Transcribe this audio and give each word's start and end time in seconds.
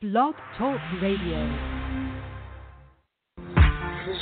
Blog 0.00 0.36
Talk 0.56 0.78
Radio. 1.02 1.42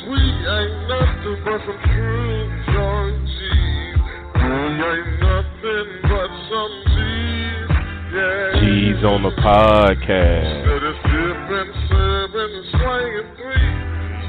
we 0.08 0.16
ain't 0.16 0.88
nothing 0.88 1.36
but 1.44 1.60
some 1.68 1.80
true 1.92 2.48
joint 2.72 3.20
G's. 3.28 4.00
We 4.40 4.56
ain't 4.72 5.20
nothing 5.20 5.88
but 6.00 6.32
some 6.48 6.80
G's. 6.96 7.68
Yeah. 8.08 8.56
G's 8.56 9.04
on 9.04 9.20
the 9.20 9.36
podcast. 9.44 10.64
Instead 10.64 10.80
of 10.80 10.96
sipping, 11.04 11.70
serving, 11.92 12.56
swinging 12.72 13.28
three, 13.36 13.68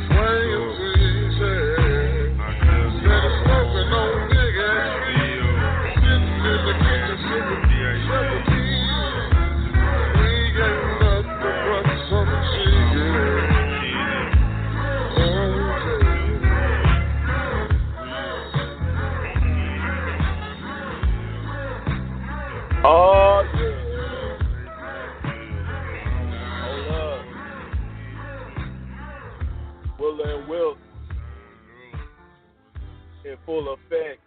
swinging 0.04 0.67
Oh 22.90 23.44
yeah. 23.54 24.38
Willa 30.00 30.38
and 30.38 30.48
Wiltz 30.48 30.78
in 33.26 33.36
full 33.46 33.74
effect 33.74 34.22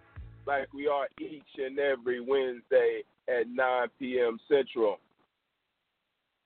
like 0.47 0.71
we 0.75 0.89
are 0.89 1.09
each 1.19 1.43
and 1.57 1.79
every 1.79 2.21
Wednesday 2.21 3.03
at 3.29 3.49
9 3.49 3.89
p.m. 3.99 4.39
Central. 4.47 4.99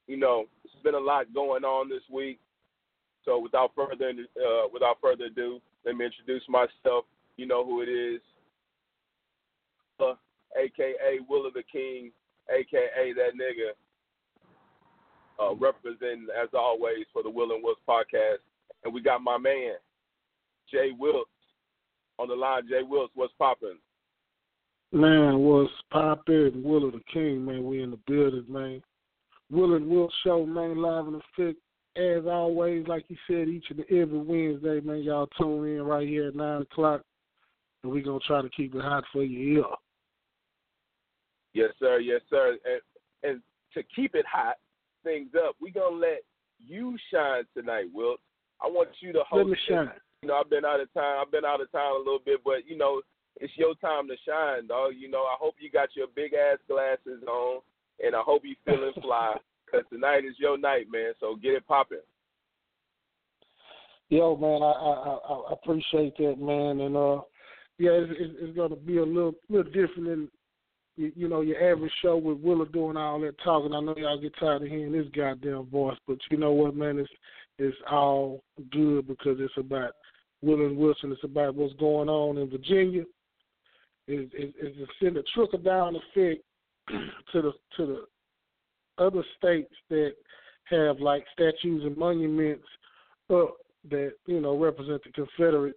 You 0.07 0.17
know, 0.17 0.45
it's 0.65 0.75
been 0.85 0.95
a 0.95 0.99
lot 0.99 1.35
going 1.35 1.65
on 1.65 1.89
this 1.89 2.03
week. 2.13 2.39
So 3.25 3.41
without 3.41 3.73
further 3.75 4.11
uh, 4.11 4.69
without 4.73 4.99
further 5.03 5.25
ado, 5.25 5.59
let 5.85 5.97
me 5.97 6.05
introduce 6.05 6.49
myself. 6.49 7.07
You 7.37 7.47
know 7.47 7.65
who 7.65 7.83
it 7.83 7.89
is. 7.89 8.21
Uh, 9.99 10.15
aka 10.57 11.19
Willa 11.29 11.51
tha 11.53 11.63
King, 11.71 12.11
aka 12.51 13.13
that 13.13 13.35
nigga. 13.35 13.73
Uh, 15.41 15.53
representing 15.57 16.29
as 16.41 16.49
always 16.55 17.07
for 17.13 17.25
the 17.25 17.31
Willa 17.31 17.57
and 17.57 17.65
Wiltz 17.65 17.83
podcast. 17.89 18.39
And 18.85 18.95
we 18.95 19.03
got 19.03 19.21
my 19.21 19.37
man, 19.37 19.73
Jay 20.71 20.91
Wiltz, 20.99 21.25
on 22.21 22.29
the 22.29 22.35
line. 22.35 22.69
Jay 22.69 22.83
Wiltz, 22.89 23.09
what's 23.15 23.33
popping? 23.37 23.79
Man, 24.93 25.41
what's 25.41 25.73
poppin'? 25.91 26.63
Willa 26.63 26.93
tha 26.93 27.01
King, 27.13 27.45
man. 27.45 27.65
We 27.65 27.83
in 27.83 27.91
the 27.91 27.99
building, 28.07 28.45
man. 28.49 28.81
Will 29.51 29.75
and 29.75 29.89
Will 29.89 30.09
show, 30.23 30.47
man, 30.47 30.81
live 30.81 31.09
in 31.09 31.15
effect. 31.15 31.59
As 31.97 32.27
always, 32.27 32.87
like 32.89 33.05
you 33.09 33.17
said, 33.27 33.49
each 33.49 33.67
and 33.71 33.81
every 33.91 34.19
Wednesday, 34.19 34.81
man, 34.81 35.03
y'all 35.03 35.29
tune 35.39 35.67
in 35.67 35.83
right 35.83 36.07
here 36.09 36.29
at 36.29 36.35
9 36.35 36.63
o'clock. 36.63 37.03
And 37.83 37.93
we 37.93 38.03
going 38.03 38.21
to 38.21 38.27
try 38.27 38.43
to 38.43 38.49
keep 38.49 38.75
it 38.75 38.83
hot 38.83 39.05
for 39.13 39.23
your 39.23 39.59
ear. 39.59 39.65
Yes, 41.55 41.71
sir. 41.79 42.01
Yes, 42.01 42.21
sir. 42.29 42.59
And, 42.65 43.31
and 43.31 43.43
to 43.75 43.83
keep 43.95 44.15
it 44.15 44.27
hot, 44.31 44.57
things 45.05 45.31
up, 45.37 45.57
we 45.61 45.71
gonna 45.71 45.97
let 45.97 46.23
you 46.59 46.97
shine 47.13 47.45
tonight, 47.57 47.87
Wiltz. 47.97 48.19
I 48.63 48.67
want 48.67 48.89
you 49.01 49.13
to 49.13 49.21
host. 49.29 49.39
Let 49.39 49.47
me 49.47 49.57
shine. 49.69 49.91
You 50.23 50.29
know, 50.29 50.37
I've 50.37 50.51
been 50.51 50.65
out 50.65 50.81
of 50.81 50.93
town. 50.95 51.19
I've 51.21 51.31
been 51.31 51.45
out 51.45 51.61
of 51.61 51.71
town 51.71 51.97
a 51.97 51.99
little 51.99 52.21
bit, 52.25 52.41
but 52.45 52.67
you 52.67 52.77
know, 52.77 53.03
it's 53.41 53.53
your 53.57 53.75
time 53.77 54.09
to 54.09 54.17
shine, 54.27 54.67
dog. 54.67 54.93
You 54.99 55.11
know, 55.11 55.23
I 55.23 55.37
hope 55.39 55.55
you 55.59 55.71
got 55.71 55.91
your 55.95 56.07
big 56.15 56.35
ass 56.35 56.59
glasses 56.69 57.23
on, 57.29 57.61
and 58.03 58.17
I 58.17 58.21
hope 58.21 58.43
you 58.45 58.57
feeling 58.65 58.93
fly, 59.03 59.37
cause 59.71 59.83
tonight 59.93 60.25
is 60.25 60.37
your 60.39 60.59
night, 60.59 60.87
man. 60.91 61.13
So 61.21 61.37
get 61.37 61.55
it 61.55 61.67
popping. 61.67 61.99
Yo, 64.09 64.37
man, 64.37 64.63
I, 64.63 64.73
I 64.73 64.93
I 64.93 65.35
I 65.35 65.53
appreciate 65.53 66.17
that, 66.19 66.37
man, 66.39 66.81
and 66.81 66.97
uh, 66.97 67.21
yeah, 67.79 67.93
it's, 67.93 68.13
it's, 68.19 68.35
it's 68.41 68.57
gonna 68.57 68.77
be 68.77 68.99
a 68.99 69.05
little 69.05 69.35
little 69.49 69.71
different 69.71 70.07
than 70.07 70.29
you, 70.97 71.13
you 71.15 71.29
know 71.29 71.41
your 71.41 71.73
average 71.73 71.93
show 72.03 72.17
with 72.17 72.39
Willa 72.39 72.67
doing 72.67 72.97
all 72.97 73.21
that 73.21 73.35
talking. 73.43 73.73
I 73.73 73.81
know 73.81 73.95
y'all 73.97 74.21
get 74.21 74.35
tired 74.39 74.63
of 74.63 74.69
hearing 74.69 74.93
this 74.93 75.07
goddamn 75.15 75.67
voice, 75.67 75.99
but 76.07 76.19
you 76.31 76.37
know 76.37 76.53
what, 76.53 76.77
man, 76.77 76.99
it's 76.99 77.11
it's 77.59 77.77
all 77.91 78.43
good 78.73 79.07
because 79.07 79.37
it's 79.39 79.57
about 79.57 79.93
Will 80.43 80.67
and 80.67 80.77
Wilson. 80.77 81.13
It's 81.13 81.25
about 81.25 81.55
what's 81.55 81.75
going 81.75 82.09
on 82.09 82.39
in 82.39 82.51
Virginia. 82.51 83.05
It's, 84.07 84.31
it's, 84.35 84.55
it's 84.61 84.91
send 85.03 85.17
a 85.17 85.23
trickle 85.35 85.59
down 85.59 85.97
effect 85.97 86.43
to 86.89 87.43
the 87.43 87.53
to 87.77 87.87
the 87.87 89.03
other 89.03 89.25
states 89.39 89.73
that 89.91 90.13
have 90.65 91.01
like 91.01 91.25
statues 91.33 91.85
and 91.85 91.97
monuments 91.97 92.67
up 93.31 93.57
that 93.91 94.13
you 94.27 94.41
know 94.41 94.57
represent 94.57 95.03
the 95.05 95.11
Confederate 95.13 95.77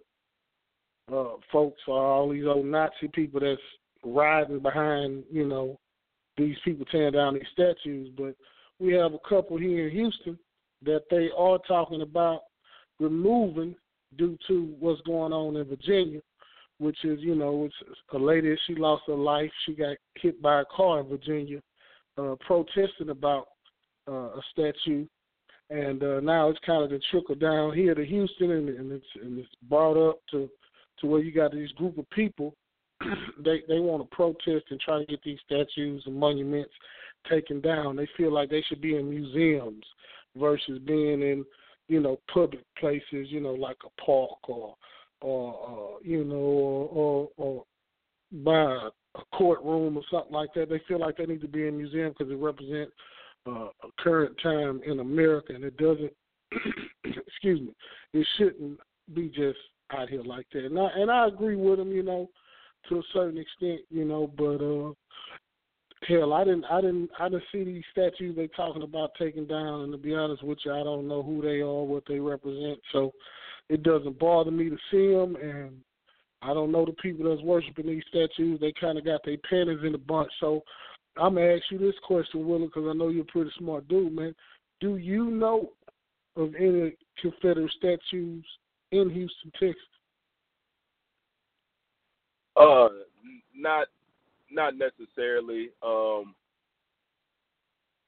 uh, 1.12 1.36
folks 1.50 1.80
or 1.86 2.04
all 2.04 2.30
these 2.30 2.44
old 2.46 2.66
Nazi 2.66 3.08
people 3.12 3.40
that's 3.40 3.60
riding 4.12 4.60
behind 4.60 5.24
you 5.30 5.46
know 5.46 5.78
these 6.36 6.56
people 6.64 6.86
tearing 6.86 7.12
down 7.12 7.34
these 7.34 7.42
statues. 7.52 8.10
But 8.16 8.34
we 8.78 8.92
have 8.94 9.14
a 9.14 9.28
couple 9.28 9.58
here 9.58 9.88
in 9.88 9.94
Houston 9.94 10.38
that 10.82 11.02
they 11.10 11.30
are 11.36 11.58
talking 11.66 12.02
about 12.02 12.42
removing 13.00 13.74
due 14.16 14.38
to 14.46 14.74
what's 14.78 15.00
going 15.02 15.32
on 15.32 15.56
in 15.56 15.66
Virginia, 15.66 16.20
which 16.78 17.04
is 17.04 17.20
you 17.20 17.34
know 17.34 17.64
it's 17.64 17.98
a 18.12 18.18
lady 18.18 18.56
she 18.66 18.74
lost 18.74 19.04
her 19.06 19.14
life. 19.14 19.50
She 19.66 19.74
got 19.74 19.96
hit 20.20 20.40
by 20.40 20.60
a 20.60 20.64
car 20.74 21.00
in 21.00 21.08
Virginia, 21.08 21.60
uh, 22.16 22.36
protesting 22.46 23.10
about 23.10 23.48
uh, 24.08 24.30
a 24.36 24.42
statue 24.52 25.06
and 25.70 26.02
uh, 26.02 26.20
now 26.20 26.48
it's 26.48 26.58
kind 26.64 26.82
of 26.82 26.90
the 26.90 27.00
trickle 27.10 27.34
down 27.34 27.74
here 27.74 27.94
to 27.94 28.04
Houston, 28.04 28.52
and, 28.52 28.68
and 28.68 28.92
it's 28.92 29.06
and 29.22 29.38
it's 29.38 29.48
brought 29.68 29.96
up 29.96 30.18
to 30.30 30.48
to 31.00 31.06
where 31.06 31.20
you 31.20 31.32
got 31.32 31.52
these 31.52 31.70
group 31.72 31.98
of 31.98 32.08
people. 32.10 32.54
they 33.44 33.62
they 33.68 33.80
want 33.80 34.02
to 34.02 34.16
protest 34.16 34.66
and 34.70 34.80
try 34.80 34.98
to 34.98 35.06
get 35.06 35.22
these 35.24 35.38
statues 35.44 36.02
and 36.06 36.16
monuments 36.16 36.72
taken 37.28 37.60
down. 37.60 37.96
They 37.96 38.08
feel 38.16 38.32
like 38.32 38.50
they 38.50 38.62
should 38.68 38.80
be 38.80 38.96
in 38.96 39.08
museums 39.08 39.84
versus 40.36 40.78
being 40.86 41.22
in 41.22 41.44
you 41.88 42.00
know 42.00 42.18
public 42.32 42.64
places, 42.78 43.28
you 43.28 43.40
know 43.40 43.52
like 43.52 43.78
a 43.84 44.00
park 44.00 44.48
or 44.48 44.76
or 45.20 45.96
uh, 45.96 45.98
you 46.02 46.24
know 46.24 46.36
or, 46.36 46.88
or 46.92 47.28
or 47.36 47.64
by 48.44 48.88
a 49.16 49.36
courtroom 49.36 49.96
or 49.96 50.02
something 50.10 50.32
like 50.32 50.52
that. 50.54 50.68
They 50.68 50.80
feel 50.86 51.00
like 51.00 51.16
they 51.16 51.26
need 51.26 51.40
to 51.40 51.48
be 51.48 51.62
in 51.62 51.74
a 51.74 51.78
museum 51.78 52.14
because 52.16 52.32
it 52.32 52.36
represents 52.36 52.92
uh, 53.46 53.68
a 53.82 53.88
current 53.98 54.36
time 54.42 54.80
in 54.84 55.00
America, 55.00 55.54
and 55.54 55.64
it 55.64 55.76
doesn't. 55.76 56.12
excuse 57.04 57.60
me. 57.60 57.74
It 58.12 58.26
shouldn't 58.36 58.78
be 59.14 59.28
just 59.28 59.58
out 59.92 60.08
here 60.08 60.22
like 60.22 60.46
that. 60.52 60.64
And 60.64 60.78
I 60.78 60.88
and 60.96 61.10
I 61.10 61.28
agree 61.28 61.56
with 61.56 61.78
them, 61.78 61.92
you 61.92 62.02
know, 62.02 62.28
to 62.88 62.98
a 62.98 63.02
certain 63.12 63.38
extent, 63.38 63.80
you 63.90 64.04
know. 64.04 64.32
But 64.36 64.62
uh, 64.62 64.92
hell, 66.06 66.32
I 66.32 66.44
didn't, 66.44 66.64
I 66.66 66.80
didn't, 66.80 67.10
I 67.18 67.28
didn't 67.28 67.44
see 67.52 67.64
these 67.64 67.84
statues 67.92 68.36
they 68.36 68.48
talking 68.48 68.82
about 68.82 69.10
taking 69.18 69.46
down. 69.46 69.82
And 69.82 69.92
to 69.92 69.98
be 69.98 70.14
honest 70.14 70.42
with 70.42 70.58
you, 70.64 70.72
I 70.72 70.82
don't 70.82 71.08
know 71.08 71.22
who 71.22 71.42
they 71.42 71.60
are, 71.60 71.84
what 71.84 72.04
they 72.08 72.18
represent. 72.18 72.78
So 72.92 73.12
it 73.68 73.82
doesn't 73.82 74.18
bother 74.18 74.50
me 74.50 74.70
to 74.70 74.76
see 74.90 75.12
them, 75.12 75.36
and 75.36 75.76
I 76.42 76.54
don't 76.54 76.72
know 76.72 76.84
the 76.84 76.92
people 76.92 77.28
that's 77.28 77.42
worshiping 77.42 77.86
these 77.86 78.04
statues. 78.08 78.60
They 78.60 78.72
kind 78.80 78.98
of 78.98 79.04
got 79.04 79.20
their 79.24 79.36
panties 79.48 79.80
in 79.84 79.94
a 79.94 79.98
bunch. 79.98 80.30
So 80.40 80.62
I'm 81.16 81.34
gonna 81.34 81.54
ask 81.54 81.64
you 81.70 81.78
this 81.78 81.98
question, 82.04 82.46
Willie, 82.46 82.66
because 82.66 82.86
I 82.88 82.94
know 82.94 83.08
you're 83.08 83.22
a 83.22 83.26
pretty 83.26 83.50
smart 83.58 83.88
dude, 83.88 84.14
man. 84.14 84.34
Do 84.80 84.96
you 84.96 85.30
know 85.30 85.72
of 86.36 86.54
any 86.54 86.94
Confederate 87.20 87.72
statues 87.76 88.44
in 88.92 89.10
Houston, 89.10 89.50
Texas? 89.58 89.82
Uh, 92.58 92.88
not 93.54 93.88
not 94.50 94.74
necessarily. 94.76 95.70
Um, 95.82 96.34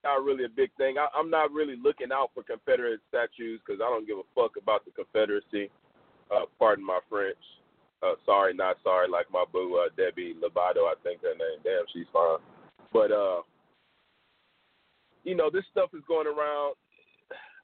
not 0.03 0.25
really 0.25 0.45
a 0.45 0.49
big 0.49 0.71
thing. 0.79 0.97
I, 0.99 1.07
I'm 1.15 1.29
not 1.29 1.53
really 1.53 1.77
looking 1.77 2.13
out 2.13 2.31
for 2.35 2.43
Confederate 2.43 3.01
statues 3.09 3.61
because 3.65 3.81
I 3.85 3.89
don't 3.91 4.07
give 4.07 4.17
a 4.17 4.29
fuck 4.35 4.53
about 4.57 4.85
the 4.85 4.93
Confederacy. 4.93 5.71
Uh, 6.31 6.47
pardon 6.59 6.85
my 6.85 7.01
French. 7.09 7.37
Uh, 8.03 8.15
sorry, 8.25 8.55
not 8.55 8.77
sorry. 8.83 9.09
Like 9.09 9.27
my 9.31 9.45
boo, 9.53 9.77
uh, 9.77 9.91
Demi 9.97 10.35
Lovato, 10.35 10.89
I 10.89 10.95
think 11.03 11.21
her 11.23 11.35
name. 11.37 11.61
Damn, 11.65 11.85
she's 11.93 12.07
fine. 12.13 12.39
But 12.93 13.13
uh, 13.13 13.43
you 15.25 15.35
know, 15.35 15.51
this 15.53 15.65
stuff 15.71 15.91
is 15.93 16.03
going 16.09 16.27
around. 16.27 16.77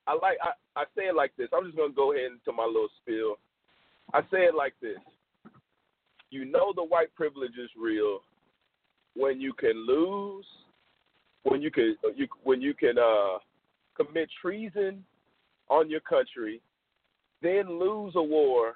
I 0.06 0.12
like 0.12 0.36
I, 0.42 0.52
I 0.80 0.84
say 0.94 1.04
it 1.04 1.16
like 1.16 1.32
this. 1.38 1.48
I'm 1.56 1.64
just 1.64 1.76
gonna 1.76 1.92
go 1.92 2.12
ahead 2.12 2.32
into 2.32 2.52
my 2.56 2.66
little 2.66 2.88
spiel. 3.00 3.36
I 4.12 4.20
say 4.30 4.44
it 4.44 4.54
like 4.54 4.74
this. 4.82 4.98
You 6.30 6.44
know 6.44 6.72
the 6.74 6.84
white 6.84 7.14
privilege 7.14 7.56
is 7.62 7.70
real 7.80 8.20
when 9.16 9.40
you 9.40 9.52
can 9.54 9.86
lose, 9.86 10.46
when 11.42 11.62
you 11.62 11.70
can 11.70 11.96
you 12.14 12.28
when 12.44 12.60
you 12.60 12.74
can 12.74 12.98
uh, 12.98 13.38
commit 13.96 14.28
treason 14.40 15.04
on 15.68 15.90
your 15.90 16.00
country, 16.00 16.60
then 17.42 17.78
lose 17.78 18.14
a 18.16 18.22
war, 18.22 18.74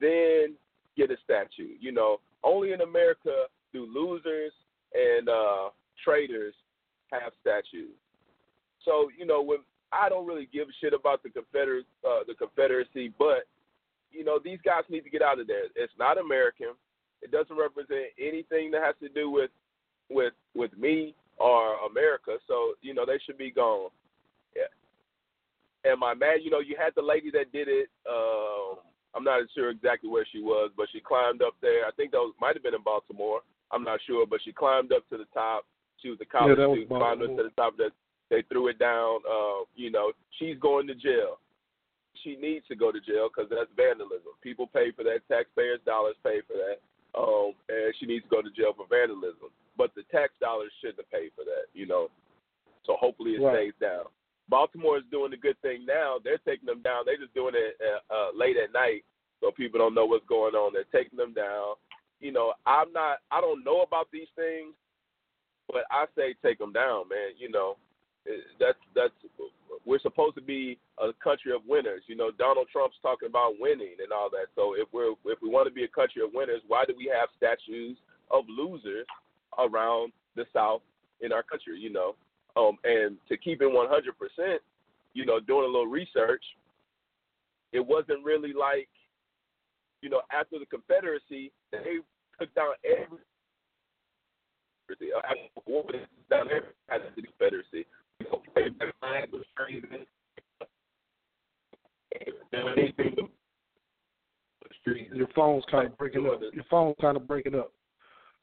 then 0.00 0.54
get 0.96 1.10
a 1.10 1.16
statue. 1.24 1.74
You 1.78 1.92
know, 1.92 2.20
only 2.42 2.72
in 2.72 2.80
America 2.80 3.44
do 3.72 3.86
losers 3.86 4.52
and 4.94 5.28
uh, 5.28 5.70
traitors 6.02 6.54
have 7.12 7.32
statues. 7.40 7.94
So 8.84 9.10
you 9.16 9.26
know, 9.26 9.42
when 9.42 9.58
I 9.92 10.08
don't 10.08 10.26
really 10.26 10.48
give 10.52 10.68
a 10.68 10.72
shit 10.80 10.94
about 10.94 11.22
the 11.22 11.30
Confederate, 11.30 11.86
uh, 12.04 12.20
the 12.26 12.34
Confederacy, 12.34 13.12
but 13.18 13.46
you 14.12 14.24
know, 14.24 14.38
these 14.42 14.58
guys 14.64 14.82
need 14.88 15.02
to 15.02 15.10
get 15.10 15.22
out 15.22 15.40
of 15.40 15.46
there. 15.46 15.64
It's 15.76 15.92
not 15.98 16.18
American. 16.18 16.74
It 17.22 17.30
doesn't 17.30 17.56
represent 17.56 18.12
anything 18.18 18.70
that 18.72 18.82
has 18.82 18.94
to 19.00 19.08
do 19.08 19.30
with 19.30 19.50
with 20.08 20.32
with 20.54 20.76
me 20.76 21.14
or 21.38 21.76
America. 21.86 22.36
So 22.48 22.74
you 22.82 22.94
know, 22.94 23.04
they 23.06 23.18
should 23.24 23.38
be 23.38 23.50
gone. 23.50 23.90
Yeah. 24.56 25.90
Am 25.90 26.02
I 26.02 26.14
mad? 26.14 26.40
You 26.42 26.50
know, 26.50 26.60
you 26.60 26.76
had 26.78 26.92
the 26.96 27.02
lady 27.02 27.30
that 27.32 27.52
did 27.52 27.68
it. 27.68 27.88
Um, 28.08 28.78
I'm 29.14 29.24
not 29.24 29.42
sure 29.54 29.70
exactly 29.70 30.08
where 30.08 30.26
she 30.30 30.40
was, 30.40 30.70
but 30.76 30.86
she 30.92 31.00
climbed 31.00 31.42
up 31.42 31.54
there. 31.60 31.86
I 31.86 31.90
think 31.96 32.12
that 32.12 32.18
was, 32.18 32.34
might 32.40 32.54
have 32.54 32.62
been 32.62 32.74
in 32.74 32.82
Baltimore. 32.82 33.40
I'm 33.72 33.82
not 33.84 34.00
sure, 34.06 34.26
but 34.26 34.40
she 34.44 34.52
climbed 34.52 34.92
up 34.92 35.08
to 35.10 35.16
the 35.16 35.26
top. 35.34 35.64
She 36.02 36.10
was 36.10 36.18
a 36.20 36.24
college 36.24 36.58
Yeah, 36.58 36.66
student, 36.66 36.88
climbed 36.88 37.22
up 37.22 37.36
to 37.36 37.42
the 37.42 37.54
top. 37.56 37.76
That 37.76 37.90
they 38.30 38.42
threw 38.48 38.68
it 38.68 38.78
down. 38.78 39.20
Uh, 39.28 39.64
you 39.74 39.90
know, 39.90 40.12
she's 40.38 40.58
going 40.58 40.86
to 40.86 40.94
jail. 40.94 41.38
She 42.22 42.36
needs 42.36 42.66
to 42.68 42.76
go 42.76 42.92
to 42.92 43.00
jail 43.00 43.28
because 43.28 43.48
that's 43.50 43.70
vandalism. 43.76 44.34
People 44.42 44.66
pay 44.66 44.90
for 44.92 45.04
that. 45.04 45.26
Taxpayers' 45.28 45.80
dollars 45.86 46.16
pay 46.22 46.40
for 46.46 46.54
that. 46.54 46.78
Um, 47.16 47.52
and 47.68 47.94
she 47.98 48.06
needs 48.06 48.24
to 48.24 48.30
go 48.30 48.42
to 48.42 48.50
jail 48.50 48.72
for 48.76 48.86
vandalism. 48.88 49.50
But 49.76 49.94
the 49.94 50.02
tax 50.12 50.32
dollars 50.40 50.70
shouldn't 50.80 50.98
have 51.00 51.10
paid 51.10 51.30
for 51.34 51.44
that. 51.44 51.66
You 51.72 51.86
know, 51.86 52.10
so 52.84 52.96
hopefully 53.00 53.32
it 53.36 53.40
Right. 53.42 53.56
stays 53.56 53.74
down. 53.80 54.04
Baltimore 54.48 54.98
is 54.98 55.04
doing 55.10 55.32
a 55.32 55.36
good 55.36 55.58
thing 55.62 55.86
now. 55.86 56.18
They're 56.22 56.38
taking 56.38 56.66
them 56.66 56.82
down. 56.82 57.04
They're 57.06 57.16
just 57.16 57.34
doing 57.34 57.54
it 57.54 57.76
uh, 57.80 58.12
uh, 58.12 58.30
late 58.34 58.56
at 58.56 58.72
night 58.72 59.04
so 59.40 59.50
people 59.50 59.78
don't 59.78 59.94
know 59.94 60.06
what's 60.06 60.26
going 60.26 60.54
on. 60.54 60.72
They're 60.72 60.84
taking 60.92 61.16
them 61.16 61.32
down. 61.32 61.74
You 62.20 62.32
know, 62.32 62.52
I'm 62.66 62.92
not. 62.92 63.18
I 63.30 63.40
don't 63.40 63.64
know 63.64 63.80
about 63.82 64.08
these 64.12 64.28
things, 64.36 64.74
but 65.68 65.84
I 65.90 66.04
say 66.16 66.34
take 66.42 66.58
them 66.58 66.72
down, 66.72 67.08
man. 67.08 67.32
You 67.38 67.48
know, 67.48 67.76
that's 68.58 68.78
that's 68.94 69.14
we're 69.86 70.00
supposed 70.00 70.34
to 70.36 70.42
be 70.42 70.78
a 70.98 71.12
country 71.22 71.52
of 71.52 71.62
winners. 71.66 72.02
You 72.06 72.16
know, 72.16 72.30
Donald 72.30 72.68
Trump's 72.70 72.96
talking 73.02 73.28
about 73.28 73.54
winning 73.58 73.96
and 74.02 74.12
all 74.12 74.28
that. 74.30 74.46
So 74.54 74.74
if 74.74 74.88
we're 74.92 75.12
if 75.26 75.38
we 75.42 75.48
want 75.48 75.68
to 75.68 75.74
be 75.74 75.84
a 75.84 75.88
country 75.88 76.22
of 76.22 76.30
winners, 76.32 76.60
why 76.68 76.84
do 76.86 76.94
we 76.96 77.10
have 77.14 77.28
statues 77.36 77.96
of 78.30 78.44
losers 78.48 79.06
around 79.58 80.12
the 80.36 80.44
South 80.52 80.82
in 81.20 81.32
our 81.32 81.42
country? 81.42 81.78
You 81.78 81.90
know, 81.90 82.14
um, 82.56 82.76
and 82.84 83.16
to 83.28 83.36
keep 83.36 83.62
it 83.62 83.68
100 83.68 84.14
percent, 84.18 84.60
you 85.14 85.24
know, 85.24 85.40
doing 85.40 85.64
a 85.64 85.66
little 85.66 85.86
research, 85.86 86.44
it 87.72 87.80
wasn't 87.80 88.24
really 88.24 88.52
like, 88.52 88.88
you 90.02 90.10
know, 90.10 90.22
after 90.32 90.58
the 90.58 90.66
Confederacy, 90.66 91.52
they 91.72 91.98
took 92.38 92.54
down 92.54 92.72
every. 92.84 93.18
After 94.90 95.06
the 95.06 95.70
war, 95.70 95.84
they 95.86 95.98
took 95.98 96.28
down 96.28 96.48
every 96.50 97.08
the 97.16 97.22
Confederacy. 97.22 97.86
Your 105.14 105.28
phone's 105.34 105.64
kind 105.70 105.86
of 105.86 105.98
breaking 105.98 106.26
up. 106.26 106.40
Your 106.52 106.64
phone's 106.70 106.96
kind 107.00 107.16
of 107.16 107.26
breaking 107.26 107.54
up. 107.54 107.72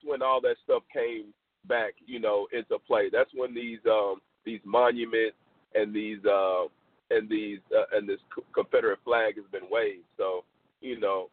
when 0.04 0.22
all 0.22 0.42
that 0.42 0.56
stuff 0.64 0.84
came 0.94 1.34
back, 1.68 1.94
you 2.06 2.20
know, 2.20 2.48
into 2.54 2.78
play. 2.80 3.10
That's 3.12 3.30
when 3.34 3.54
these 3.54 3.80
um 3.90 4.22
these 4.46 4.62
monuments 4.66 5.38
and 5.76 5.94
these 5.94 6.20
uh 6.26 6.66
and 7.10 7.30
these 7.30 7.60
uh, 7.76 7.98
and 7.98 8.08
this 8.08 8.20
Confederate 8.54 9.00
flag 9.04 9.36
has 9.38 9.46
been 9.52 9.70
waved. 9.72 10.06
So, 10.18 10.44
you 10.82 11.00
know, 11.00 11.30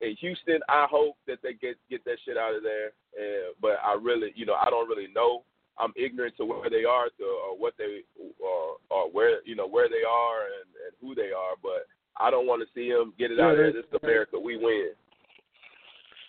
in 0.00 0.16
Houston, 0.20 0.60
I 0.68 0.86
hope 0.90 1.16
that 1.26 1.38
they 1.42 1.54
get 1.54 1.76
get 1.88 2.04
that 2.04 2.16
shit 2.24 2.36
out 2.36 2.54
of 2.54 2.62
there. 2.62 2.92
And, 3.18 3.54
but 3.60 3.76
I 3.84 3.94
really, 4.00 4.32
you 4.34 4.46
know, 4.46 4.54
I 4.54 4.70
don't 4.70 4.88
really 4.88 5.08
know. 5.14 5.42
I'm 5.80 5.92
ignorant 5.96 6.36
to 6.36 6.44
where 6.44 6.70
they 6.70 6.84
are, 6.84 7.06
to 7.06 7.24
or 7.24 7.58
what 7.58 7.74
they 7.78 8.02
or 8.38 8.76
or 8.90 9.10
where 9.10 9.42
you 9.44 9.56
know 9.56 9.68
where 9.68 9.88
they 9.88 10.04
are 10.08 10.42
and, 10.44 10.68
and 10.86 10.92
who 11.00 11.14
they 11.14 11.32
are. 11.32 11.56
But 11.62 11.86
I 12.18 12.30
don't 12.30 12.46
want 12.46 12.62
to 12.62 12.68
see 12.74 12.90
them 12.90 13.14
get 13.18 13.30
it 13.30 13.40
out 13.40 13.52
of 13.52 13.56
there. 13.56 13.72
This 13.72 13.84
is 13.84 13.98
America. 14.02 14.38
We 14.38 14.56
win. 14.56 14.90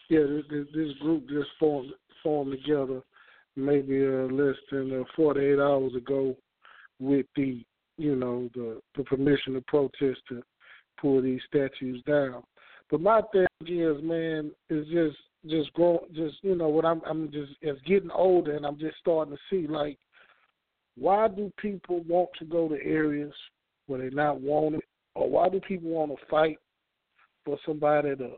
Yeah, 0.09 0.21
this, 0.21 0.44
this, 0.50 0.65
this 0.74 0.98
group 1.00 1.27
just 1.30 1.50
formed 1.59 1.92
formed 2.24 2.51
together 2.51 3.01
maybe 3.56 4.06
uh, 4.06 4.31
less 4.31 4.56
than 4.71 5.01
uh, 5.01 5.03
48 5.15 5.59
hours 5.59 5.94
ago 5.95 6.36
with 7.00 7.25
the 7.36 7.63
you 7.97 8.15
know 8.15 8.50
the 8.54 8.81
the 8.95 9.04
permission 9.04 9.54
to 9.54 9.62
protest 9.62 10.19
to 10.30 10.42
pull 11.00 11.21
these 11.21 11.42
statues 11.47 12.01
down. 12.07 12.44
But 12.89 13.01
my 13.01 13.21
thing 13.31 13.47
is, 13.65 14.04
man, 14.04 14.51
is 14.69 14.86
just 14.88 15.18
just 15.48 15.74
grow 15.74 16.06
just 16.14 16.36
you 16.42 16.56
know 16.56 16.70
what 16.70 16.86
I'm 16.86 17.02
I'm 17.06 17.32
just 17.32 17.52
as 17.68 17.76
getting 17.86 18.12
older 18.12 18.56
and 18.56 18.66
I'm 18.66 18.78
just 18.78 18.98
starting 19.00 19.36
to 19.36 19.40
see 19.50 19.68
like 19.68 19.98
why 20.96 21.28
do 21.28 21.52
people 21.58 22.04
want 22.08 22.30
to 22.40 22.46
go 22.46 22.68
to 22.68 22.76
areas 22.76 23.34
where 23.88 24.00
they're 24.00 24.12
not 24.12 24.40
wanted, 24.40 24.82
or 25.16 25.30
why 25.30 25.50
do 25.50 25.60
people 25.60 25.90
want 25.90 26.12
to 26.12 26.26
fight 26.30 26.58
for 27.44 27.58
somebody 27.66 28.16
to 28.16 28.32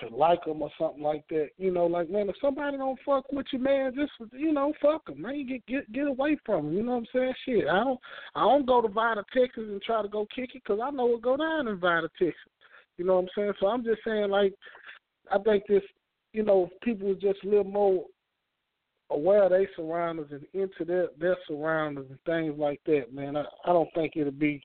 to 0.00 0.14
like 0.14 0.44
them 0.44 0.62
or 0.62 0.70
something 0.78 1.02
like 1.02 1.24
that. 1.28 1.48
You 1.56 1.72
know, 1.72 1.86
like 1.86 2.08
man, 2.10 2.28
if 2.28 2.36
somebody 2.40 2.76
don't 2.76 2.98
fuck 3.04 3.32
with 3.32 3.46
you, 3.52 3.58
man, 3.58 3.94
just 3.94 4.12
you 4.32 4.52
know, 4.52 4.72
fuck 4.80 5.06
them, 5.06 5.22
man. 5.22 5.46
Get 5.46 5.66
get 5.66 5.92
get 5.92 6.06
away 6.06 6.36
from 6.44 6.66
them. 6.66 6.76
You 6.76 6.82
know 6.82 6.92
what 6.92 6.98
I'm 6.98 7.06
saying? 7.12 7.34
Shit, 7.44 7.68
I 7.68 7.84
don't 7.84 8.00
I 8.34 8.40
don't 8.40 8.66
go 8.66 8.80
to 8.80 8.88
Vidor, 8.88 9.24
Texas, 9.34 9.64
and 9.68 9.82
try 9.82 10.02
to 10.02 10.08
go 10.08 10.26
kick 10.34 10.50
it 10.54 10.62
because 10.64 10.80
I 10.82 10.90
know 10.90 11.06
what 11.06 11.22
go 11.22 11.36
down 11.36 11.68
in 11.68 11.78
Vidor, 11.78 12.08
Texas. 12.18 12.34
You 12.96 13.04
know 13.04 13.16
what 13.16 13.22
I'm 13.22 13.28
saying? 13.36 13.52
So 13.60 13.66
I'm 13.68 13.84
just 13.84 14.00
saying, 14.04 14.28
like, 14.28 14.54
I 15.32 15.38
think 15.38 15.64
this, 15.68 15.82
you 16.38 16.44
know, 16.44 16.70
people 16.84 17.08
would 17.08 17.20
just 17.20 17.42
a 17.42 17.48
little 17.48 17.64
more 17.64 18.04
aware 19.10 19.42
of 19.42 19.50
their 19.50 19.68
surroundings 19.74 20.28
and 20.30 20.46
into 20.54 20.84
their 20.84 21.08
their 21.18 21.36
surroundings 21.48 22.06
and 22.08 22.18
things 22.24 22.56
like 22.56 22.80
that, 22.86 23.12
man. 23.12 23.36
I 23.36 23.42
I 23.64 23.72
don't 23.72 23.88
think 23.92 24.12
it'll 24.14 24.30
be 24.30 24.62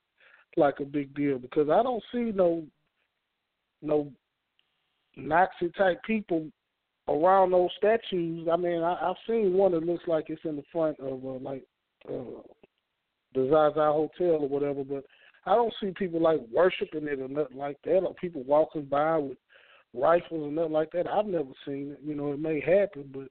like 0.56 0.80
a 0.82 0.86
big 0.86 1.16
deal 1.16 1.40
because 1.40 1.70
I 1.72 1.82
don't 1.82 2.04
see 2.12 2.32
no 2.32 2.64
no 3.82 4.12
Nazi 5.18 5.72
type 5.76 6.00
people 6.04 6.46
around 7.08 7.50
those 7.50 7.72
statues. 7.76 8.48
I 8.52 8.56
mean, 8.56 8.84
I, 8.84 8.94
I've 9.10 9.16
seen 9.28 9.54
one 9.54 9.72
that 9.72 9.84
looks 9.84 10.04
like 10.06 10.26
it's 10.28 10.46
in 10.46 10.56
the 10.56 10.64
front 10.72 11.00
of 11.00 11.26
uh, 11.26 11.40
like 11.40 11.64
uh, 12.08 12.44
the 13.34 13.50
Zaza 13.50 13.92
Hotel 13.92 14.44
or 14.44 14.48
whatever, 14.48 14.84
but 14.84 15.06
I 15.48 15.56
don't 15.56 15.74
see 15.82 15.92
people 15.98 16.22
like 16.22 16.40
worshiping 16.54 17.08
it 17.08 17.20
or 17.20 17.28
nothing 17.28 17.58
like 17.58 17.78
that, 17.86 18.02
or 18.02 18.14
people 18.14 18.44
walking 18.44 18.86
by 18.86 19.18
with 19.18 19.40
rifles 19.94 20.44
and 20.44 20.56
nothing 20.56 20.72
like 20.72 20.92
that. 20.92 21.08
I've 21.08 21.26
never 21.26 21.50
seen 21.66 21.92
it. 21.92 22.00
You 22.04 22.16
know, 22.16 22.34
it 22.34 22.40
may 22.40 22.60
happen, 22.60 23.10
but 23.14 23.28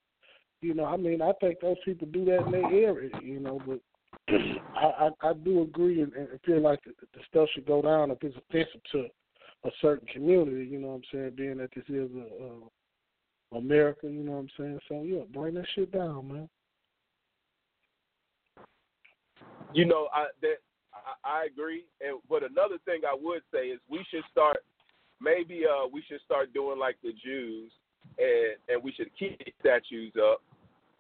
you 0.61 0.75
know, 0.75 0.85
I 0.85 0.97
mean, 0.97 1.21
I 1.21 1.33
think 1.41 1.61
those 1.61 1.77
people 1.85 2.07
do 2.13 2.25
that 2.27 2.47
in 2.47 2.53
their 2.53 2.67
area. 2.67 3.11
You 3.23 3.41
know, 3.41 3.61
but 3.67 3.81
I, 4.77 5.09
I 5.09 5.31
I 5.31 5.33
do 5.33 5.63
agree 5.63 6.03
and, 6.03 6.13
and 6.13 6.29
feel 6.45 6.63
like 6.63 6.83
the, 6.85 6.93
the 7.15 7.21
stuff 7.29 7.49
should 7.55 7.67
go 7.67 7.83
down 7.83 8.11
if 8.11 8.19
it's 8.23 8.37
offensive 8.37 8.81
to 8.93 9.07
a 9.65 9.71
certain 9.81 10.07
community. 10.09 10.67
You 10.67 10.79
know 10.79 10.89
what 10.89 10.95
I'm 10.95 11.03
saying? 11.13 11.33
Being 11.37 11.59
that 11.59 11.71
this 11.75 11.85
is 11.89 12.11
a, 12.15 12.45
a 12.45 13.59
America, 13.59 14.07
you 14.07 14.23
know 14.23 14.33
what 14.33 14.39
I'm 14.39 14.49
saying? 14.57 14.79
So 14.89 15.03
yeah, 15.03 15.23
bring 15.33 15.55
that 15.55 15.67
shit 15.75 15.93
down, 15.93 16.29
man. 16.29 16.49
You 19.75 19.87
know, 19.87 20.09
I 20.15 20.27
that 20.43 20.57
I, 21.25 21.41
I 21.41 21.45
agree. 21.47 21.85
And 22.01 22.19
but 22.29 22.43
another 22.43 22.79
thing 22.85 23.03
I 23.05 23.17
would 23.21 23.43
say 23.53 23.67
is 23.69 23.81
we 23.89 24.05
should 24.11 24.25
start 24.31 24.59
maybe 25.23 25.63
uh 25.65 25.87
we 25.93 26.03
should 26.09 26.21
start 26.25 26.53
doing 26.53 26.79
like 26.79 26.97
the 27.03 27.13
Jews 27.25 27.71
and 28.19 28.57
and 28.69 28.83
we 28.83 28.93
should 28.93 29.11
keep 29.19 29.39
these 29.39 29.55
statues 29.61 30.13
up, 30.21 30.43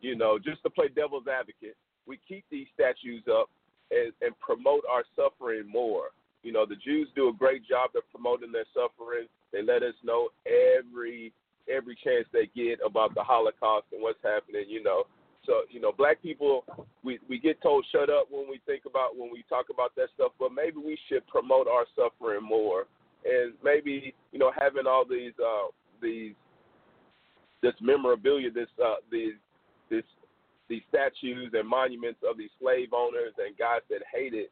you 0.00 0.16
know, 0.16 0.38
just 0.38 0.62
to 0.62 0.70
play 0.70 0.88
devil's 0.88 1.26
advocate. 1.26 1.76
We 2.06 2.18
keep 2.28 2.44
these 2.50 2.66
statues 2.74 3.22
up 3.30 3.48
and, 3.90 4.12
and 4.22 4.38
promote 4.40 4.84
our 4.90 5.04
suffering 5.14 5.66
more. 5.70 6.10
You 6.42 6.52
know, 6.52 6.66
the 6.66 6.76
Jews 6.76 7.08
do 7.14 7.28
a 7.28 7.32
great 7.32 7.66
job 7.66 7.90
of 7.94 8.02
promoting 8.10 8.50
their 8.50 8.66
suffering. 8.74 9.28
They 9.52 9.62
let 9.62 9.82
us 9.82 9.94
know 10.02 10.30
every 10.46 11.32
every 11.70 11.96
chance 12.02 12.26
they 12.32 12.50
get 12.54 12.80
about 12.84 13.14
the 13.14 13.22
Holocaust 13.22 13.86
and 13.92 14.02
what's 14.02 14.22
happening, 14.22 14.64
you 14.68 14.82
know. 14.82 15.04
So, 15.46 15.62
you 15.70 15.80
know, 15.80 15.92
black 15.92 16.22
people 16.22 16.64
we 17.02 17.18
we 17.28 17.38
get 17.38 17.60
told 17.62 17.86
shut 17.92 18.10
up 18.10 18.26
when 18.30 18.48
we 18.48 18.60
think 18.66 18.84
about 18.86 19.16
when 19.16 19.30
we 19.30 19.44
talk 19.48 19.66
about 19.72 19.94
that 19.96 20.08
stuff, 20.14 20.32
but 20.38 20.50
maybe 20.52 20.78
we 20.78 20.98
should 21.08 21.26
promote 21.26 21.66
our 21.68 21.86
suffering 21.94 22.42
more. 22.42 22.86
And 23.24 23.54
maybe, 23.62 24.14
you 24.32 24.38
know, 24.38 24.52
having 24.58 24.86
all 24.86 25.04
these 25.08 25.32
uh 25.38 25.70
these 26.00 26.34
this 27.62 27.74
memorabilia, 27.80 28.50
this 28.50 28.68
uh 28.82 28.96
these 29.10 29.34
this 29.90 30.04
these 30.68 30.82
statues 30.88 31.52
and 31.52 31.68
monuments 31.68 32.20
of 32.28 32.38
these 32.38 32.50
slave 32.60 32.92
owners 32.92 33.34
and 33.38 33.56
guys 33.58 33.80
that 33.90 34.00
hated, 34.12 34.46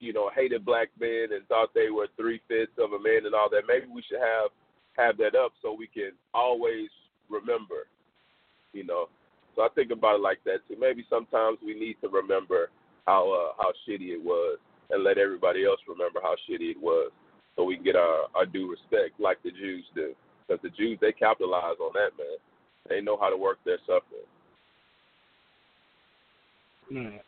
you 0.00 0.12
know, 0.12 0.30
hated 0.34 0.64
black 0.64 0.88
men 1.00 1.28
and 1.32 1.46
thought 1.48 1.72
they 1.74 1.90
were 1.90 2.08
three 2.16 2.40
fifths 2.48 2.76
of 2.78 2.92
a 2.92 2.98
man 2.98 3.24
and 3.24 3.34
all 3.34 3.48
that. 3.50 3.62
Maybe 3.68 3.86
we 3.86 4.02
should 4.02 4.20
have 4.20 4.50
have 4.96 5.16
that 5.18 5.34
up 5.34 5.52
so 5.62 5.72
we 5.72 5.86
can 5.86 6.12
always 6.32 6.88
remember, 7.30 7.86
you 8.72 8.84
know. 8.84 9.08
So 9.56 9.62
I 9.62 9.68
think 9.74 9.92
about 9.92 10.16
it 10.16 10.22
like 10.22 10.42
that 10.44 10.66
too. 10.68 10.76
Maybe 10.78 11.06
sometimes 11.08 11.58
we 11.64 11.78
need 11.78 11.96
to 12.02 12.08
remember 12.08 12.70
how 13.06 13.30
uh, 13.30 13.62
how 13.62 13.72
shitty 13.86 14.10
it 14.10 14.22
was 14.22 14.58
and 14.90 15.04
let 15.04 15.18
everybody 15.18 15.64
else 15.64 15.80
remember 15.88 16.20
how 16.22 16.34
shitty 16.48 16.70
it 16.72 16.80
was, 16.80 17.10
so 17.56 17.64
we 17.64 17.76
can 17.76 17.84
get 17.84 17.96
our 17.96 18.26
our 18.34 18.46
due 18.46 18.70
respect 18.70 19.18
like 19.18 19.42
the 19.42 19.50
Jews 19.50 19.84
do. 19.94 20.14
Because 20.46 20.62
the 20.62 20.70
Jews 20.70 20.98
they 21.00 21.12
capitalize 21.12 21.76
on 21.80 21.92
that 21.94 22.10
man. 22.18 22.36
They 22.88 23.00
know 23.00 23.16
how 23.18 23.30
to 23.30 23.36
work 23.36 23.58
their 23.64 23.78
suffering. 23.86 24.26
Man. 26.90 27.20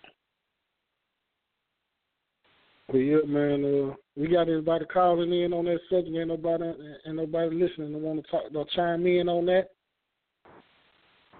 But 2.89 2.99
yeah, 2.99 3.25
man, 3.27 3.65
uh, 3.65 3.95
we 4.17 4.29
got 4.29 4.43
everybody 4.49 4.85
calling 4.85 5.33
in 5.33 5.53
on 5.53 5.65
that 5.65 5.81
subject. 5.91 6.17
Ain't 6.17 6.29
nobody, 6.29 6.65
ain't 7.07 7.17
nobody 7.17 7.57
listening. 7.57 7.93
They 7.93 7.99
want 7.99 8.25
to 8.25 8.31
talk, 8.31 8.43
they'll 8.53 8.65
chime 8.67 9.07
in 9.07 9.29
on 9.29 9.47
that. 9.47 9.71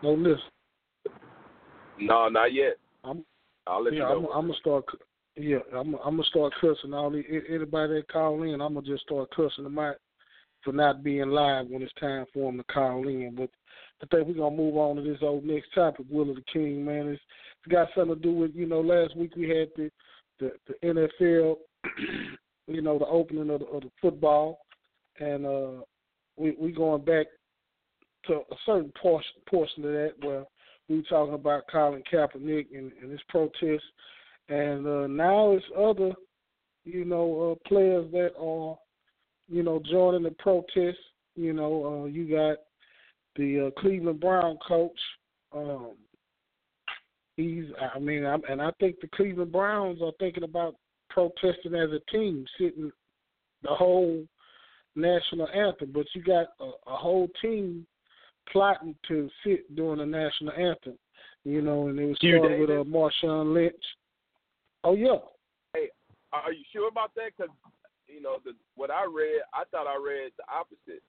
No 0.03 0.15
listen. 0.15 0.41
No, 2.01 2.29
not 2.29 2.53
yet. 2.53 2.77
I'm, 3.05 3.25
I'll 3.67 3.85
let 3.85 3.95
yeah, 3.95 4.01
you 4.01 4.05
I'm. 4.07 4.27
I'm 4.27 4.47
gonna 4.49 4.55
start. 4.61 4.85
Yeah, 5.37 5.59
I'm, 5.75 5.95
I'm 5.97 6.17
gonna 6.17 6.25
start 6.25 6.55
cussing 6.61 6.95
all 6.95 7.11
the 7.11 7.23
anybody 7.49 7.95
that 7.95 8.09
call 8.09 8.43
in. 8.43 8.61
I'm 8.61 8.75
gonna 8.75 8.87
just 8.87 9.03
start 9.03 9.29
cussing 9.37 9.65
them 9.65 9.79
out 9.79 9.97
for 10.65 10.73
not 10.73 11.05
being 11.05 11.29
live 11.29 11.67
when 11.69 11.83
it's 11.83 11.93
time 12.01 12.25
for 12.33 12.51
them 12.51 12.59
to 12.59 12.65
call 12.73 13.07
in. 13.07 13.35
But 13.37 13.51
I 14.03 14.07
think 14.07 14.29
we're 14.29 14.35
gonna 14.35 14.57
move 14.57 14.77
on 14.77 14.97
to 14.97 15.03
this 15.03 15.19
old 15.21 15.45
next 15.45 15.75
topic, 15.75 16.07
Willa 16.11 16.35
tha 16.35 16.43
King, 16.51 16.85
man. 16.85 17.09
It's, 17.09 17.23
it's 17.65 17.73
got 17.73 17.89
something 17.95 18.17
to 18.17 18.21
do 18.21 18.33
with 18.33 18.55
you 18.55 18.67
know 18.67 18.81
last 18.81 19.17
week 19.17 19.37
we 19.37 19.49
had 19.49 19.69
the 19.77 19.91
the, 20.39 20.53
the 20.67 20.75
NFL, 21.23 21.57
you 22.67 22.83
know 22.83 22.99
the 22.99 23.07
opening 23.07 23.51
of 23.51 23.61
the, 23.61 23.67
of 23.67 23.83
the 23.83 23.91
football, 24.01 24.61
and 25.21 25.47
uh, 25.47 25.83
we 26.37 26.57
we 26.59 26.73
going 26.73 27.05
back 27.05 27.27
to 28.27 28.35
a 28.35 28.57
certain 28.65 28.93
portion 29.01 29.33
portion 29.49 29.85
of 29.85 29.93
that 29.93 30.13
where 30.23 30.45
we 30.89 30.97
were 30.97 31.03
talking 31.03 31.35
about 31.35 31.65
Colin 31.71 32.03
Kaepernick 32.11 32.67
and, 32.75 32.93
and 33.03 33.11
his 33.11 33.21
protest, 33.29 33.85
and 34.49 34.87
uh, 34.87 35.07
now 35.07 35.53
it's 35.53 35.65
other, 35.77 36.13
you 36.85 37.05
know, 37.05 37.53
uh, 37.53 37.69
players 37.69 38.11
that 38.13 38.33
are, 38.39 38.77
you 39.49 39.63
know, 39.63 39.81
joining 39.91 40.23
the 40.23 40.31
protest. 40.39 40.99
You 41.35 41.53
know, 41.53 42.05
uh, 42.05 42.07
you 42.07 42.29
got 42.31 42.59
the 43.37 43.67
uh, 43.67 43.81
Cleveland 43.81 44.21
Brown 44.21 44.59
coach. 44.67 44.99
Um, 45.55 45.93
he's, 47.37 47.65
I 47.95 47.99
mean, 47.99 48.25
I'm, 48.25 48.43
and 48.49 48.63
I 48.63 48.71
think 48.81 49.01
the 49.01 49.09
Cleveland 49.09 49.53
Browns 49.53 50.01
are 50.03 50.13
thinking 50.19 50.45
about 50.45 50.77
protesting 51.11 51.75
as 51.75 51.91
a 51.91 52.01
team, 52.11 52.47
sitting 52.59 52.91
the 53.63 53.71
whole 53.71 54.25
national 54.95 55.49
anthem. 55.49 55.91
But 55.93 56.07
you 56.15 56.23
got 56.23 56.47
a, 56.61 56.65
a 56.65 56.97
whole 56.97 57.29
team 57.43 57.87
plotting 58.53 58.95
to 59.09 59.29
sit 59.45 59.75
during 59.75 59.99
the 59.99 60.07
national 60.07 60.53
anthem. 60.53 60.99
You 61.45 61.63
know, 61.63 61.89
and 61.89 61.99
it 61.99 62.07
was 62.07 62.17
started 62.17 62.61
with 62.61 62.71
uh, 62.71 62.85
Marshawn 62.85 63.55
Lynch. 63.55 63.75
Oh 64.87 64.95
yeah, 64.95 65.19
Hey, 65.75 65.91
are 66.33 66.53
you 66.53 66.63
sure 66.73 66.87
about 66.87 67.11
that? 67.17 67.35
Because 67.37 67.53
you 68.07 68.23
know, 68.23 68.37
the, 68.45 68.53
what 68.77 68.89
I 68.89 69.03
read, 69.03 69.43
I 69.53 69.65
thought 69.73 69.89
I 69.89 69.99
read 69.99 70.31
the 70.39 70.45
opposite. 70.47 71.03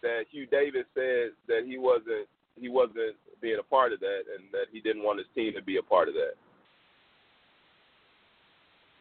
That 0.00 0.26
Hue 0.30 0.46
Davis 0.46 0.86
said 0.94 1.30
that 1.48 1.64
he 1.66 1.76
wasn't 1.76 2.28
he 2.60 2.68
wasn't 2.68 3.16
being 3.42 3.58
a 3.58 3.64
part 3.64 3.92
of 3.92 3.98
that, 3.98 4.22
and 4.32 4.44
that 4.52 4.66
he 4.70 4.78
didn't 4.80 5.02
want 5.02 5.18
his 5.18 5.26
team 5.34 5.54
to 5.54 5.62
be 5.62 5.78
a 5.78 5.82
part 5.82 6.06
of 6.08 6.14
that. 6.14 6.34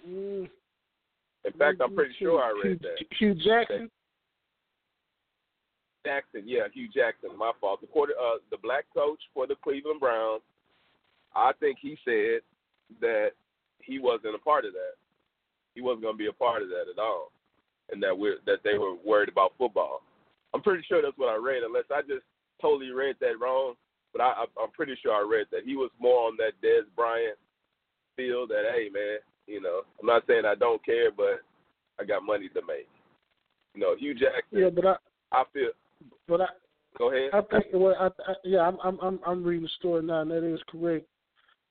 mm, 0.09 0.49
In 1.45 1.53
fact, 1.53 1.79
I'm 1.79 1.93
pretty 1.93 2.15
Hue- 2.17 2.29
sure 2.29 2.41
I 2.41 2.49
read 2.63 2.79
that. 2.81 2.97
Hue 3.19 3.35
Jackson. 3.35 3.91
Jackson, 6.03 6.41
yeah, 6.45 6.63
Hue 6.73 6.87
Jackson, 6.87 7.29
my 7.37 7.51
fault. 7.61 7.81
The 7.81 7.87
quarter, 7.87 8.13
uh, 8.19 8.39
the 8.49 8.57
black 8.57 8.85
coach 8.95 9.21
for 9.35 9.45
the 9.45 9.55
Cleveland 9.63 9.99
Browns. 9.99 10.41
I 11.35 11.51
think 11.59 11.77
he 11.79 11.95
said 12.03 12.41
that 12.99 13.31
he 13.85 13.99
wasn't 13.99 14.35
a 14.35 14.39
part 14.39 14.65
of 14.65 14.73
that. 14.73 14.95
He 15.75 15.81
wasn't 15.81 16.03
going 16.03 16.15
to 16.15 16.23
be 16.23 16.27
a 16.27 16.33
part 16.33 16.61
of 16.61 16.69
that 16.69 16.91
at 16.91 16.99
all, 16.99 17.31
and 17.91 18.01
that 18.03 18.17
we're 18.17 18.37
that 18.45 18.63
they 18.63 18.77
were 18.77 18.95
worried 18.95 19.29
about 19.29 19.53
football. 19.57 20.01
I'm 20.53 20.61
pretty 20.61 20.83
sure 20.87 21.01
that's 21.01 21.17
what 21.17 21.33
I 21.33 21.35
read, 21.35 21.63
unless 21.63 21.85
I 21.91 22.01
just 22.01 22.25
totally 22.61 22.91
read 22.91 23.15
that 23.21 23.39
wrong. 23.41 23.73
But 24.11 24.21
I, 24.21 24.45
I'm 24.61 24.71
pretty 24.71 24.95
sure 25.01 25.11
I 25.13 25.27
read 25.27 25.47
that 25.51 25.65
he 25.65 25.75
was 25.75 25.89
more 25.99 26.27
on 26.27 26.37
that 26.37 26.53
Dez 26.63 26.83
Bryant 26.95 27.37
feel 28.15 28.45
that 28.47 28.63
hey 28.71 28.89
man, 28.93 29.17
you 29.47 29.61
know, 29.61 29.81
I'm 29.99 30.07
not 30.07 30.23
saying 30.27 30.45
I 30.45 30.55
don't 30.55 30.85
care, 30.85 31.11
but 31.11 31.41
I 31.99 32.05
got 32.05 32.23
money 32.23 32.49
to 32.49 32.61
make. 32.67 32.87
You 33.73 33.81
know, 33.81 33.95
Hue 33.97 34.13
Jackson. 34.13 34.59
Yeah, 34.59 34.69
but 34.69 34.85
I, 34.85 34.95
I 35.31 35.43
feel. 35.51 35.69
but 36.27 36.41
I, 36.41 36.47
Go 36.97 37.11
ahead. 37.11 37.31
I 37.33 37.41
think 37.41 37.65
well, 37.73 37.95
I, 37.99 38.07
I, 38.07 38.35
yeah, 38.43 38.59
I'm 38.59 38.77
I'm 38.83 38.99
I'm 39.01 39.19
I'm 39.25 39.43
reading 39.43 39.63
the 39.63 39.69
story 39.79 40.03
now, 40.03 40.21
and 40.21 40.31
that 40.31 40.43
is 40.43 40.59
correct. 40.67 41.05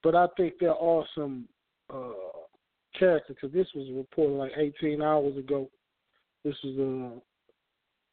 But 0.02 0.16
I 0.16 0.26
think 0.37 0.54
there 0.59 0.75
are 0.75 1.04
some 1.14 1.47
uh, 1.92 2.12
characters 2.99 3.37
because 3.40 3.54
this 3.54 3.68
was 3.75 3.88
reported 3.92 4.34
like 4.34 4.52
18 4.56 5.02
hours 5.02 5.37
ago. 5.37 5.68
This 6.44 6.56
is 6.64 6.78
uh, 6.78 7.18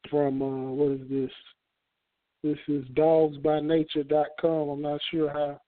from 0.08 0.42
uh, 0.42 0.72
what 0.72 0.92
is 0.92 1.08
this? 1.08 1.30
This 2.42 2.58
is 2.68 2.84
dawgsbynature.com. 2.94 4.68
I'm 4.68 4.82
not 4.82 5.00
sure 5.10 5.30
how 5.30 5.60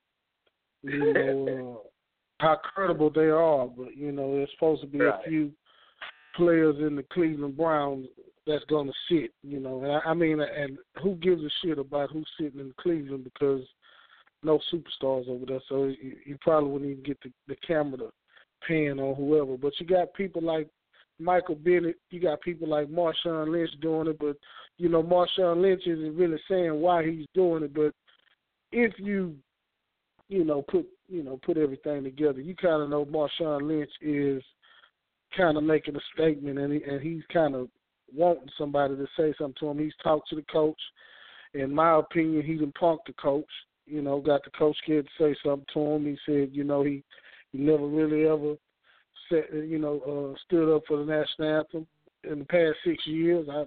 you 0.83 1.12
know 1.12 1.81
uh, 1.85 1.88
how 2.45 2.57
credible 2.57 3.11
they 3.11 3.28
are, 3.28 3.66
but 3.66 3.97
you 3.97 4.12
know 4.12 4.35
there's 4.35 4.50
supposed 4.54 4.83
to 4.83 4.87
be 4.87 5.00
Right. 5.00 5.21
a 5.25 5.28
few 5.28 5.52
players 6.35 6.76
in 6.81 6.97
the 6.97 7.04
Cleveland 7.12 7.57
Browns 7.57 8.07
that's 8.47 8.64
going 8.64 8.87
to 8.87 8.95
sit. 9.09 9.33
You 9.42 9.61
know, 9.61 9.83
and 9.83 9.92
I, 9.92 9.99
I 10.11 10.14
mean, 10.14 10.40
and 10.40 10.78
who 11.02 11.16
gives 11.16 11.42
a 11.42 11.50
shit 11.62 11.78
about 11.78 12.11
who's 12.11 12.28
sitting 12.40 12.61
in 12.61 12.73
Cleveland 12.81 13.25
because 13.25 13.62
no 14.43 14.61
superstars 14.73 15.29
over 15.29 15.47
there, 15.47 15.61
so 15.69 15.85
you, 15.85 16.17
you 16.25 16.39
probably 16.41 16.71
wouldn't 16.71 16.91
even 16.91 17.05
get 17.05 17.19
the, 17.23 17.31
the 17.49 17.57
camera 17.67 17.99
to 17.99 18.13
pan 18.67 18.99
on 18.99 19.15
whoever. 19.15 19.57
But 19.57 19.73
you 19.79 19.87
got 19.87 20.15
people 20.15 20.43
like 20.43 20.69
Michael 21.19 21.55
Bennett, 21.55 21.97
you 22.11 22.21
got 22.21 22.41
people 22.41 22.69
like 22.69 22.89
Marshawn 22.89 23.51
Lynch 23.51 23.71
doing 23.81 24.09
it, 24.09 24.19
but 24.19 24.37
you 24.79 24.89
know 24.89 25.03
Marshawn 25.03 25.63
Lynch 25.63 25.83
isn't 25.87 26.17
really 26.17 26.41
saying 26.49 26.75
why 26.81 27.05
he's 27.05 27.27
doing 27.35 27.65
it. 27.65 27.75
But 27.75 27.93
if 28.73 28.93
you, 28.99 29.35
you 30.29 30.45
know, 30.45 30.63
put 30.63 30.87
you 31.09 31.23
know 31.23 31.39
put 31.45 31.57
everything 31.57 32.05
together, 32.05 32.41
you 32.41 32.55
kind 32.57 32.83
of 32.83 32.91
know 32.91 33.05
Marshawn 33.05 33.69
Lynch 33.69 33.91
is 34.01 34.43
kind 35.37 35.57
of 35.57 35.65
making 35.65 35.97
a 35.97 36.01
statement, 36.15 36.59
and 36.59 36.73
he, 36.73 36.83
and 36.83 37.01
he's 37.01 37.23
kind 37.33 37.55
of 37.55 37.69
wanting 38.15 38.49
somebody 38.59 38.97
to 38.97 39.07
say 39.17 39.35
something 39.39 39.55
to 39.61 39.71
him. 39.71 39.79
He's 39.79 39.95
talked 40.03 40.29
to 40.31 40.37
the 40.37 40.45
coach. 40.53 40.81
In 41.55 41.75
my 41.75 41.99
opinion, 41.99 42.43
he 42.45 42.57
done 42.57 42.73
punked 42.81 43.07
the 43.07 43.13
coach. 43.15 43.45
You 43.93 44.01
know, 44.01 44.21
got 44.21 44.43
the 44.43 44.51
coach 44.51 44.77
scared 44.83 45.07
to 45.07 45.23
say 45.23 45.37
something 45.45 45.67
to 45.75 45.81
him. 45.81 46.07
He 46.07 46.17
said, 46.25 46.49
you 46.53 46.65
know, 46.65 46.83
he 46.83 47.05
he 47.53 47.59
never 47.59 47.87
really 47.87 48.27
ever 48.27 48.55
said, 49.29 49.45
you 49.53 49.79
know, 49.79 50.01
uh, 50.35 50.39
stood 50.47 50.75
up 50.75 50.83
for 50.89 50.97
the 50.97 51.05
national 51.05 51.59
anthem 51.59 51.87
in 52.25 52.39
the 52.39 52.45
past 52.47 52.77
six 52.85 53.07
years. 53.07 53.49
I 53.51 53.65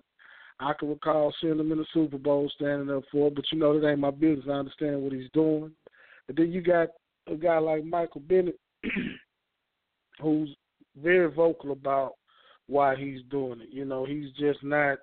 I 0.60 0.74
can 0.74 0.89
recall 0.89 1.34
seeing 1.39 1.60
him 1.60 1.72
in 1.72 1.77
the 1.77 1.86
Super 1.94 2.17
Bowl 2.17 2.50
standing 2.55 2.89
up 2.89 3.03
for 3.12 3.27
it, 3.27 3.36
but 3.36 3.46
you 3.51 3.60
know 3.60 3.79
that 3.79 3.88
ain't 3.88 4.00
my 4.00 4.10
business. 4.12 4.46
I 4.48 4.53
understand 4.53 5.01
what 5.01 5.13
he's 5.13 5.29
doing. 5.34 5.72
And 6.27 6.38
then 6.38 6.51
you 6.51 6.62
got 6.62 6.89
a 7.27 7.36
guy 7.36 7.58
like 7.60 7.84
Michael 7.84 8.22
Bennett, 8.22 8.60
who's 10.22 10.55
very 11.01 11.32
vocal 11.32 11.72
about 11.72 12.13
why 12.67 12.96
he's 12.96 13.22
doing 13.29 13.62
it. 13.62 13.70
You 13.70 13.86
know, 13.86 14.05
he's 14.05 14.32
just 14.39 14.63
not, 14.63 14.98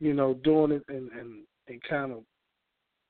you 0.00 0.14
know, 0.14 0.34
doing 0.42 0.72
it 0.72 0.82
and 0.88 1.10
and 1.12 1.42
and 1.68 1.82
kind 1.88 2.12
of, 2.12 2.22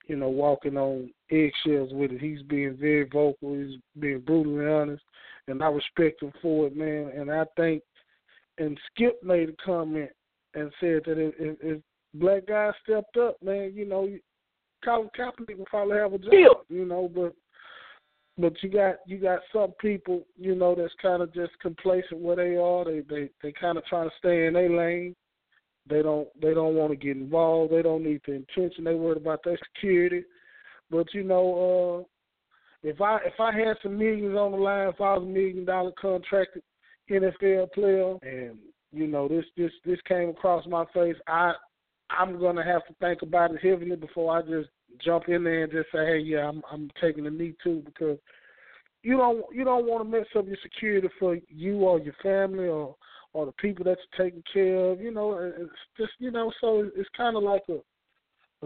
you 0.09 0.17
know, 0.17 0.29
walking 0.29 0.77
on 0.77 1.11
eggshells 1.31 1.91
with 1.93 2.13
it. 2.13 2.21
He's 2.21 2.43
being 2.43 2.77
very 2.77 3.05
vocal. 3.05 3.55
He's 3.55 3.79
being 4.01 4.21
brutally 4.21 4.67
honest, 4.67 5.03
and 5.47 5.63
I 5.63 5.69
respect 5.69 6.23
him 6.23 6.33
for 6.43 6.67
it, 6.67 6.77
man. 6.77 7.13
And 7.15 7.31
I 7.31 7.45
think, 7.57 7.83
and 8.57 8.79
Skip 8.91 9.23
made 9.23 9.51
a 9.51 9.65
comment 9.65 10.11
and 10.55 10.73
said 10.81 11.03
that 11.07 11.19
if, 11.19 11.35
if, 11.39 11.57
if 11.61 11.81
black 12.15 12.47
guys 12.47 12.73
stepped 12.83 13.17
up, 13.19 13.37
man, 13.43 13.73
you 13.75 13.87
know, 13.87 14.09
Colin 14.85 15.11
Kaepernick 15.17 15.59
would 15.59 15.67
probably 15.67 15.99
have 15.99 16.15
a 16.15 16.19
job, 16.19 16.65
you 16.69 16.85
know, 16.85 17.11
but 17.15 17.35
but 18.39 18.55
you 18.63 18.71
got 18.71 18.97
you 19.07 19.19
got 19.19 19.41
some 19.53 19.73
people, 19.81 20.25
you 20.39 20.55
know, 20.55 20.75
that's 20.75 20.95
kind 21.03 21.23
of 21.23 21.35
just 21.35 21.53
complacent 21.61 22.21
where 22.21 22.37
they 22.37 22.57
are. 22.57 22.85
They 22.85 23.01
they 23.01 23.31
they 23.43 23.53
kind 23.53 23.77
of 23.77 23.85
trying 23.85 24.09
to 24.09 24.17
stay 24.19 24.47
in 24.47 24.55
their 24.55 24.71
lane. 24.71 25.15
They 25.89 26.03
don't 26.03 26.29
they 26.41 26.55
don't 26.55 26.75
want 26.75 26.91
to 26.91 26.97
get 26.97 27.17
involved. 27.17 27.73
They 27.73 27.83
don't 27.83 28.05
need 28.05 28.21
the 28.27 28.35
attention. 28.35 28.85
They 28.85 28.95
worried 28.95 29.19
about 29.19 29.41
their 29.45 29.59
security. 29.75 30.25
But 30.91 31.07
you 31.15 31.25
know, 31.25 32.05
uh, 32.05 32.89
if 32.89 33.01
I 33.01 33.19
if 33.25 33.39
I 33.41 33.53
had 33.53 33.77
some 33.83 33.99
millions 33.99 34.37
on 34.37 34.53
the 34.53 34.59
line, 34.59 34.89
if 34.89 35.01
I 35.01 35.15
was 35.15 35.23
a 35.23 35.27
million 35.27 35.65
dollar 35.65 35.93
contracted 36.01 36.63
NFL 37.11 37.73
player, 37.73 38.17
and 38.23 38.59
you 38.93 39.07
know 39.07 39.29
this 39.29 39.45
this 39.57 39.73
this 39.85 39.99
came 40.07 40.31
across 40.31 40.67
my 40.67 40.85
face, 40.95 41.17
I 41.27 41.53
I'm 42.11 42.39
gonna 42.39 42.65
have 42.65 42.87
to 42.87 42.95
think 43.01 43.23
about 43.23 43.53
it 43.53 43.61
heavily 43.63 43.97
before 43.97 44.37
I 44.37 44.43
just 44.43 44.69
jump 45.05 45.29
in 45.29 45.45
there 45.45 45.65
and 45.65 45.73
just 45.73 45.89
say, 45.93 46.05
hey, 46.07 46.19
yeah, 46.19 46.49
I'm 46.49 46.63
I'm 46.71 46.91
taking 47.01 47.27
a 47.27 47.31
knee 47.31 47.55
too 47.63 47.83
because 47.85 48.19
you 49.03 49.17
don't 49.17 49.45
you 49.53 49.65
don't 49.65 49.87
want 49.87 50.05
to 50.05 50.19
mess 50.19 50.27
up 50.37 50.47
your 50.47 50.57
security 50.63 51.09
for 51.19 51.37
you 51.49 51.77
or 51.79 51.99
your 51.99 52.15
family 52.23 52.69
or 52.69 52.97
or 53.33 53.47
the 53.47 53.53
people 53.53 53.85
that 53.85 53.99
you're 53.99 54.27
taking 54.27 54.43
care 54.53 54.77
of. 54.91 55.01
You 55.01 55.13
know, 55.13 55.39
it's 55.39 55.71
just 55.97 56.13
you 56.19 56.31
know, 56.31 56.53
so 56.61 56.89
it's 56.95 57.09
kind 57.17 57.37
of 57.37 57.43
like 57.43 57.63
a 57.69 57.79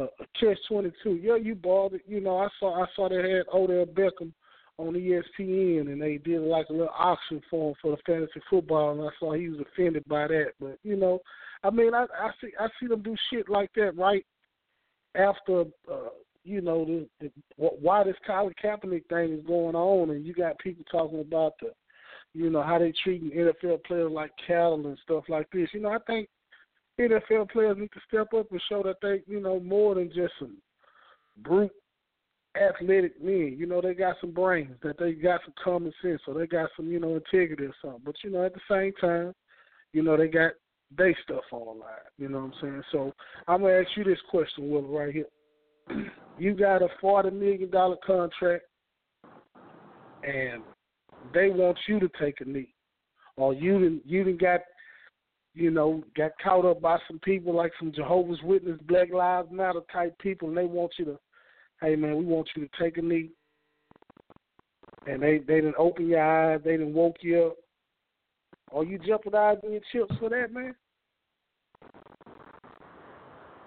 a, 0.00 0.04
a 0.04 0.26
catch 0.38 0.58
twenty 0.68 0.92
two. 1.02 1.14
Yeah, 1.14 1.36
you 1.36 1.54
bought 1.54 1.94
it. 1.94 2.02
You 2.06 2.20
know, 2.20 2.38
I 2.38 2.48
saw 2.58 2.82
I 2.82 2.86
saw 2.94 3.08
they 3.08 3.16
had 3.16 3.46
Odell 3.52 3.86
Beckham 3.86 4.32
on 4.78 4.94
ESPN 4.94 5.92
and 5.92 6.00
they 6.00 6.18
did 6.18 6.40
like 6.40 6.68
a 6.70 6.72
little 6.72 6.88
auction 6.96 7.40
for 7.50 7.70
him 7.70 7.74
for 7.80 7.90
the 7.92 8.02
fantasy 8.06 8.40
football, 8.48 8.92
and 8.92 9.02
I 9.02 9.10
saw 9.18 9.32
he 9.32 9.48
was 9.48 9.60
offended 9.60 10.04
by 10.06 10.28
that. 10.28 10.52
But 10.60 10.78
you 10.82 10.96
know, 10.96 11.20
I 11.62 11.70
mean, 11.70 11.94
I, 11.94 12.06
I 12.18 12.30
see 12.40 12.52
I 12.58 12.68
see 12.80 12.86
them 12.86 13.02
do 13.02 13.14
shit 13.30 13.48
like 13.48 13.70
that 13.76 13.96
right 13.96 14.24
after 15.14 15.64
uh, 15.90 16.08
you 16.44 16.60
know 16.60 16.84
the, 16.84 17.08
the 17.20 17.30
why 17.56 18.04
this 18.04 18.16
Colin 18.26 18.54
Kaepernick 18.62 19.06
thing 19.08 19.34
is 19.34 19.46
going 19.46 19.76
on, 19.76 20.10
and 20.10 20.26
you 20.26 20.34
got 20.34 20.58
people 20.58 20.84
talking 20.90 21.20
about 21.20 21.52
the 21.60 21.72
you 22.34 22.50
know 22.50 22.62
how 22.62 22.78
they 22.78 22.92
treating 23.02 23.30
NFL 23.30 23.84
players 23.84 24.10
like 24.10 24.32
cattle 24.46 24.86
and 24.86 24.98
stuff 25.04 25.24
like 25.28 25.48
this. 25.52 25.68
You 25.72 25.80
know, 25.80 25.90
I 25.90 25.98
think 26.06 26.28
NFL 27.00 27.50
players 27.50 27.76
need 27.78 27.92
to 27.92 28.00
step 28.08 28.32
up 28.34 28.50
and 28.50 28.62
show 28.68 28.82
that 28.82 28.96
they 29.02 29.22
you 29.26 29.40
know 29.40 29.60
more 29.60 29.94
than 29.94 30.08
just 30.08 30.32
some 30.38 30.56
brute 31.38 31.72
athletic 32.60 33.22
men. 33.22 33.56
You 33.58 33.66
know, 33.66 33.80
they 33.80 33.94
got 33.94 34.16
some 34.20 34.32
brains, 34.32 34.76
that 34.82 34.98
they 34.98 35.12
got 35.12 35.40
some 35.44 35.54
common 35.62 35.92
sense, 36.02 36.20
or 36.26 36.34
they 36.34 36.46
got 36.46 36.68
some, 36.76 36.90
you 36.90 37.00
know, 37.00 37.16
integrity 37.16 37.64
or 37.64 37.74
something. 37.82 38.02
But 38.04 38.16
you 38.22 38.30
know, 38.30 38.44
at 38.44 38.54
the 38.54 38.60
same 38.70 38.92
time, 39.00 39.34
you 39.92 40.02
know, 40.02 40.16
they 40.16 40.28
got 40.28 40.52
they 40.96 41.14
stuff 41.24 41.44
on 41.52 41.78
the 41.78 41.80
line. 41.80 41.90
You 42.18 42.28
know 42.28 42.38
what 42.38 42.44
I'm 42.44 42.54
saying? 42.60 42.82
So 42.92 43.12
I'm 43.48 43.62
gonna 43.62 43.74
ask 43.74 43.88
you 43.96 44.04
this 44.04 44.18
question, 44.30 44.70
Will, 44.70 44.82
right 44.82 45.12
here. 45.12 45.26
you 46.38 46.54
got 46.54 46.82
a 46.82 46.88
forty 47.00 47.30
million 47.30 47.70
dollar 47.70 47.96
contract, 48.04 48.64
and 50.22 50.62
they 51.32 51.50
want 51.50 51.78
you 51.86 52.00
to 52.00 52.10
take 52.20 52.40
a 52.40 52.44
knee, 52.44 52.74
or 53.36 53.54
you 53.54 53.78
didn't 53.78 54.02
you 54.06 54.24
didn't 54.24 54.40
got 54.40 54.60
you 55.54 55.70
know 55.70 56.02
got 56.16 56.32
caught 56.42 56.64
up 56.64 56.80
by 56.80 56.98
some 57.08 57.18
people 57.20 57.54
like 57.54 57.72
some 57.78 57.92
Jehovah's 57.92 58.42
Witness, 58.42 58.78
Black 58.86 59.12
Lives 59.12 59.48
Matter 59.50 59.80
type 59.92 60.18
people, 60.18 60.48
and 60.48 60.56
they 60.56 60.64
want 60.64 60.92
you 60.98 61.04
to, 61.06 61.18
hey 61.80 61.96
man, 61.96 62.16
we 62.16 62.24
want 62.24 62.48
you 62.54 62.66
to 62.66 62.82
take 62.82 62.98
a 62.98 63.02
knee. 63.02 63.30
And 65.06 65.22
they 65.22 65.38
they 65.38 65.56
didn't 65.56 65.76
open 65.78 66.08
your 66.08 66.22
eyes, 66.22 66.60
they 66.64 66.72
didn't 66.72 66.94
woke 66.94 67.16
you 67.20 67.46
up. 67.46 67.56
Are 68.72 68.84
you 68.84 68.98
jeopardizing 68.98 69.72
your 69.72 69.80
chips 69.92 70.14
for 70.18 70.30
that, 70.30 70.52
man? 70.52 70.74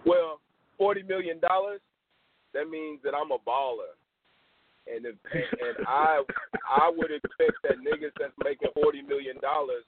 Well, 0.05 0.39
forty 0.77 1.03
million 1.03 1.39
dollars. 1.39 1.81
That 2.53 2.69
means 2.69 3.01
that 3.03 3.13
I'm 3.13 3.31
a 3.31 3.37
baller, 3.37 3.91
and 4.87 5.05
if 5.05 5.15
and, 5.33 5.77
and 5.77 5.87
I 5.87 6.21
I 6.69 6.91
would 6.95 7.11
expect 7.11 7.57
that 7.63 7.79
niggas 7.79 8.13
that's 8.19 8.33
making 8.43 8.69
forty 8.73 9.01
million 9.01 9.39
dollars 9.41 9.83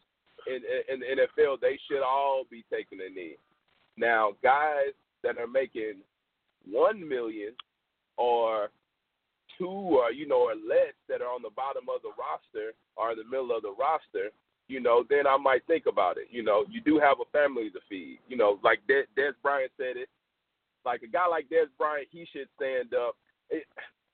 in, 0.47 0.61
in 0.93 0.99
the 0.99 1.05
NFL, 1.05 1.59
they 1.59 1.79
should 1.89 2.03
all 2.03 2.43
be 2.49 2.63
taking 2.71 2.99
a 3.01 3.09
knee. 3.09 3.35
Now, 3.97 4.33
guys 4.43 4.95
that 5.23 5.37
are 5.37 5.47
making 5.47 5.95
one 6.69 7.07
million 7.07 7.53
or 8.17 8.69
two 9.57 9.65
or 9.67 10.11
you 10.11 10.27
know 10.27 10.41
or 10.41 10.53
less 10.53 10.93
that 11.09 11.21
are 11.21 11.33
on 11.33 11.41
the 11.41 11.53
bottom 11.55 11.85
of 11.93 12.01
the 12.01 12.13
roster 12.17 12.73
or 12.95 13.11
in 13.11 13.17
the 13.17 13.23
middle 13.25 13.55
of 13.55 13.63
the 13.63 13.73
roster, 13.77 14.31
you 14.67 14.79
know, 14.79 15.03
then 15.09 15.25
I 15.27 15.37
might 15.37 15.65
think 15.65 15.85
about 15.87 16.17
it. 16.17 16.27
You 16.29 16.43
know, 16.43 16.65
you 16.69 16.81
do 16.81 16.99
have 16.99 17.17
a 17.21 17.31
family 17.31 17.69
to 17.71 17.79
feed. 17.89 18.19
You 18.27 18.37
know, 18.37 18.59
like 18.63 18.79
Dez, 18.89 19.03
Dez 19.17 19.33
Bryant 19.41 19.71
said 19.77 19.97
it. 19.97 20.09
Like 20.85 21.01
a 21.01 21.07
guy 21.07 21.27
like 21.27 21.49
Dez 21.49 21.67
Bryant, 21.77 22.07
he 22.11 22.25
should 22.31 22.47
stand 22.55 22.93
up. 22.93 23.15
It, 23.49 23.63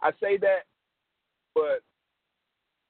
I 0.02 0.12
say 0.22 0.38
that, 0.38 0.66
but 1.54 1.82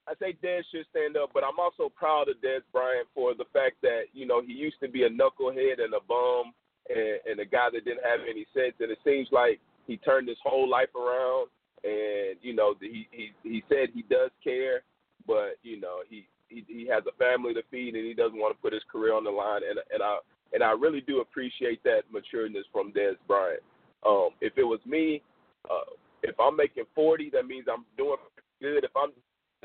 I 0.06 0.12
say 0.20 0.36
Dez 0.42 0.62
should 0.70 0.86
stand 0.90 1.16
up, 1.16 1.30
but 1.32 1.44
I'm 1.44 1.58
also 1.58 1.88
proud 1.88 2.28
of 2.28 2.36
Dez 2.36 2.60
Bryant 2.72 3.08
for 3.14 3.34
the 3.34 3.46
fact 3.52 3.76
that 3.82 4.12
you 4.12 4.26
know 4.26 4.42
he 4.42 4.52
used 4.52 4.76
to 4.80 4.88
be 4.88 5.04
a 5.04 5.08
knucklehead 5.08 5.82
and 5.82 5.94
a 5.94 6.00
bum 6.06 6.52
and, 6.88 7.20
and 7.26 7.40
a 7.40 7.44
guy 7.44 7.68
that 7.72 7.84
didn't 7.84 8.04
have 8.04 8.20
any 8.28 8.46
sense, 8.52 8.74
and 8.80 8.90
it 8.90 8.98
seems 9.04 9.28
like 9.32 9.60
he 9.86 9.96
turned 9.96 10.28
his 10.28 10.38
whole 10.42 10.68
life 10.68 10.94
around. 10.94 11.48
And 11.84 12.36
you 12.42 12.54
know 12.54 12.74
he 12.80 13.08
he 13.10 13.32
he 13.42 13.62
said 13.68 13.88
he 13.94 14.02
does 14.02 14.30
care, 14.42 14.82
but 15.26 15.56
you 15.62 15.80
know 15.80 16.00
he 16.08 16.26
he, 16.48 16.64
he 16.68 16.86
has 16.86 17.02
a 17.08 17.16
family 17.16 17.54
to 17.54 17.62
feed 17.70 17.94
and 17.94 18.04
he 18.04 18.14
doesn't 18.14 18.38
want 18.38 18.56
to 18.56 18.62
put 18.62 18.72
his 18.72 18.82
career 18.90 19.14
on 19.14 19.24
the 19.24 19.30
line. 19.30 19.62
And 19.68 19.78
and 19.92 20.02
I 20.02 20.18
and 20.52 20.62
I 20.62 20.72
really 20.72 21.00
do 21.00 21.20
appreciate 21.20 21.82
that 21.84 22.02
matureness 22.12 22.64
from 22.72 22.92
Dez 22.92 23.16
Bryant. 23.26 23.62
Um, 24.06 24.30
if 24.40 24.56
it 24.58 24.64
was 24.64 24.80
me, 24.86 25.22
uh, 25.70 25.92
if 26.22 26.38
I'm 26.38 26.56
making 26.56 26.84
40, 26.94 27.30
that 27.30 27.46
means 27.46 27.66
I'm 27.72 27.84
doing 27.96 28.16
good. 28.60 28.84
If 28.84 28.90
I'm 28.96 29.10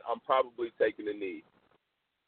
I'm 0.10 0.20
probably 0.22 0.72
taking 0.80 1.08
a 1.08 1.14
knee. 1.14 1.44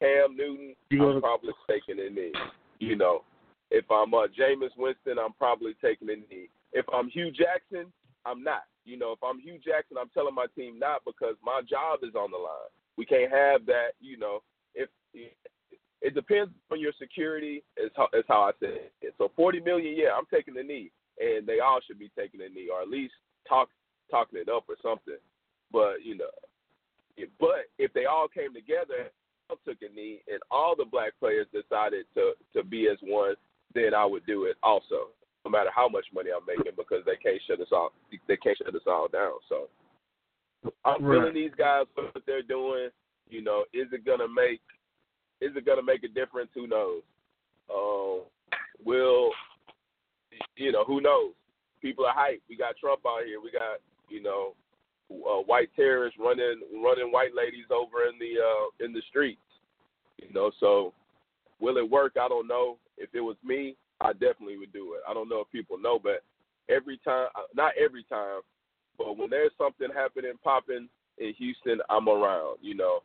Cam 0.00 0.36
Newton, 0.36 0.74
I'm 0.90 1.20
probably 1.20 1.52
taking 1.70 2.04
a 2.04 2.10
knee. 2.10 2.32
You 2.80 2.96
know, 2.96 3.22
if 3.70 3.84
I'm 3.90 4.12
uh, 4.12 4.26
Jameis 4.38 4.76
Winston, 4.76 5.18
I'm 5.18 5.32
probably 5.34 5.74
taking 5.82 6.10
a 6.10 6.16
knee. 6.16 6.48
If 6.72 6.84
I'm 6.92 7.08
Hue 7.08 7.30
Jackson, 7.30 7.92
I'm 8.26 8.42
not. 8.42 8.62
You 8.84 8.98
know, 8.98 9.12
if 9.12 9.18
I'm 9.22 9.38
Hue 9.38 9.58
Jackson, 9.64 9.96
I'm 10.00 10.10
telling 10.12 10.34
my 10.34 10.46
team 10.56 10.78
not 10.78 11.02
because 11.06 11.36
my 11.44 11.60
job 11.68 12.00
is 12.02 12.16
on 12.16 12.32
the 12.32 12.36
line. 12.36 12.72
We 12.96 13.06
can't 13.06 13.30
have 13.30 13.64
that. 13.66 13.92
You 14.00 14.18
know, 14.18 14.42
if 14.74 14.88
it 15.14 16.14
depends 16.14 16.52
on 16.72 16.80
your 16.80 16.92
security, 17.00 17.62
is 17.76 17.90
how, 17.96 18.08
is 18.12 18.24
how 18.28 18.42
I 18.42 18.50
said 18.58 18.90
it. 19.00 19.14
So 19.18 19.30
40 19.36 19.60
million, 19.60 19.94
yeah, 19.96 20.10
I'm 20.16 20.26
taking 20.32 20.54
the 20.54 20.62
knee, 20.62 20.90
and 21.20 21.46
they 21.46 21.60
all 21.60 21.78
should 21.86 21.98
be 21.98 22.10
taking 22.18 22.40
the 22.40 22.48
knee, 22.48 22.68
or 22.72 22.82
at 22.82 22.88
least 22.88 23.14
talk 23.48 23.68
talking 24.10 24.40
it 24.40 24.48
up 24.48 24.64
or 24.68 24.76
something. 24.82 25.18
But 25.70 26.04
you 26.04 26.18
know, 26.18 26.30
but 27.38 27.68
if 27.78 27.92
they 27.92 28.04
all 28.06 28.28
came 28.28 28.54
together, 28.54 29.10
took 29.64 29.76
a 29.82 29.94
knee, 29.94 30.20
and 30.28 30.40
all 30.50 30.74
the 30.76 30.84
black 30.84 31.12
players 31.20 31.46
decided 31.52 32.06
to 32.14 32.32
to 32.54 32.64
be 32.64 32.88
as 32.88 32.98
one, 33.02 33.34
then 33.74 33.94
I 33.94 34.04
would 34.04 34.24
do 34.26 34.44
it 34.44 34.56
also, 34.62 35.12
no 35.44 35.50
matter 35.50 35.70
how 35.74 35.88
much 35.88 36.06
money 36.14 36.30
I'm 36.34 36.46
making, 36.46 36.72
because 36.76 37.04
they 37.04 37.16
can't 37.16 37.40
shut 37.46 37.60
us 37.60 37.72
all 37.72 37.92
they 38.28 38.36
can't 38.36 38.56
shut 38.56 38.74
us 38.74 38.86
all 38.86 39.08
down. 39.08 39.34
So 39.48 39.68
I'm 40.84 41.04
Right. 41.04 41.18
feeling 41.18 41.34
these 41.34 41.54
guys 41.54 41.86
for 41.94 42.04
what 42.04 42.24
they're 42.26 42.42
doing. 42.42 42.90
You 43.28 43.42
know, 43.42 43.64
is 43.72 43.92
it 43.92 44.04
gonna 44.04 44.28
make 44.28 44.60
is 45.40 45.54
it 45.56 45.64
gonna 45.64 45.82
make 45.82 46.04
a 46.04 46.08
difference? 46.08 46.50
Who 46.54 46.66
knows? 46.66 47.02
Um, 47.68 48.22
will 48.84 49.32
you 50.56 50.72
know? 50.72 50.84
Who 50.84 51.00
knows? 51.00 51.34
People 51.80 52.06
are 52.06 52.14
hyped. 52.14 52.42
We 52.48 52.56
got 52.56 52.76
Trump 52.76 53.00
out 53.06 53.24
here. 53.24 53.40
We 53.40 53.50
got 53.50 53.80
you 54.08 54.22
know 54.22 54.54
uh, 55.26 55.42
white 55.42 55.70
terrorists 55.76 56.18
running 56.18 56.60
running 56.82 57.12
white 57.12 57.34
ladies 57.34 57.66
over 57.70 58.06
in 58.08 58.18
the 58.18 58.40
uh, 58.40 58.84
in 58.84 58.92
the 58.92 59.02
streets. 59.08 59.40
You 60.18 60.32
know, 60.32 60.50
so 60.60 60.92
will 61.60 61.76
it 61.76 61.88
work? 61.88 62.14
I 62.20 62.28
don't 62.28 62.48
know. 62.48 62.76
If 62.96 63.10
it 63.14 63.20
was 63.20 63.36
me, 63.44 63.76
I 64.00 64.12
definitely 64.12 64.58
would 64.58 64.72
do 64.72 64.94
it. 64.94 65.00
I 65.08 65.14
don't 65.14 65.28
know 65.28 65.40
if 65.40 65.50
people 65.50 65.78
know, 65.78 65.98
but 66.02 66.22
every 66.68 66.98
time, 66.98 67.28
uh, 67.34 67.42
not 67.54 67.72
every 67.82 68.04
time, 68.04 68.40
but 68.98 69.16
when 69.16 69.30
there's 69.30 69.52
something 69.58 69.88
happening 69.94 70.32
popping 70.42 70.88
in 71.18 71.34
Houston, 71.38 71.78
I'm 71.88 72.08
around. 72.08 72.58
You 72.60 72.74
know, 72.74 73.00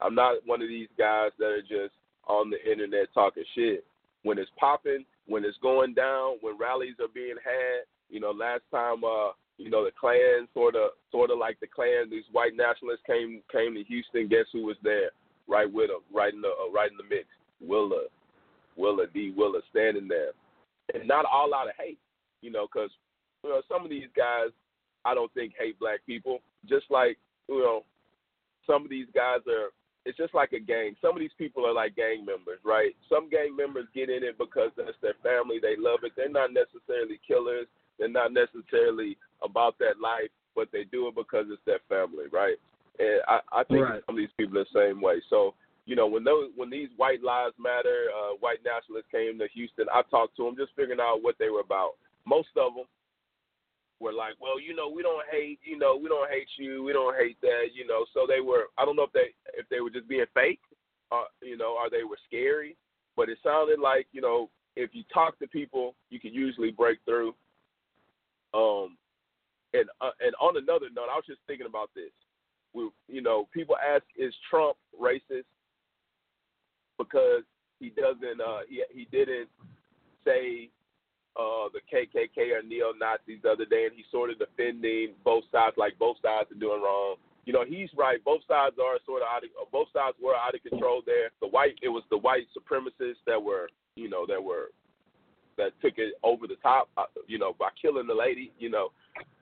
I'm 0.00 0.14
not 0.14 0.38
one 0.46 0.62
of 0.62 0.68
these 0.68 0.88
guys 0.98 1.30
that 1.38 1.46
are 1.46 1.62
just 1.62 1.94
on 2.26 2.50
the 2.50 2.70
internet 2.70 3.08
talking 3.14 3.44
shit. 3.54 3.84
When 4.22 4.38
it's 4.38 4.50
popping, 4.58 5.04
when 5.26 5.44
it's 5.44 5.56
going 5.62 5.94
down, 5.94 6.36
when 6.40 6.58
rallies 6.58 6.96
are 7.00 7.08
being 7.12 7.36
had, 7.42 7.84
you 8.10 8.20
know, 8.20 8.30
last 8.32 8.62
time, 8.70 9.04
uh, 9.04 9.30
you 9.60 9.68
know, 9.68 9.84
the 9.84 9.92
Klan 9.92 10.48
sort 10.54 10.74
of, 10.74 10.92
sort 11.12 11.30
of 11.30 11.38
like 11.38 11.60
the 11.60 11.66
Klan, 11.66 12.08
these 12.08 12.24
white 12.32 12.56
nationalists 12.56 13.04
came 13.06 13.42
came 13.52 13.74
to 13.74 13.84
Houston. 13.84 14.26
Guess 14.26 14.48
who 14.52 14.64
was 14.64 14.76
there? 14.82 15.10
Right 15.46 15.70
with 15.70 15.88
them, 15.88 16.00
right 16.12 16.32
in 16.32 16.40
the 16.40 16.48
uh, 16.48 16.72
right 16.72 16.90
in 16.90 16.96
the 16.96 17.04
mix. 17.04 17.26
Willa, 17.60 18.08
Willa 18.76 19.06
D. 19.12 19.34
Willa 19.36 19.60
standing 19.68 20.08
there, 20.08 20.32
and 20.94 21.06
not 21.06 21.26
all 21.26 21.52
out 21.54 21.68
of 21.68 21.74
hate, 21.78 21.98
you 22.40 22.50
know, 22.50 22.66
because 22.72 22.90
you 23.44 23.50
know 23.50 23.60
some 23.70 23.84
of 23.84 23.90
these 23.90 24.08
guys 24.16 24.48
I 25.04 25.14
don't 25.14 25.32
think 25.34 25.52
hate 25.58 25.78
black 25.78 26.00
people. 26.06 26.38
Just 26.66 26.86
like 26.88 27.18
you 27.48 27.60
know, 27.60 27.84
some 28.66 28.84
of 28.84 28.90
these 28.90 29.08
guys 29.14 29.40
are. 29.46 29.68
It's 30.06 30.16
just 30.16 30.32
like 30.32 30.54
a 30.54 30.58
gang. 30.58 30.96
Some 31.02 31.12
of 31.12 31.20
these 31.20 31.36
people 31.36 31.66
are 31.66 31.74
like 31.74 31.94
gang 31.94 32.24
members, 32.24 32.58
right? 32.64 32.96
Some 33.06 33.28
gang 33.28 33.54
members 33.54 33.84
get 33.94 34.08
in 34.08 34.24
it 34.24 34.38
because 34.38 34.70
that's 34.74 34.96
their 35.02 35.20
family. 35.22 35.58
They 35.60 35.76
love 35.76 36.00
it. 36.04 36.12
They're 36.16 36.32
not 36.32 36.54
necessarily 36.54 37.20
killers. 37.28 37.66
They're 37.98 38.08
not 38.08 38.32
necessarily 38.32 39.18
about 39.42 39.78
that 39.78 40.00
life, 40.02 40.30
but 40.54 40.68
they 40.72 40.84
do 40.84 41.08
it 41.08 41.14
because 41.14 41.46
it's 41.50 41.62
their 41.66 41.80
family, 41.88 42.24
right? 42.32 42.56
And 42.98 43.20
I, 43.28 43.40
I 43.52 43.64
think 43.64 43.82
Right. 43.82 44.02
some 44.06 44.16
of 44.16 44.18
these 44.18 44.34
people 44.36 44.58
are 44.58 44.64
the 44.64 44.78
same 44.88 45.00
way. 45.00 45.22
So 45.30 45.54
you 45.86 45.96
know, 45.96 46.06
when 46.06 46.22
those 46.22 46.50
when 46.54 46.70
these 46.70 46.88
white 46.96 47.22
lives 47.22 47.54
matter, 47.58 48.06
uh, 48.14 48.36
white 48.38 48.62
nationalists 48.64 49.10
came 49.10 49.38
to 49.38 49.48
Houston, 49.54 49.86
I 49.92 50.02
talked 50.10 50.36
to 50.36 50.44
them, 50.44 50.56
just 50.56 50.70
figuring 50.76 51.00
out 51.00 51.22
what 51.22 51.36
they 51.38 51.48
were 51.48 51.66
about. 51.66 51.92
Most 52.26 52.48
of 52.56 52.74
them 52.74 52.84
were 53.98 54.12
like, 54.12 54.34
well, 54.40 54.60
you 54.60 54.74
know, 54.74 54.88
we 54.88 55.02
don't 55.02 55.24
hate, 55.30 55.58
you 55.64 55.78
know, 55.78 55.96
we 55.96 56.08
don't 56.08 56.30
hate 56.30 56.48
you, 56.58 56.82
we 56.82 56.92
don't 56.92 57.16
hate 57.16 57.40
that, 57.42 57.74
you 57.74 57.86
know. 57.86 58.04
So 58.14 58.26
they 58.26 58.40
were, 58.40 58.66
I 58.78 58.84
don't 58.84 58.96
know 58.96 59.04
if 59.04 59.12
they 59.12 59.34
if 59.54 59.68
they 59.68 59.80
were 59.80 59.90
just 59.90 60.08
being 60.08 60.24
fake, 60.32 60.60
uh, 61.12 61.28
you 61.42 61.56
know, 61.56 61.76
or 61.76 61.90
they 61.90 62.04
were 62.04 62.18
scary, 62.26 62.76
but 63.16 63.28
it 63.28 63.38
sounded 63.42 63.80
like, 63.80 64.06
you 64.12 64.20
know, 64.20 64.48
if 64.76 64.90
you 64.92 65.02
talk 65.12 65.38
to 65.40 65.48
people, 65.48 65.94
you 66.10 66.20
can 66.20 66.32
usually 66.32 66.70
break 66.70 66.98
through. 67.04 67.34
Um, 68.54 68.96
and 69.72 69.88
uh, 70.00 70.10
and 70.20 70.34
on 70.40 70.56
another 70.56 70.86
note, 70.94 71.08
I 71.10 71.16
was 71.16 71.24
just 71.26 71.40
thinking 71.46 71.66
about 71.66 71.90
this. 71.94 72.10
We, 72.72 72.88
you 73.08 73.22
know, 73.22 73.48
people 73.52 73.76
ask, 73.76 74.04
is 74.16 74.34
Trump 74.48 74.76
racist 75.00 75.48
because 76.98 77.42
he 77.78 77.90
doesn't, 77.90 78.40
uh, 78.40 78.60
he 78.68 78.82
he 78.92 79.06
didn't 79.10 79.48
say 80.24 80.70
uh, 81.36 81.70
the 81.72 81.80
KKK 81.86 82.52
or 82.52 82.62
neo 82.62 82.92
Nazis 82.92 83.40
the 83.42 83.50
other 83.50 83.64
day, 83.64 83.86
and 83.86 83.94
he's 83.94 84.10
sort 84.10 84.30
of 84.30 84.38
defending 84.38 85.14
both 85.24 85.44
sides, 85.52 85.76
like 85.76 85.98
both 85.98 86.16
sides 86.22 86.50
are 86.50 86.60
doing 86.60 86.82
wrong. 86.82 87.16
You 87.46 87.52
know, 87.54 87.64
he's 87.66 87.88
right. 87.96 88.22
Both 88.24 88.42
sides 88.46 88.76
are 88.78 88.98
sort 89.06 89.22
of 89.22 89.28
out 89.32 89.42
of, 89.44 89.50
both 89.72 89.88
sides 89.92 90.16
were 90.22 90.36
out 90.36 90.54
of 90.54 90.62
control 90.62 91.02
there. 91.04 91.30
The 91.40 91.48
white, 91.48 91.74
it 91.82 91.88
was 91.88 92.04
the 92.10 92.18
white 92.18 92.46
supremacists 92.54 93.24
that 93.26 93.42
were, 93.42 93.68
you 93.96 94.08
know, 94.08 94.26
that 94.26 94.42
were 94.42 94.68
that 95.56 95.72
took 95.82 95.98
it 95.98 96.14
over 96.22 96.46
the 96.46 96.56
top, 96.62 96.88
uh, 96.96 97.04
you 97.26 97.38
know, 97.38 97.54
by 97.58 97.68
killing 97.80 98.06
the 98.06 98.14
lady, 98.14 98.52
you 98.58 98.70
know. 98.70 98.92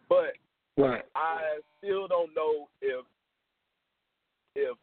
But 0.09 0.35
Right. 0.79 1.03
I 1.17 1.59
still 1.79 2.07
don't 2.07 2.31
know 2.37 2.69
if 2.81 3.05
if 4.55 4.77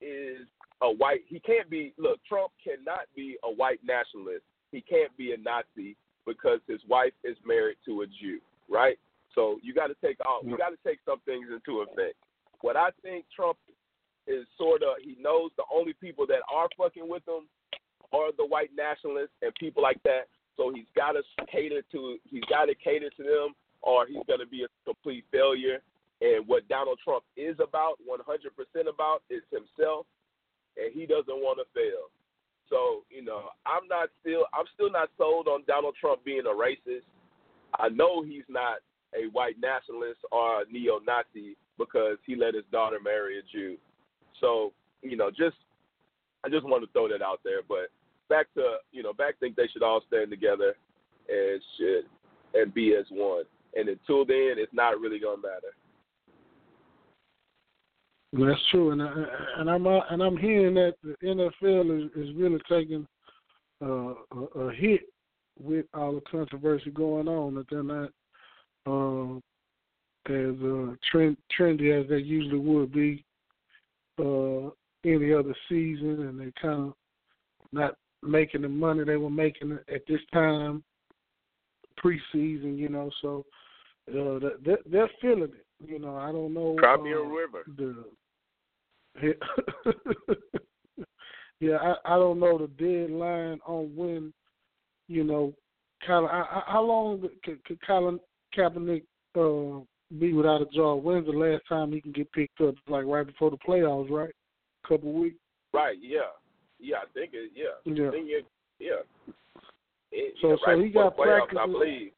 is 0.00 0.46
a 0.80 0.90
white 0.90 1.20
he 1.28 1.40
can't 1.40 1.68
be 1.68 1.92
look, 1.98 2.20
Trump 2.26 2.52
cannot 2.64 3.02
be 3.14 3.36
a 3.44 3.50
white 3.50 3.80
nationalist. 3.84 4.44
He 4.72 4.80
can't 4.80 5.14
be 5.18 5.32
a 5.32 5.36
Nazi 5.36 5.94
because 6.26 6.60
his 6.66 6.80
wife 6.88 7.12
is 7.22 7.36
married 7.44 7.76
to 7.84 8.00
a 8.00 8.06
Jew, 8.06 8.40
right? 8.68 8.98
So 9.34 9.58
you 9.62 9.74
gotta 9.74 9.94
take 10.02 10.16
all 10.24 10.40
you 10.42 10.56
gotta 10.56 10.78
take 10.86 11.00
some 11.04 11.20
things 11.26 11.48
into 11.52 11.80
effect. 11.80 12.16
What 12.62 12.76
I 12.76 12.88
think 13.02 13.26
Trump 13.34 13.58
is 14.26 14.46
sort 14.56 14.82
of 14.82 14.96
he 15.02 15.16
knows 15.20 15.50
the 15.58 15.64
only 15.72 15.92
people 15.92 16.26
that 16.28 16.40
are 16.50 16.68
fucking 16.78 17.06
with 17.06 17.28
him 17.28 17.46
are 18.14 18.32
the 18.38 18.46
white 18.46 18.70
nationalists 18.74 19.36
and 19.42 19.54
people 19.56 19.82
like 19.82 20.02
that. 20.04 20.28
So 20.56 20.72
he's 20.74 20.88
got 20.96 21.12
to 21.12 21.22
cater 21.52 21.82
to 21.92 22.16
he's 22.24 22.44
got 22.48 22.66
to 22.66 22.74
cater 22.74 23.10
to 23.10 23.22
them, 23.22 23.54
or 23.82 24.06
he's 24.06 24.24
going 24.26 24.40
to 24.40 24.46
be 24.46 24.64
a 24.64 24.68
complete 24.84 25.24
failure. 25.30 25.80
And 26.20 26.46
what 26.46 26.68
Donald 26.68 26.98
Trump 27.04 27.24
is 27.36 27.56
about, 27.62 27.98
100% 28.02 28.18
about, 28.88 29.22
is 29.30 29.42
himself, 29.52 30.06
and 30.76 30.92
he 30.92 31.06
doesn't 31.06 31.28
want 31.28 31.58
to 31.58 31.66
fail. 31.74 32.10
So 32.68 33.04
you 33.10 33.24
know, 33.24 33.50
I'm 33.66 33.88
not 33.88 34.08
still 34.20 34.44
I'm 34.52 34.66
still 34.74 34.90
not 34.90 35.08
sold 35.16 35.48
on 35.48 35.64
Donald 35.66 35.94
Trump 36.00 36.24
being 36.24 36.42
a 36.46 36.54
racist. 36.54 37.06
I 37.78 37.88
know 37.88 38.22
he's 38.22 38.44
not 38.48 38.78
a 39.14 39.28
white 39.32 39.56
nationalist 39.60 40.20
or 40.30 40.62
a 40.62 40.64
neo-Nazi 40.70 41.56
because 41.78 42.18
he 42.26 42.36
let 42.36 42.54
his 42.54 42.64
daughter 42.70 42.98
marry 43.02 43.38
a 43.38 43.42
Jew. 43.50 43.76
So 44.40 44.72
you 45.02 45.16
know, 45.16 45.30
just 45.30 45.56
I 46.44 46.48
just 46.48 46.66
want 46.66 46.84
to 46.84 46.92
throw 46.92 47.08
that 47.08 47.22
out 47.22 47.40
there. 47.44 47.60
But 47.66 47.90
back 48.28 48.52
to 48.54 48.76
you 48.92 49.02
know, 49.02 49.12
back 49.12 49.38
think 49.40 49.56
they 49.56 49.68
should 49.72 49.82
all 49.82 50.02
stand 50.06 50.30
together 50.30 50.74
and 51.28 51.62
should 51.76 52.04
and 52.54 52.72
be 52.72 52.94
as 52.94 53.06
one. 53.10 53.44
And 53.74 53.88
until 53.88 54.24
then, 54.24 54.54
it's 54.56 54.72
not 54.72 55.00
really 55.00 55.18
gonna 55.18 55.42
matter. 55.42 55.74
That's 58.32 58.60
true, 58.70 58.90
and 58.90 59.02
I, 59.02 59.10
and 59.58 59.70
I'm 59.70 59.86
uh, 59.86 60.00
and 60.10 60.22
I'm 60.22 60.36
hearing 60.36 60.74
that 60.74 60.94
the 61.02 61.14
NFL 61.24 62.04
is 62.04 62.10
is 62.14 62.34
really 62.36 62.60
taking 62.68 63.06
uh, 63.82 64.14
a, 64.36 64.60
a 64.60 64.74
hit 64.74 65.00
with 65.58 65.86
all 65.94 66.14
the 66.14 66.20
controversy 66.30 66.90
going 66.90 67.26
on. 67.26 67.54
That 67.54 67.70
they're 67.70 67.82
not 67.82 68.10
uh, 68.86 69.38
as 70.30 70.54
uh, 70.62 70.94
trend, 71.10 71.36
trendy 71.58 71.98
as 71.98 72.08
they 72.08 72.18
usually 72.18 72.58
would 72.58 72.92
be 72.92 73.24
uh, 74.18 74.70
any 75.04 75.32
other 75.32 75.54
season, 75.68 76.28
and 76.28 76.38
they're 76.38 76.52
kind 76.60 76.88
of 76.88 76.94
not 77.72 77.94
making 78.22 78.62
the 78.62 78.68
money 78.68 79.04
they 79.04 79.16
were 79.16 79.30
making 79.30 79.78
at 79.92 80.02
this 80.06 80.20
time 80.32 80.82
preseason. 82.02 82.76
You 82.76 82.90
know, 82.90 83.10
so 83.22 83.46
uh, 84.08 84.50
they're, 84.64 84.78
they're 84.90 85.10
feeling 85.20 85.44
it. 85.54 85.66
You 85.86 85.98
know, 85.98 86.16
I 86.16 86.32
don't 86.32 86.54
know. 86.54 86.76
Crimea 86.78 87.18
uh, 87.18 87.22
River. 87.22 87.62
The 87.76 88.04
yeah, 91.60 91.76
I, 91.76 91.94
I 92.04 92.16
don't 92.16 92.38
know 92.40 92.58
the 92.58 92.68
deadline 92.68 93.58
on 93.66 93.94
when, 93.96 94.32
you 95.08 95.24
know, 95.24 95.52
Colin. 96.06 96.30
I, 96.30 96.40
I, 96.40 96.62
how 96.66 96.82
long 96.82 97.28
could, 97.44 97.64
could 97.64 97.78
Colin 97.86 98.20
Kaepernick 98.56 99.02
uh, 99.36 99.84
be 100.18 100.32
without 100.32 100.62
a 100.62 100.66
job? 100.66 101.02
When's 101.02 101.26
the 101.26 101.32
last 101.32 101.62
time 101.68 101.92
he 101.92 102.00
can 102.00 102.12
get 102.12 102.30
picked 102.32 102.60
up? 102.60 102.74
Like 102.88 103.06
right 103.06 103.26
before 103.26 103.50
the 103.50 103.58
playoffs, 103.58 104.10
right? 104.10 104.30
A 104.84 104.88
couple 104.88 105.12
weeks. 105.12 105.36
Right. 105.72 105.96
Yeah. 106.00 106.20
Yeah. 106.78 106.98
I 106.98 107.06
think 107.12 107.30
it. 107.34 107.50
Yeah. 107.54 107.64
Yeah. 107.84 108.10
It, 108.12 108.46
yeah. 108.78 108.90
It, 110.12 110.34
So- 110.40 110.50
yeah, 110.50 110.56
so 110.64 110.72
right 110.72 110.84
he 110.84 110.90
got 110.90 111.16
playoffs, 111.16 111.56
I 111.58 111.66
believe. 111.66 112.12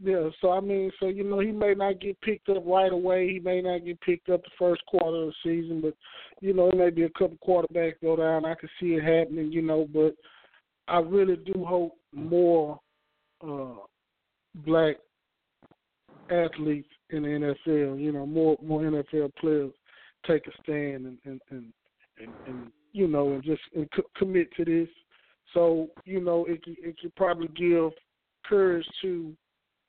Yeah, 0.00 0.28
so 0.40 0.52
I 0.52 0.60
mean, 0.60 0.92
so 1.00 1.08
you 1.08 1.24
know, 1.24 1.40
he 1.40 1.50
may 1.50 1.74
not 1.74 2.00
get 2.00 2.20
picked 2.20 2.48
up 2.48 2.62
right 2.64 2.92
away. 2.92 3.32
He 3.32 3.40
may 3.40 3.60
not 3.60 3.84
get 3.84 4.00
picked 4.00 4.28
up 4.28 4.42
the 4.44 4.50
first 4.56 4.84
quarter 4.86 5.24
of 5.24 5.28
the 5.28 5.34
season, 5.42 5.80
but 5.80 5.94
you 6.40 6.54
know, 6.54 6.68
it 6.68 6.76
may 6.76 6.90
be 6.90 7.02
a 7.02 7.10
couple 7.10 7.36
quarterbacks 7.46 8.00
go 8.00 8.14
down. 8.14 8.44
I 8.44 8.54
can 8.54 8.68
see 8.80 8.94
it 8.94 9.02
happening, 9.02 9.50
you 9.50 9.62
know, 9.62 9.88
but 9.92 10.14
I 10.86 11.00
really 11.00 11.36
do 11.36 11.64
hope 11.64 11.94
more 12.12 12.78
uh 13.44 13.74
black 14.66 14.96
athletes 16.30 16.88
in 17.10 17.22
the 17.22 17.28
NFL, 17.28 18.00
you 18.00 18.12
know, 18.12 18.24
more 18.24 18.56
more 18.62 18.82
NFL 18.82 19.34
players 19.36 19.72
take 20.26 20.46
a 20.46 20.50
stand 20.62 21.06
and 21.06 21.18
and 21.24 21.40
and, 21.50 21.72
and, 22.20 22.32
and 22.46 22.72
you 22.92 23.08
know, 23.08 23.32
and 23.32 23.42
just 23.42 23.62
and 23.74 23.88
co- 23.90 24.10
commit 24.16 24.48
to 24.56 24.64
this. 24.64 24.88
So 25.54 25.88
you 26.04 26.20
know, 26.20 26.44
it 26.44 26.60
it 26.66 26.96
could 27.00 27.16
probably 27.16 27.48
give 27.48 27.90
courage 28.44 28.86
to 29.02 29.34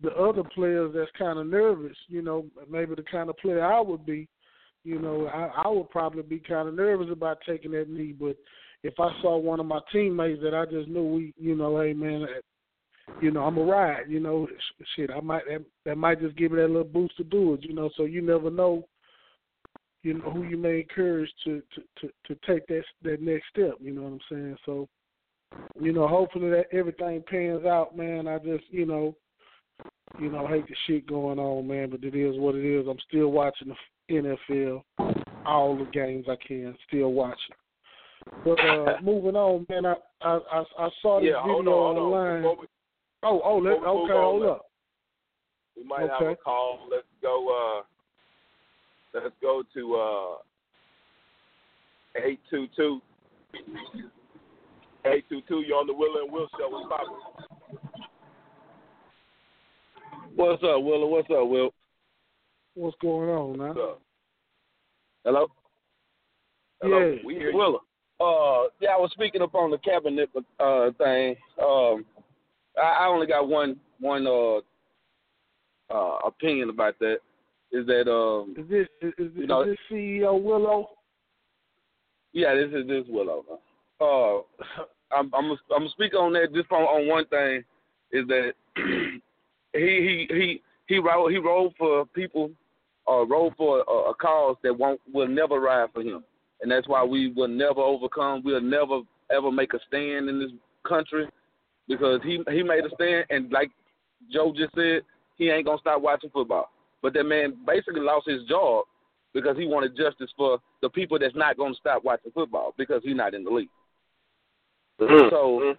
the 0.02 0.12
other 0.12 0.44
players 0.44 0.94
that's 0.96 1.12
kind 1.18 1.40
of 1.40 1.48
nervous, 1.48 1.96
you 2.08 2.22
know, 2.22 2.46
maybe 2.70 2.96
the 2.96 3.04
kind 3.04 3.30
of 3.30 3.38
player 3.38 3.64
I 3.64 3.82
would 3.82 4.06
be, 4.06 4.28
you 4.84 5.00
know, 5.00 5.28
I, 5.28 5.64
I 5.66 5.68
would 5.68 5.90
probably 5.90 6.24
be 6.24 6.40
kind 6.40 6.68
of 6.68 6.74
nervous 6.74 7.10
about 7.12 7.40
taking 7.46 7.72
that 7.72 7.90
knee. 7.90 8.14
But 8.18 8.38
if 8.84 8.94
I 9.00 9.10
saw 9.22 9.38
one 9.38 9.60
of 9.60 9.66
my 9.66 9.80
teammates 9.92 10.42
that 10.42 10.56
I 10.56 10.66
just 10.66 10.88
knew 10.88 11.04
we, 11.04 11.34
you 11.38 11.56
know, 11.56 11.82
hey 11.82 11.94
man, 11.94 12.24
uh, 12.24 13.14
you 13.22 13.32
know, 13.32 13.44
I'm 13.44 13.58
a 13.58 13.64
ride, 13.64 14.04
you 14.08 14.20
know, 14.20 14.48
shit, 14.96 15.10
I 15.12 15.20
might 15.20 15.44
that, 15.50 15.66
that 15.86 15.98
might 15.98 16.22
just 16.22 16.38
give 16.38 16.52
me 16.52 16.62
that 16.62 16.68
little 16.68 16.84
boost 16.86 17.18
to 17.18 17.24
do 17.26 17.56
it, 17.56 17.64
you 17.64 17.74
know. 17.74 17.90
So 17.98 18.06
you 18.06 18.22
never 18.22 18.50
know, 18.50 18.88
you 20.04 20.14
know, 20.14 20.32
who 20.32 20.44
you 20.44 20.56
may 20.56 20.80
encourage 20.82 21.30
to 21.44 21.62
to 21.76 21.82
to, 22.02 22.14
to 22.28 22.40
take 22.48 22.68
that 22.68 22.84
that 23.04 23.22
next 23.22 23.46
step. 23.50 23.74
You 23.82 23.92
know 23.94 24.04
what 24.04 24.14
I'm 24.14 24.20
saying? 24.32 24.58
So, 24.66 24.88
you 25.82 25.92
know, 25.92 26.08
hopefully 26.08 26.52
that 26.52 26.68
everything 26.72 27.24
pans 27.30 27.66
out, 27.66 27.98
man. 27.98 28.28
I 28.28 28.38
just, 28.38 28.64
you 28.70 28.86
know 28.86 29.16
you 30.18 30.30
know, 30.30 30.46
I 30.46 30.50
hate 30.50 30.68
the 30.68 30.76
shit 30.88 31.08
going 31.08 31.40
on, 31.40 31.68
man, 31.68 31.90
but 31.90 32.04
it 32.04 32.16
is 32.16 32.38
what 32.40 32.56
it 32.56 32.66
is. 32.66 32.88
I'm 32.88 32.98
still 33.08 33.30
watching 33.30 33.76
the 34.10 34.16
NFL, 34.16 34.84
all 35.46 35.78
the 35.78 35.86
games 35.94 36.26
I 36.30 36.36
can, 36.46 36.76
still 36.88 37.12
watching. 37.14 37.56
But 38.44 38.60
uh 38.60 38.98
moving 39.04 39.36
on, 39.36 39.66
man, 39.70 39.86
I 39.86 39.96
I 40.22 40.40
I, 40.52 40.64
I 40.80 40.90
saw 41.02 41.20
this 41.20 41.30
Yeah. 41.32 41.42
video 41.42 41.74
on. 41.74 41.98
Online. 41.98 42.58
We, 42.60 42.68
oh, 43.24 43.42
oh, 43.44 43.58
let, 43.58 43.80
before 43.80 43.94
we 43.94 44.00
move 44.02 44.10
okay, 44.10 44.14
on, 44.14 44.24
hold 44.24 44.46
up. 44.46 44.66
we 45.78 45.84
might 45.84 46.10
have 46.10 46.22
a 46.28 46.36
call. 46.36 46.88
Let's 46.92 47.08
go. 47.22 47.80
uh 47.82 47.84
Let's 49.14 49.34
go 49.42 49.64
to 49.74 49.96
uh 49.96 50.38
eight 52.24 52.40
two 52.50 52.68
two. 52.76 53.02
Eight 55.06 55.26
two 55.30 55.42
two. 55.48 55.64
You're 55.66 55.78
on 55.80 55.88
the 55.88 55.94
Will 55.94 56.22
and 56.22 56.32
Will 56.32 56.48
show. 56.58 56.70
What's 56.70 56.88
poppin'? 56.90 57.49
What's 60.40 60.64
up, 60.64 60.82
Willa? 60.82 61.06
What's 61.06 61.30
up, 61.30 61.50
Will? 61.50 61.74
What's 62.74 62.96
going 63.02 63.30
on 63.30 63.60
up? 63.60 64.02
Hello? 65.26 65.48
Hello. 66.82 67.12
Yeah. 67.12 67.18
We 67.26 67.34
hear. 67.34 67.54
Willa. 67.54 67.80
Uh, 68.22 68.70
yeah, 68.80 68.92
I 68.92 68.98
was 68.98 69.12
speaking 69.12 69.42
up 69.42 69.54
on 69.54 69.70
the 69.70 69.78
cabinet 69.80 70.30
uh 70.62 70.92
thing. 70.98 71.36
Um, 71.62 72.06
I, 72.82 73.00
I 73.02 73.08
only 73.08 73.28
got 73.28 73.50
one 73.50 73.82
one 74.00 74.26
uh 74.26 74.60
uh 75.94 76.20
opinion 76.26 76.70
about 76.70 76.98
that. 77.00 77.18
Is 77.74 77.86
that 77.88 78.10
um 78.10 78.56
Is 78.58 78.70
this 78.70 78.88
is, 79.02 79.14
is, 79.18 79.32
You 79.36 79.44
is 79.44 79.68
this 79.68 79.78
CEO 79.92 80.42
Willow? 80.42 80.92
yeah, 82.32 82.56
this 82.56 82.72
is 82.74 82.88
this 82.88 83.04
Willow. 83.10 83.44
Uh, 84.00 84.38
I'm 85.14 85.30
I'm 85.36 85.58
I'm 85.76 85.90
speaking 85.90 86.18
on 86.18 86.32
that 86.32 86.54
just 86.54 86.72
on, 86.72 86.84
on 86.84 87.10
one 87.10 87.26
thing 87.26 87.62
is 88.14 88.26
that 88.30 88.54
he 89.74 90.28
he 90.30 90.36
he 90.36 90.62
he 90.88 91.00
wrote 91.00 91.30
he 91.30 91.38
wrote 91.38 91.74
for 91.78 92.06
people 92.08 92.52
uh 93.08 93.26
wrote 93.26 93.54
for 93.58 93.80
a, 93.80 94.10
a 94.10 94.14
cause 94.16 94.56
that 94.64 94.78
won't 94.78 95.00
will 95.14 95.28
never 95.28 95.60
ride 95.60 95.90
for 95.94 96.02
him, 96.02 96.24
and 96.62 96.72
that's 96.72 96.88
why 96.88 97.04
we 97.04 97.32
will 97.34 97.48
never 97.48 97.82
overcome. 97.82 98.42
We'll 98.44 98.62
never 98.62 99.02
ever 99.32 99.52
make 99.52 99.74
a 99.74 99.80
stand 99.88 100.30
in 100.30 100.40
this 100.40 100.52
country 100.88 101.28
because 101.88 102.20
he 102.24 102.44
he 102.50 102.64
made 102.64 102.86
a 102.86 102.90
stand, 102.96 103.26
and 103.30 103.52
like 103.52 103.72
Joe 104.32 104.54
just 104.56 104.74
said, 104.76 105.02
he 105.38 105.50
ain't 105.50 105.66
gonna 105.66 105.80
stop 105.80 106.02
watching 106.02 106.30
football. 106.30 106.70
But 107.02 107.14
that 107.14 107.24
man 107.24 107.58
basically 107.66 108.02
lost 108.02 108.28
his 108.28 108.44
job 108.48 108.86
because 109.34 109.58
he 109.58 109.66
wanted 109.66 109.96
justice 109.96 110.32
for 110.36 110.60
the 110.82 110.90
people 110.90 111.18
that's 111.20 111.36
not 111.36 111.58
gonna 111.58 111.76
stop 111.76 112.04
watching 112.04 112.32
football 112.32 112.74
because 112.78 113.02
he's 113.04 113.16
not 113.16 113.34
in 113.34 113.44
the 113.44 113.52
league. 113.52 113.70
Mm-hmm. 115.00 115.30
So 115.30 115.76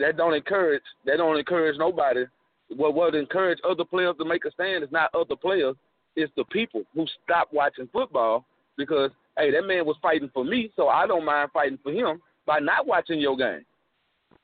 that 0.00 0.16
don't 0.16 0.34
encourage 0.34 0.82
that 1.04 1.18
don't 1.18 1.38
encourage 1.38 1.78
nobody 1.78 2.24
what 2.68 2.94
what 2.94 3.14
encourage 3.14 3.58
other 3.68 3.84
players 3.84 4.16
to 4.18 4.24
make 4.24 4.44
a 4.44 4.50
stand 4.50 4.82
is 4.82 4.90
not 4.90 5.14
other 5.14 5.36
players, 5.36 5.76
it's 6.16 6.32
the 6.36 6.44
people 6.44 6.82
who 6.94 7.06
stop 7.24 7.48
watching 7.52 7.88
football 7.92 8.44
because 8.76 9.10
hey, 9.36 9.50
that 9.50 9.66
man 9.66 9.84
was 9.84 9.96
fighting 10.00 10.30
for 10.32 10.44
me, 10.44 10.70
so 10.76 10.88
I 10.88 11.06
don't 11.06 11.24
mind 11.24 11.50
fighting 11.52 11.78
for 11.82 11.92
him 11.92 12.20
by 12.46 12.58
not 12.58 12.86
watching 12.86 13.20
your 13.20 13.36
game. 13.36 13.64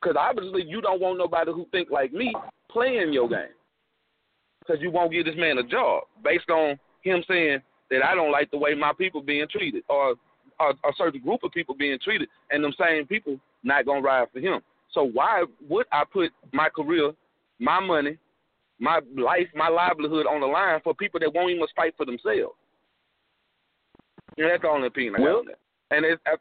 Because 0.01 0.15
obviously 0.19 0.63
you 0.63 0.81
don't 0.81 1.01
want 1.01 1.17
nobody 1.17 1.51
who 1.51 1.65
think 1.71 1.89
like 1.89 2.13
me 2.13 2.33
playing 2.69 3.13
your 3.13 3.29
game. 3.29 3.53
Because 4.59 4.81
you 4.81 4.91
won't 4.91 5.11
give 5.11 5.25
this 5.25 5.35
man 5.37 5.57
a 5.57 5.63
job 5.63 6.03
based 6.23 6.49
on 6.49 6.77
him 7.01 7.23
saying 7.27 7.59
that 7.89 8.05
I 8.05 8.15
don't 8.15 8.31
like 8.31 8.51
the 8.51 8.57
way 8.57 8.73
my 8.73 8.91
people 8.97 9.21
being 9.21 9.47
treated 9.49 9.83
or, 9.89 10.15
or 10.59 10.69
a 10.71 10.93
certain 10.97 11.21
group 11.21 11.43
of 11.43 11.51
people 11.51 11.75
being 11.75 11.99
treated, 12.03 12.29
and 12.51 12.63
them 12.63 12.73
same 12.79 13.05
people 13.05 13.39
not 13.63 13.85
gonna 13.85 14.01
ride 14.01 14.27
for 14.31 14.39
him. 14.39 14.61
So 14.93 15.03
why 15.03 15.43
would 15.69 15.87
I 15.91 16.03
put 16.11 16.31
my 16.51 16.69
career, 16.69 17.11
my 17.63 17.79
money, 17.79 18.17
my 18.79 18.99
life, 19.17 19.47
my 19.55 19.69
livelihood 19.69 20.25
on 20.27 20.41
the 20.41 20.47
line 20.47 20.81
for 20.83 20.93
people 20.93 21.19
that 21.19 21.33
won't 21.33 21.51
even 21.51 21.65
fight 21.75 21.93
for 21.95 22.05
themselves? 22.05 22.53
You 24.35 24.43
know, 24.43 24.49
that's 24.49 24.61
the 24.61 24.67
only 24.67 24.87
opinion 24.87 25.15
I 25.15 25.21
have 25.21 25.29
on. 25.29 25.45
And 25.91 26.05
it's 26.05 26.21
I, 26.25 26.35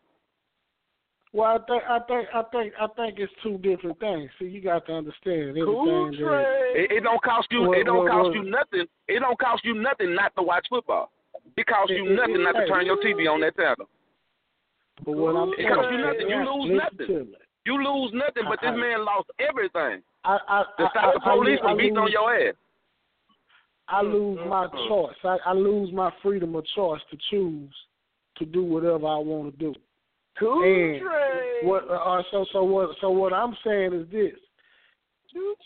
Well, 1.32 1.46
I 1.54 1.58
think 1.66 1.82
I 1.88 1.98
think 2.08 2.28
I 2.34 2.42
think 2.50 2.72
I 2.80 2.86
think 2.96 3.18
it's 3.18 3.32
two 3.42 3.58
different 3.58 3.98
things. 4.00 4.30
See, 4.38 4.46
you 4.46 4.60
got 4.60 4.86
to 4.86 4.92
understand 4.94 5.50
everything. 5.56 5.64
that, 5.64 6.72
it, 6.74 6.90
it 6.92 7.00
don't 7.04 7.22
cost 7.22 7.48
you. 7.50 7.62
Well, 7.62 7.78
it 7.80 7.84
don't 7.84 8.04
well, 8.04 8.12
cost 8.12 8.34
well- 8.34 8.44
you 8.44 8.50
nothing. 8.50 8.86
It 9.08 9.20
don't 9.20 9.38
cost 9.38 9.64
you 9.64 9.74
nothing 9.74 10.14
not 10.14 10.34
to 10.36 10.42
watch 10.42 10.66
football. 10.68 11.10
It 11.56 11.66
costs 11.66 11.90
you 11.90 12.06
It- 12.06 12.12
it- 12.12 12.16
nothing 12.16 12.42
not 12.42 12.52
to 12.52 12.66
turn 12.66 12.86
your 12.86 12.96
TV 12.98 13.28
on 13.28 13.40
that 13.40 13.54
channel. 13.56 13.86
but 15.04 15.12
what 15.12 15.36
I'm 15.36 15.52
It 15.52 15.56
saying, 15.58 15.68
costs 15.74 15.92
you 15.92 15.98
nothing. 15.98 16.28
You 16.28 16.38
lose 16.48 16.72
listen 16.72 16.76
nothing. 16.76 17.34
You 17.64 17.76
lose 17.76 18.10
nothing, 18.12 18.44
but 18.48 18.60
this 18.60 18.70
man 18.74 19.04
lost 19.04 19.30
everything. 19.38 20.02
I, 20.24 20.38
I, 20.48 20.64
To 20.78 20.84
I, 20.84 20.90
stop 20.90 21.14
the 21.14 21.20
police 21.20 21.60
from 21.60 21.76
beating 21.76 21.96
on 21.96 22.10
your 22.10 22.34
ass. 22.34 22.54
I 23.88 24.02
lose 24.02 24.38
my 24.48 24.66
choice. 24.88 25.16
I, 25.24 25.36
I 25.44 25.52
lose 25.52 25.92
my 25.92 26.10
freedom 26.22 26.54
of 26.54 26.64
choice 26.74 27.00
to 27.10 27.18
choose 27.30 27.70
to 28.38 28.46
do 28.46 28.64
whatever 28.64 29.06
I 29.06 29.16
want 29.18 29.52
to 29.52 29.58
do. 29.58 29.74
And 30.40 31.68
what? 31.68 31.88
Uh, 31.90 32.22
so 32.30 32.46
so 32.52 32.64
what? 32.64 32.90
So 33.00 33.10
what 33.10 33.32
I'm 33.34 33.54
saying 33.64 33.92
is 33.92 34.10
this: 34.10 34.32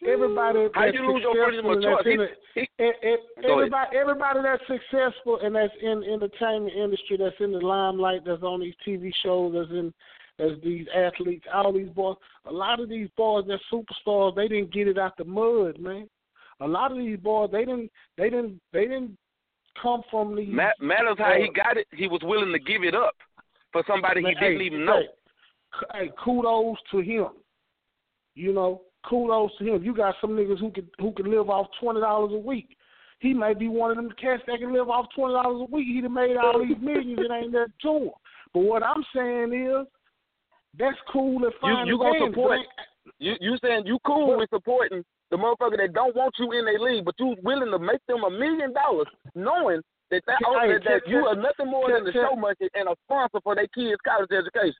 everybody 0.06 0.66
How 0.74 0.84
that's 0.84 0.94
you 0.94 1.12
lose 1.12 1.22
your 1.22 1.46
freedom 1.46 1.66
successful 1.66 1.72
of 1.72 1.82
that's 1.82 2.04
choice? 2.04 2.28
in 2.54 2.62
He- 2.62 2.84
it, 2.84 2.96
e- 3.02 3.08
e- 3.08 3.42
Go 3.42 3.60
ahead. 3.60 3.72
everybody, 3.72 3.96
everybody 3.96 4.40
that's 4.42 4.62
successful 4.66 5.38
and 5.42 5.54
that's 5.54 5.72
in 5.80 6.02
entertainment 6.02 6.74
industry, 6.74 7.16
that's 7.16 7.36
in 7.40 7.52
the 7.52 7.58
limelight, 7.60 8.22
that's 8.26 8.42
on 8.42 8.60
these 8.60 8.74
TV 8.86 9.12
shows, 9.22 9.54
that's 9.54 9.70
in 9.70 9.94
as 10.38 10.50
these 10.62 10.86
athletes, 10.94 11.46
all 11.52 11.72
these 11.72 11.88
boys. 11.88 12.16
A 12.46 12.52
lot 12.52 12.80
of 12.80 12.88
these 12.88 13.08
boys, 13.16 13.44
they're 13.46 13.60
superstars. 13.72 14.34
They 14.34 14.48
didn't 14.48 14.72
get 14.72 14.88
it 14.88 14.98
out 14.98 15.16
the 15.16 15.24
mud, 15.24 15.78
man. 15.80 16.08
A 16.60 16.66
lot 16.66 16.92
of 16.92 16.98
these 16.98 17.18
boys, 17.18 17.50
they 17.52 17.64
didn't, 17.64 17.90
they 18.16 18.30
didn't, 18.30 18.60
they 18.72 18.82
didn't 18.82 19.16
come 19.80 20.02
from 20.10 20.36
these. 20.36 20.48
Ma- 20.50 20.70
matters 20.80 21.16
how 21.18 21.34
he 21.34 21.48
uh, 21.48 21.52
got 21.54 21.76
it. 21.76 21.86
He 21.92 22.06
was 22.06 22.20
willing 22.22 22.52
to 22.52 22.58
give 22.58 22.82
it 22.82 22.94
up 22.94 23.14
for 23.72 23.82
somebody 23.86 24.22
he 24.22 24.34
didn't 24.34 24.60
hey, 24.60 24.66
even 24.66 24.84
know. 24.84 25.02
Hey, 25.92 26.06
hey, 26.06 26.10
kudos 26.22 26.78
to 26.92 27.00
him. 27.00 27.28
You 28.34 28.52
know, 28.52 28.82
kudos 29.08 29.50
to 29.58 29.74
him. 29.74 29.82
You 29.82 29.94
got 29.94 30.14
some 30.20 30.30
niggas 30.30 30.58
who 30.58 30.70
could 30.70 30.88
who 30.98 31.12
can 31.12 31.30
live 31.30 31.50
off 31.50 31.66
twenty 31.80 32.00
dollars 32.00 32.32
a 32.32 32.38
week. 32.38 32.76
He 33.20 33.32
may 33.32 33.54
be 33.54 33.68
one 33.68 33.90
of 33.90 33.96
them 33.96 34.10
cats 34.20 34.42
that 34.46 34.58
can 34.58 34.72
live 34.72 34.88
off 34.88 35.06
twenty 35.14 35.34
dollars 35.34 35.66
a 35.68 35.74
week. 35.74 35.86
He'd 35.86 36.04
have 36.04 36.12
made 36.12 36.36
all 36.36 36.58
these 36.58 36.76
millions. 36.80 37.18
It 37.18 37.30
ain't 37.32 37.52
that 37.52 37.68
to 37.82 37.96
him. 37.96 38.10
But 38.54 38.60
what 38.60 38.82
I'm 38.82 39.04
saying 39.14 39.52
is, 39.52 39.86
that's 40.78 40.98
cool 41.12 41.44
and 41.44 41.52
fine. 41.60 41.86
you 41.86 42.00
and 42.02 42.18
gonna 42.18 42.26
support- 42.30 42.60
You 43.18 43.34
you 43.40 43.56
saying 43.62 43.86
you 43.86 43.98
cool 44.04 44.36
with 44.36 44.50
supporting 44.50 45.04
the 45.30 45.36
motherfucker 45.36 45.76
that 45.78 45.92
don't 45.92 46.14
want 46.14 46.34
you 46.38 46.52
in 46.52 46.64
their 46.64 46.78
league, 46.78 47.04
but 47.04 47.14
you 47.18 47.36
willing 47.42 47.70
to 47.70 47.78
make 47.78 48.00
them 48.06 48.24
a 48.24 48.30
million 48.30 48.72
dollars, 48.72 49.06
knowing 49.34 49.80
that 50.10 50.22
that, 50.26 50.38
Hey, 50.38 50.78
that, 50.84 51.02
you 51.08 51.18
are 51.26 51.34
nothing 51.34 51.66
more 51.66 51.90
than 51.90 52.12
tell- 52.12 52.30
show 52.30 52.36
monkey 52.36 52.68
and 52.74 52.88
a 52.88 52.94
sponsor 53.06 53.40
for 53.42 53.54
their 53.54 53.66
kids' 53.68 54.00
college 54.06 54.30
education. 54.30 54.74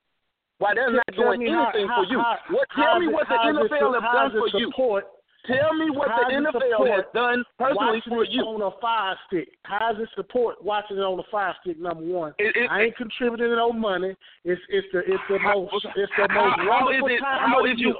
Why 0.58 0.74
they're 0.74 0.90
not 0.90 1.04
doing 1.12 1.42
anything 1.42 1.88
how- 1.88 2.04
for 2.04 2.10
you? 2.10 2.18
how- 2.20 2.38
what? 2.50 2.68
Tell 2.74 2.98
me 3.00 3.08
what 3.08 3.28
the 3.28 3.34
NFL 3.34 3.92
has 3.94 4.02
done 4.02 4.30
for 4.38 4.48
you. 4.58 4.70
support- 4.70 5.06
Tell 5.46 5.74
me 5.74 5.90
what 5.90 6.10
how 6.10 6.28
the 6.28 6.34
NFL 6.34 6.86
has 6.94 7.04
done 7.14 7.44
personally 7.58 8.02
for 8.08 8.24
you. 8.24 8.42
on 8.42 8.62
a 8.62 8.70
fire 8.80 9.16
stick. 9.26 9.48
How 9.64 9.92
does 9.92 10.02
it 10.02 10.08
support 10.16 10.62
watching 10.62 10.96
it 10.98 11.00
on 11.00 11.18
a 11.18 11.22
fire 11.30 11.54
stick? 11.62 11.78
Number 11.78 12.02
one, 12.04 12.34
It- 12.38 12.56
it- 12.56 12.70
I 12.70 12.82
ain't 12.82 12.96
contributing 12.96 13.54
no 13.54 13.72
money. 13.72 14.14
It's 14.44 14.60
it's 14.68 14.86
the 14.92 14.98
it's 15.00 15.22
the 15.28 15.38
How- 15.38 15.68
most 15.70 15.84
it's 15.94 16.12
the 16.16 16.26
how- 16.28 16.56
most 16.56 16.58
how 16.68 16.88
is 16.90 17.02
it- 17.06 17.20
time 17.20 17.50
how 17.50 17.62
the 17.62 17.74
you-. 17.76 17.96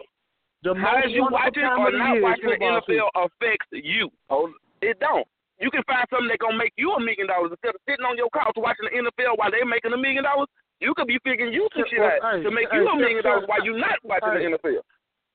The 0.62 0.74
How 0.74 0.98
is 0.98 1.12
you 1.12 1.22
watching 1.30 1.62
or 1.62 1.90
not 1.92 2.20
watching 2.20 2.48
the 2.48 2.56
NFL 2.58 2.86
season. 2.86 3.08
affects 3.14 3.68
you? 3.70 4.10
Oh, 4.30 4.50
it 4.80 4.98
don't. 4.98 5.26
You 5.60 5.70
can 5.70 5.82
find 5.84 6.04
something 6.10 6.26
that 6.28 6.38
gonna 6.38 6.56
make 6.56 6.72
you 6.76 6.90
a 6.92 6.98
million 7.00 7.28
dollars 7.28 7.52
instead 7.52 7.74
of 7.74 7.80
sitting 7.88 8.04
on 8.04 8.16
your 8.16 8.28
couch 8.30 8.56
watching 8.56 8.86
the 8.90 8.96
NFL 8.98 9.36
while 9.36 9.50
they're 9.50 9.64
making 9.64 9.92
a 9.92 9.96
million 9.96 10.24
dollars. 10.24 10.48
You 10.80 10.92
could 10.94 11.06
be 11.06 11.18
figuring 11.24 11.52
you 11.52 11.68
some 11.72 11.84
shit 11.88 12.00
out 12.00 12.34
hey, 12.36 12.42
to 12.42 12.50
make 12.50 12.68
hey, 12.70 12.78
you 12.78 12.88
a 12.88 12.96
million 12.96 13.22
dollars 13.22 13.44
while 13.46 13.64
you're 13.64 13.78
not 13.78 13.96
watching 14.02 14.32
hey. 14.32 14.44
the 14.50 14.58
NFL. 14.58 14.82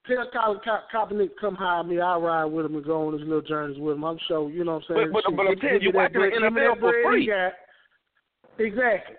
Tell 0.08 0.26
Colin 0.34 0.60
Ka- 0.66 0.84
Kaepernick 0.92 1.30
come 1.40 1.54
hire 1.56 1.84
me. 1.84 2.00
I'll 2.02 2.22
ride 2.22 2.46
with 2.46 2.66
him 2.66 2.76
and 2.76 2.84
go 2.84 3.08
on 3.08 3.14
his 3.14 3.22
little 3.22 3.42
journeys 3.42 3.78
with 3.80 3.96
him. 3.96 4.04
I'm 4.04 4.18
sure 4.28 4.50
you 4.50 4.64
know 4.64 4.76
what 4.82 4.84
I'm 4.90 4.96
saying. 4.96 5.12
But- 5.12 5.24
but- 5.26 5.36
but 5.36 5.48
I'm 5.48 5.60
telling 5.60 5.82
you, 5.82 5.92
watching 5.92 6.14
the 6.14 6.20
bread- 6.20 6.34
give 6.34 6.42
me 6.54 6.62
NFL 6.62 6.76
for 6.80 6.94
free. 7.04 7.26
got. 7.28 7.54
Exactly. 8.58 9.16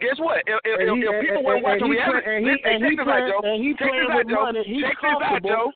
Guess 0.00 0.18
what? 0.20 0.38
If, 0.46 0.60
if, 0.64 0.80
And 0.80 0.96
he- 0.98 1.04
if 1.04 1.20
people 1.20 1.42
weren't 1.44 1.64
watching 1.64 1.88
reality, 1.88 2.30
and 2.30 2.46
he- 2.46 2.64
and 2.64 2.84
he 2.84 2.96
this 2.96 3.06
out, 3.08 3.44
and 3.44 3.62
he 3.64 3.74
playing 3.74 4.10
out, 4.10 4.16
with 4.18 4.28
Joe. 4.28 4.42
money. 4.42 4.62
He's 4.64 4.82
check 4.82 4.96
out, 5.04 5.20
comfortable. 5.20 5.50
Joe. 5.50 5.72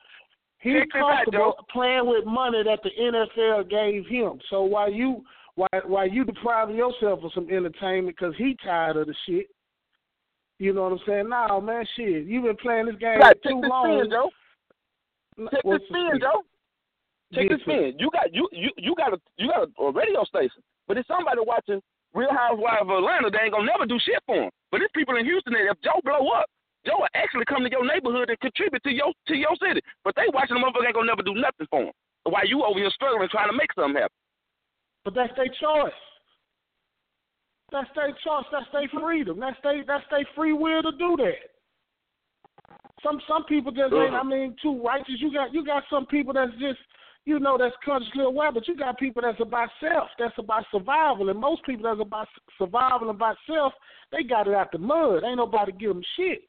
He's 0.59 0.75
out, 0.81 0.89
comfortable 0.91 1.37
Joe. 1.59 1.65
playing 1.69 2.05
with 2.05 2.25
money 2.25 2.63
that 2.63 2.81
the 2.83 2.91
NFL 2.97 3.63
gave 3.65 4.07
him. 4.07 4.39
So 4.49 4.63
while 4.63 4.89
you 4.91 5.23
while 5.55 5.67
while 5.85 6.07
you 6.07 6.23
depriving 6.23 6.77
yourself 6.77 7.23
of 7.23 7.31
some 7.33 7.49
entertainment 7.49 8.15
because 8.17 8.35
he 8.37 8.55
tired 8.63 8.95
of 8.97 9.07
the 9.07 9.13
shit, 9.25 9.47
you 10.63 10.71
know 10.71 10.83
what 10.87 10.93
I'm 10.93 11.03
saying? 11.05 11.27
Nah, 11.27 11.59
man, 11.59 11.83
shit, 11.95 12.23
you've 12.23 12.47
been 12.47 12.55
playing 12.55 12.85
this 12.87 12.95
game 12.95 13.19
Right, 13.19 13.35
too 13.43 13.59
check 13.59 13.61
the 13.61 13.67
long. 13.67 13.99
spin, 13.99 14.11
Joe. 14.11 14.29
Check 15.51 15.61
the 15.63 15.67
What's 15.67 15.83
the 15.83 15.91
spin, 15.91 16.07
spin? 16.07 16.21
Joe. 16.23 16.39
Check 17.35 17.45
the 17.51 17.57
Yes, 17.59 17.65
sir. 17.67 17.71
spin. 17.91 17.99
You 17.99 18.07
got 18.15 18.31
you 18.31 18.47
you 18.55 18.69
you 18.77 18.95
got 18.95 19.11
a 19.11 19.19
you 19.35 19.51
got 19.51 19.67
a, 19.67 19.69
a 19.83 19.91
radio 19.91 20.23
station, 20.23 20.63
but 20.87 20.95
if 20.97 21.03
somebody 21.07 21.43
watching 21.43 21.81
Real 22.13 22.31
Housewives 22.31 22.87
of 22.87 22.95
Atlanta, 22.95 23.27
they 23.27 23.43
ain't 23.43 23.51
gonna 23.51 23.67
never 23.67 23.83
do 23.85 23.99
shit 23.99 24.23
for 24.25 24.47
him. 24.47 24.51
But 24.71 24.79
it's 24.81 24.93
people 24.95 25.17
in 25.17 25.25
Houston 25.25 25.51
that 25.53 25.67
if 25.67 25.81
Joe 25.83 25.99
blow 26.05 26.29
up, 26.31 26.45
Joe 26.85 27.01
will 27.03 27.11
actually 27.17 27.43
come 27.49 27.63
to 27.65 27.71
your 27.73 27.83
neighborhood 27.83 28.29
and 28.29 28.39
contribute 28.39 28.83
to 28.87 28.93
your 28.93 29.11
to 29.27 29.35
your 29.35 29.57
city. 29.59 29.81
But 30.05 30.15
they 30.15 30.31
watching 30.31 30.55
the 30.55 30.63
motherfucker 30.63 30.85
ain't 30.87 30.95
gonna 30.95 31.11
never 31.11 31.25
do 31.27 31.33
nothing 31.35 31.67
for 31.67 31.91
him. 31.91 31.95
While 32.23 32.47
you 32.47 32.63
over 32.63 32.79
here 32.79 32.93
struggling 32.95 33.27
trying 33.27 33.51
to 33.51 33.57
make 33.57 33.73
something 33.75 33.99
happen. 33.99 34.15
But 35.03 35.15
that's 35.17 35.35
their 35.35 35.51
choice. 35.59 35.97
That's 37.73 37.89
their 37.95 38.09
choice. 38.23 38.45
That's 38.51 38.69
their 38.71 38.87
freedom. 39.01 39.39
That's 39.39 39.57
their 39.63 39.83
that's 39.85 40.05
their 40.11 40.27
free 40.35 40.53
will 40.53 40.83
to 40.83 40.91
do 40.91 41.17
that. 41.17 41.41
Some 43.01 43.19
some 43.27 43.43
people 43.45 43.71
just 43.71 43.91
ain't. 43.91 44.13
I 44.13 44.23
mean, 44.23 44.55
too 44.61 44.79
righteous. 44.85 45.15
You 45.17 45.33
got 45.33 45.51
you 45.51 45.65
got 45.65 45.81
some 45.89 46.05
people 46.05 46.33
that's 46.33 46.51
just 46.53 46.77
you 47.25 47.39
know 47.39 47.57
that's 47.57 47.75
consciously 47.83 48.25
aware, 48.25 48.51
but 48.51 48.67
you 48.67 48.77
got 48.77 48.99
people 48.99 49.23
that's 49.23 49.41
about 49.41 49.69
self. 49.81 50.07
That's 50.19 50.35
about 50.37 50.65
survival, 50.71 51.29
and 51.29 51.39
most 51.39 51.65
people 51.65 51.83
that's 51.89 51.99
about 51.99 52.27
survival 52.59 53.09
and 53.09 53.17
about 53.17 53.37
self. 53.47 53.73
They 54.11 54.21
got 54.21 54.47
it 54.47 54.53
out 54.53 54.71
the 54.71 54.77
mud. 54.77 55.23
Ain't 55.25 55.37
nobody 55.37 55.71
give 55.71 55.89
them 55.89 56.03
shit. 56.15 56.43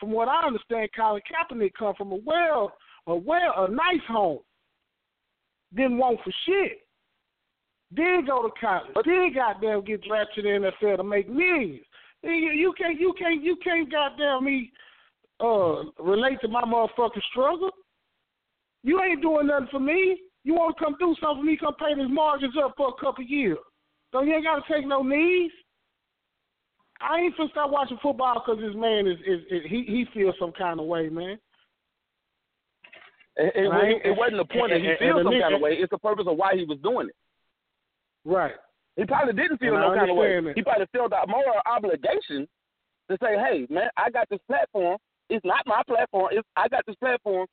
From 0.00 0.10
what 0.10 0.26
I 0.26 0.44
understand, 0.44 0.88
Colin 0.96 1.22
Kaepernick 1.22 1.70
come 1.78 1.94
from 1.96 2.10
a 2.10 2.18
well 2.26 2.72
a 3.06 3.14
well 3.14 3.54
a 3.58 3.70
nice 3.70 4.04
home. 4.08 4.40
Didn't 5.72 5.98
want 5.98 6.18
for 6.24 6.32
shit. 6.46 6.83
Did 7.94 8.26
go 8.26 8.42
to 8.42 8.50
college. 8.60 8.92
Did 9.04 9.34
goddamn 9.34 9.84
get 9.84 10.02
drafted 10.04 10.46
in 10.46 10.62
the 10.62 10.70
NFL 10.82 10.96
to 10.98 11.04
make 11.04 11.28
millions. 11.28 11.80
You, 12.22 12.30
you 12.32 12.74
can't 12.76 12.98
you 12.98 13.14
can't 13.18 13.42
you 13.42 13.56
can't 13.62 13.90
goddamn 13.90 14.44
me 14.44 14.72
uh 15.40 15.84
relate 15.98 16.40
to 16.40 16.48
my 16.48 16.62
motherfucking 16.62 17.22
struggle. 17.30 17.70
You 18.82 19.02
ain't 19.02 19.22
doing 19.22 19.46
nothing 19.46 19.68
for 19.70 19.80
me. 19.80 20.18
You 20.44 20.54
want 20.54 20.76
to 20.76 20.84
come 20.84 20.96
do 20.98 21.14
something 21.20 21.42
for 21.42 21.44
me? 21.44 21.56
Come 21.58 21.74
pay 21.74 21.94
these 21.94 22.10
margins 22.10 22.54
up 22.62 22.74
for 22.76 22.88
a 22.88 23.00
couple 23.04 23.24
years. 23.24 23.58
So 24.12 24.22
you 24.22 24.34
ain't 24.34 24.44
got 24.44 24.64
to 24.64 24.72
take 24.72 24.86
no 24.86 25.02
knees. 25.02 25.50
I 27.00 27.20
ain't 27.20 27.36
finna 27.36 27.50
stop 27.50 27.70
watching 27.70 27.98
football 28.02 28.42
because 28.44 28.60
this 28.62 28.74
man 28.76 29.06
is, 29.06 29.18
is, 29.26 29.40
is 29.50 29.62
he 29.68 29.84
he 29.86 30.06
feels 30.14 30.34
some 30.38 30.52
kind 30.52 30.80
of 30.80 30.86
way, 30.86 31.08
man. 31.08 31.38
It, 33.36 33.52
it, 33.56 33.68
Right. 33.68 33.96
it 34.04 34.16
wasn't 34.16 34.38
the 34.38 34.44
point 34.44 34.70
that 34.70 34.80
he 34.80 34.94
feels 34.98 35.22
some 35.24 35.32
kind 35.32 35.54
of 35.54 35.60
way. 35.60 35.72
It's 35.72 35.90
the 35.90 35.98
purpose 35.98 36.26
of 36.28 36.36
why 36.36 36.54
he 36.54 36.64
was 36.64 36.78
doing 36.82 37.08
it. 37.08 37.16
Right. 38.24 38.54
He 38.96 39.04
probably 39.04 39.34
didn't 39.34 39.58
feel 39.58 39.74
And 39.74 39.82
no 39.82 39.94
kind 39.94 40.10
of 40.10 40.16
way. 40.16 40.40
that. 40.40 40.54
He 40.56 40.62
probably 40.62 40.86
felt 40.92 41.12
a 41.12 41.26
moral 41.26 41.60
obligation 41.66 42.46
to 43.10 43.18
say, 43.22 43.36
"Hey, 43.36 43.66
man, 43.68 43.90
I 43.96 44.08
got 44.10 44.28
this 44.30 44.40
platform. 44.46 44.98
It's 45.28 45.44
not 45.44 45.66
my 45.66 45.82
platform. 45.86 46.28
It's 46.32 46.46
I 46.56 46.68
got 46.68 46.84
this 46.86 46.96
platform, 46.96 47.46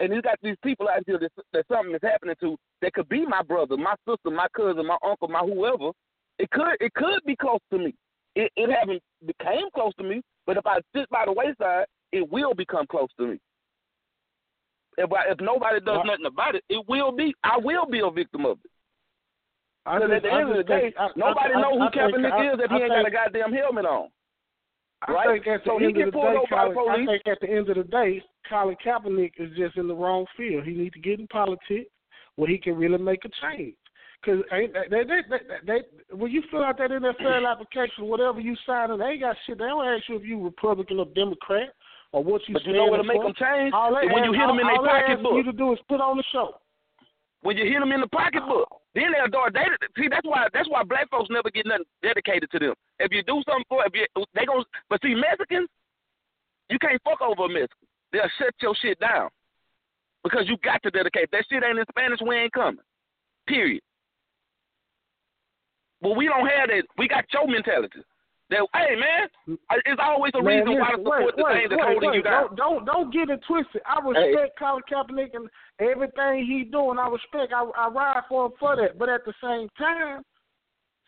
and 0.00 0.12
he's 0.12 0.22
got 0.22 0.38
these 0.42 0.56
people 0.64 0.88
out 0.88 1.02
here 1.06 1.18
that, 1.18 1.30
that 1.52 1.64
something 1.68 1.94
is 1.94 2.00
happening 2.02 2.34
to 2.40 2.56
that 2.82 2.92
could 2.94 3.08
be 3.08 3.24
my 3.24 3.42
brother, 3.42 3.76
my 3.76 3.94
sister, 4.08 4.30
my 4.30 4.48
cousin, 4.56 4.86
my 4.86 4.96
uncle, 5.04 5.28
my 5.28 5.40
whoever. 5.40 5.90
It 6.38 6.50
could 6.50 6.76
it 6.80 6.92
could 6.94 7.20
be 7.24 7.36
close 7.36 7.60
to 7.72 7.78
me. 7.78 7.94
It 8.34 8.50
it 8.56 8.70
haven't 8.70 9.02
became 9.26 9.70
close 9.74 9.94
to 9.98 10.02
me, 10.04 10.22
but 10.46 10.56
if 10.56 10.66
I 10.66 10.80
sit 10.94 11.08
by 11.10 11.24
the 11.26 11.32
wayside, 11.32 11.86
it 12.12 12.28
will 12.30 12.54
become 12.54 12.86
close 12.86 13.08
to 13.18 13.26
me. 13.28 13.38
if 14.98 15.10
I, 15.12 15.30
if 15.30 15.38
nobody 15.40 15.80
does 15.80 16.00
nothing 16.04 16.26
about 16.26 16.54
it, 16.56 16.64
it 16.68 16.84
will 16.88 17.12
be. 17.12 17.32
I 17.44 17.58
will 17.58 17.86
be 17.86 18.00
a 18.00 18.10
victim 18.10 18.44
of 18.44 18.58
it. 18.64 18.69
I 19.86 19.98
Because 19.98 20.12
at 20.12 20.22
the 20.22 20.28
I 20.30 20.40
end 20.40 20.50
of 20.50 20.56
the 20.56 20.64
day, 20.64 20.80
think- 20.92 20.94
I- 20.98 21.10
nobody 21.16 21.54
I- 21.54 21.60
know 21.60 21.78
who 21.78 21.84
I 21.86 21.90
Kaepernick 21.90 22.32
I- 22.32 22.52
is 22.52 22.60
if 22.60 22.70
he 22.70 22.76
I 22.76 22.80
ain't 22.80 22.88
got 22.88 23.06
a 23.06 23.10
goddamn 23.10 23.52
helmet 23.52 23.86
on. 23.86 24.08
I 25.02 25.12
right? 25.12 25.42
the 25.44 25.60
So 25.64 25.78
he 25.78 25.86
end 25.86 25.94
get 25.94 26.08
of 26.08 26.12
the 26.12 26.18
pulled 26.20 26.32
day, 26.32 26.36
over 26.36 26.46
by 26.50 26.68
I 26.68 26.94
police. 26.94 27.08
think 27.08 27.26
at 27.28 27.40
the 27.40 27.48
end 27.50 27.68
of 27.70 27.76
the 27.76 27.84
day, 27.84 28.22
Colin 28.48 28.76
Kaepernick 28.84 29.32
is 29.38 29.56
just 29.56 29.76
in 29.78 29.88
the 29.88 29.94
wrong 29.94 30.26
field. 30.36 30.64
He 30.64 30.72
needs 30.74 30.92
to 30.92 31.00
get 31.00 31.18
in 31.18 31.26
politics 31.28 31.90
where 32.36 32.48
he 32.48 32.58
can 32.58 32.76
really 32.76 32.98
make 32.98 33.24
a 33.24 33.30
change. 33.40 33.74
Because 34.20 34.44
they, 34.50 34.66
they, 34.90 35.04
they, 35.04 35.22
they, 35.64 35.80
when 36.14 36.30
you 36.30 36.42
fill 36.50 36.62
out 36.62 36.76
that 36.76 36.90
NFL 36.90 37.50
application, 37.50 38.04
whatever 38.04 38.38
you 38.40 38.54
sign, 38.66 38.98
they 38.98 39.04
ain't 39.06 39.20
got 39.22 39.36
shit. 39.46 39.56
They 39.56 39.64
don't 39.64 39.86
ask 39.86 40.06
you 40.10 40.16
if 40.16 40.24
you 40.24 40.44
Republican 40.44 40.98
or 41.00 41.06
Democrat 41.06 41.70
or 42.12 42.22
what 42.22 42.46
you 42.46 42.52
But 42.52 42.66
you 42.66 42.74
know 42.74 42.84
what'll 42.84 43.06
make 43.06 43.22
them 43.22 43.32
change? 43.32 43.72
All 43.72 43.94
they 43.94 44.06
When 44.12 44.24
you 44.24 44.34
hit 44.34 44.46
them 44.46 44.58
in 44.58 44.66
their 44.66 44.76
all 44.76 44.82
they 44.82 44.90
ask 44.90 45.06
pocketbook. 45.06 45.32
you 45.36 45.42
to 45.44 45.52
do 45.52 45.72
is 45.72 45.78
put 45.88 46.02
on 46.02 46.18
the 46.18 46.24
show. 46.24 46.60
When 47.40 47.56
you 47.56 47.64
hit 47.64 47.80
them 47.80 47.92
in 47.92 48.02
the 48.02 48.08
pocketbook, 48.08 48.68
then 48.94 49.12
they'll 49.12 49.28
start 49.28 49.54
dating. 49.54 49.78
See, 49.96 50.08
that's 50.08 50.26
why 50.26 50.48
that's 50.52 50.68
why 50.68 50.82
black 50.82 51.08
folks 51.10 51.30
never 51.30 51.50
get 51.50 51.66
nothing 51.66 51.86
dedicated 52.02 52.50
to 52.50 52.58
them. 52.58 52.74
If 52.98 53.12
you 53.12 53.22
do 53.22 53.42
something 53.46 53.64
for, 53.68 53.84
if 53.86 53.94
you 53.94 54.06
they 54.34 54.44
gon' 54.44 54.64
but 54.88 55.00
see 55.02 55.14
Mexicans, 55.14 55.68
you 56.68 56.78
can't 56.78 57.00
fuck 57.02 57.20
over 57.20 57.44
a 57.44 57.48
Mexican. 57.48 57.86
They'll 58.12 58.30
shut 58.38 58.54
your 58.60 58.74
shit 58.82 58.98
down 58.98 59.28
because 60.24 60.44
you 60.46 60.56
got 60.64 60.82
to 60.82 60.90
dedicate. 60.90 61.30
That 61.30 61.44
shit 61.50 61.62
ain't 61.62 61.78
in 61.78 61.84
Spanish. 61.90 62.18
We 62.26 62.36
ain't 62.36 62.52
coming. 62.52 62.82
Period. 63.46 63.82
But 66.02 66.16
we 66.16 66.26
don't 66.26 66.46
have 66.46 66.68
that. 66.68 66.84
We 66.98 67.08
got 67.08 67.24
your 67.32 67.46
mentality. 67.46 68.00
That 68.50 68.66
hey 68.74 68.96
man, 68.96 69.58
it's 69.86 70.00
always 70.02 70.32
a 70.34 70.42
Man, 70.42 70.66
reason 70.66 70.80
why 70.80 70.90
to 70.90 70.96
support 70.98 71.22
wait, 71.22 71.36
the 71.36 71.42
wait, 71.44 71.54
thing 71.54 71.68
that's 71.70 71.80
wait, 71.80 71.88
holding 71.88 72.10
wait. 72.10 72.16
you 72.16 72.22
down. 72.22 72.56
Don't, 72.56 72.84
don't 72.84 72.84
don't 72.84 73.12
get 73.12 73.30
it 73.30 73.40
twisted. 73.46 73.80
I 73.86 74.00
Hey. 74.02 74.34
respect 74.34 74.58
Colin 74.58 74.82
Kaepernick 74.90 75.34
and 75.34 75.48
everything 75.78 76.46
he 76.46 76.64
doing. 76.64 76.98
I 76.98 77.06
respect. 77.08 77.52
I, 77.54 77.62
I 77.78 77.88
ride 77.88 78.22
for 78.28 78.46
him 78.46 78.52
for 78.58 78.74
that. 78.74 78.98
But 78.98 79.08
at 79.08 79.24
the 79.24 79.32
same 79.40 79.68
time, 79.78 80.22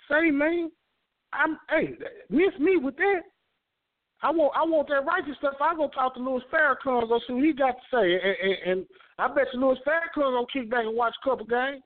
say 0.09 0.31
man, 0.31 0.71
I'm 1.33 1.59
hey, 1.69 1.95
miss 2.31 2.57
me 2.61 2.77
with 2.77 2.97
that. 2.97 3.23
I 4.23 4.31
want 4.31 4.53
I 4.55 4.63
want 4.63 4.89
that 4.89 5.05
righteous 5.05 5.37
stuff. 5.39 5.55
I 5.61 5.75
go 5.75 5.89
talk 5.89 6.15
to 6.15 6.21
Louis 6.21 6.43
Farrakhan, 6.53 7.09
go 7.09 7.19
see 7.27 7.33
what 7.33 7.45
he 7.45 7.53
got 7.53 7.75
to 7.75 7.83
say, 7.91 8.21
and, 8.23 8.37
and, 8.41 8.71
and 8.71 8.87
I 9.19 9.27
bet 9.35 9.49
you 9.53 9.59
Louis 9.59 9.79
Farrakhan 9.85 10.31
gonna 10.31 10.47
kick 10.53 10.71
back 10.71 10.85
and 10.85 10.97
watch 10.97 11.15
a 11.25 11.29
couple 11.29 11.47
games. 11.47 11.83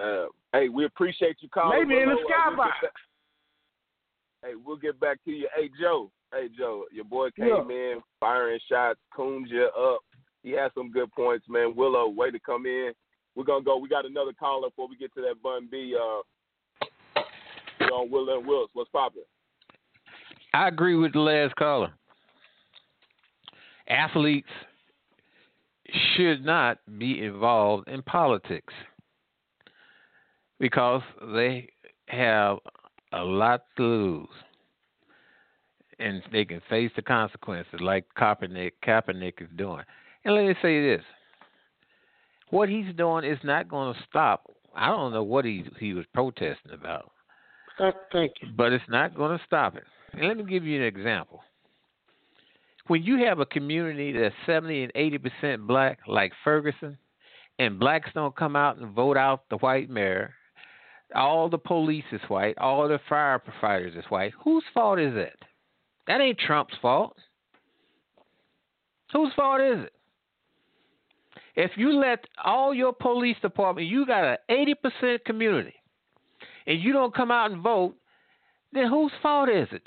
Uh, 0.00 0.26
hey, 0.58 0.68
we 0.68 0.84
appreciate 0.84 1.36
you 1.40 1.48
calling. 1.48 1.88
Maybe 1.88 2.00
in 2.00 2.08
the 2.08 2.14
Willow. 2.16 2.26
We'll 2.56 2.66
skybox. 2.66 2.88
Hey, 4.42 4.52
we'll 4.64 4.76
get 4.76 4.98
back 5.00 5.22
to 5.24 5.30
you. 5.30 5.48
Hey, 5.56 5.68
Joe. 5.80 6.10
Hey, 6.32 6.48
Joe. 6.56 6.84
Your 6.92 7.04
boy 7.04 7.30
came 7.32 7.48
Yeah. 7.48 7.62
in 7.76 8.02
firing 8.20 8.60
shots, 8.68 9.00
coons 9.14 9.50
you 9.50 9.64
up. 9.64 10.00
He 10.42 10.50
had 10.52 10.72
some 10.74 10.90
good 10.90 11.10
points, 11.12 11.48
man. 11.48 11.74
Willa, 11.74 12.08
way 12.08 12.30
to 12.30 12.38
come 12.38 12.66
in. 12.66 12.92
We're 13.34 13.44
gonna 13.44 13.64
go. 13.64 13.76
We 13.76 13.88
got 13.88 14.06
another 14.06 14.32
caller 14.32 14.68
before 14.68 14.88
we 14.88 14.96
get 14.96 15.12
to 15.14 15.22
that 15.22 15.42
Bun 15.42 15.68
B. 15.70 15.96
Uh, 15.96 16.22
we're 17.80 17.86
on 17.88 18.10
Willa 18.10 18.38
and 18.38 18.48
Wiltz. 18.48 18.68
What's 18.72 18.90
poppin'? 18.90 19.22
I 20.54 20.68
agree 20.68 20.94
with 20.96 21.12
the 21.12 21.20
last 21.20 21.54
caller. 21.56 21.92
Athletes 23.88 24.48
should 26.14 26.44
not 26.44 26.78
be 26.98 27.24
involved 27.24 27.88
in 27.88 28.02
politics 28.02 28.74
because 30.60 31.02
they 31.34 31.68
have 32.06 32.58
a 33.12 33.22
lot 33.22 33.64
to 33.76 33.82
lose. 33.82 34.28
And 36.00 36.22
they 36.30 36.44
can 36.44 36.60
face 36.70 36.92
the 36.94 37.02
consequences 37.02 37.80
like 37.80 38.04
Kaepernick, 38.16 38.72
Kaepernick 38.86 39.42
is 39.42 39.48
doing. 39.56 39.82
And 40.24 40.34
let 40.34 40.46
me 40.46 40.54
say 40.62 40.80
this. 40.80 41.02
What 42.50 42.68
he's 42.68 42.94
doing 42.96 43.24
is 43.24 43.38
not 43.42 43.68
going 43.68 43.94
to 43.94 44.00
stop. 44.08 44.50
I 44.76 44.88
don't 44.88 45.12
know 45.12 45.24
what 45.24 45.44
he 45.44 45.64
he 45.80 45.92
was 45.94 46.04
protesting 46.14 46.72
about 46.72 47.10
Thank, 47.78 47.94
thank 48.12 48.32
you. 48.40 48.48
but 48.56 48.72
it's 48.72 48.84
not 48.88 49.14
going 49.16 49.36
to 49.36 49.44
stop 49.44 49.74
it. 49.76 49.82
And 50.12 50.28
let 50.28 50.36
me 50.36 50.44
give 50.44 50.64
you 50.64 50.80
an 50.80 50.86
example. 50.86 51.40
When 52.86 53.02
you 53.02 53.24
have 53.26 53.40
a 53.40 53.46
community 53.46 54.12
that's 54.12 54.34
70 54.46 54.84
and 54.84 54.92
80 54.94 55.18
percent 55.18 55.66
black, 55.66 55.98
like 56.06 56.32
Ferguson, 56.44 56.96
and 57.58 57.78
blacks 57.78 58.10
don't 58.14 58.36
come 58.36 58.56
out 58.56 58.78
and 58.78 58.94
vote 58.94 59.16
out 59.16 59.44
the 59.50 59.56
white 59.58 59.90
mayor, 59.90 60.32
all 61.14 61.48
the 61.48 61.58
police 61.58 62.04
is 62.12 62.20
white, 62.28 62.56
all 62.58 62.86
the 62.88 63.00
firefighters 63.10 63.96
is 63.96 64.04
white. 64.08 64.32
Whose 64.44 64.64
fault 64.74 64.98
is 64.98 65.14
it? 65.16 65.36
That 66.06 66.20
ain't 66.20 66.38
Trump's 66.38 66.74
fault. 66.80 67.16
Whose 69.12 69.32
fault 69.34 69.60
is 69.60 69.84
it? 69.84 69.92
If 71.56 71.72
you 71.76 71.98
let 71.98 72.24
all 72.44 72.72
your 72.72 72.92
police 72.92 73.36
department, 73.42 73.88
you 73.88 74.06
got 74.06 74.24
an 74.24 74.36
80% 74.50 75.24
community, 75.24 75.74
and 76.66 76.80
you 76.80 76.92
don't 76.92 77.14
come 77.14 77.30
out 77.30 77.50
and 77.50 77.62
vote, 77.62 77.94
then 78.72 78.88
whose 78.88 79.12
fault 79.22 79.48
is 79.48 79.68
it? 79.72 79.86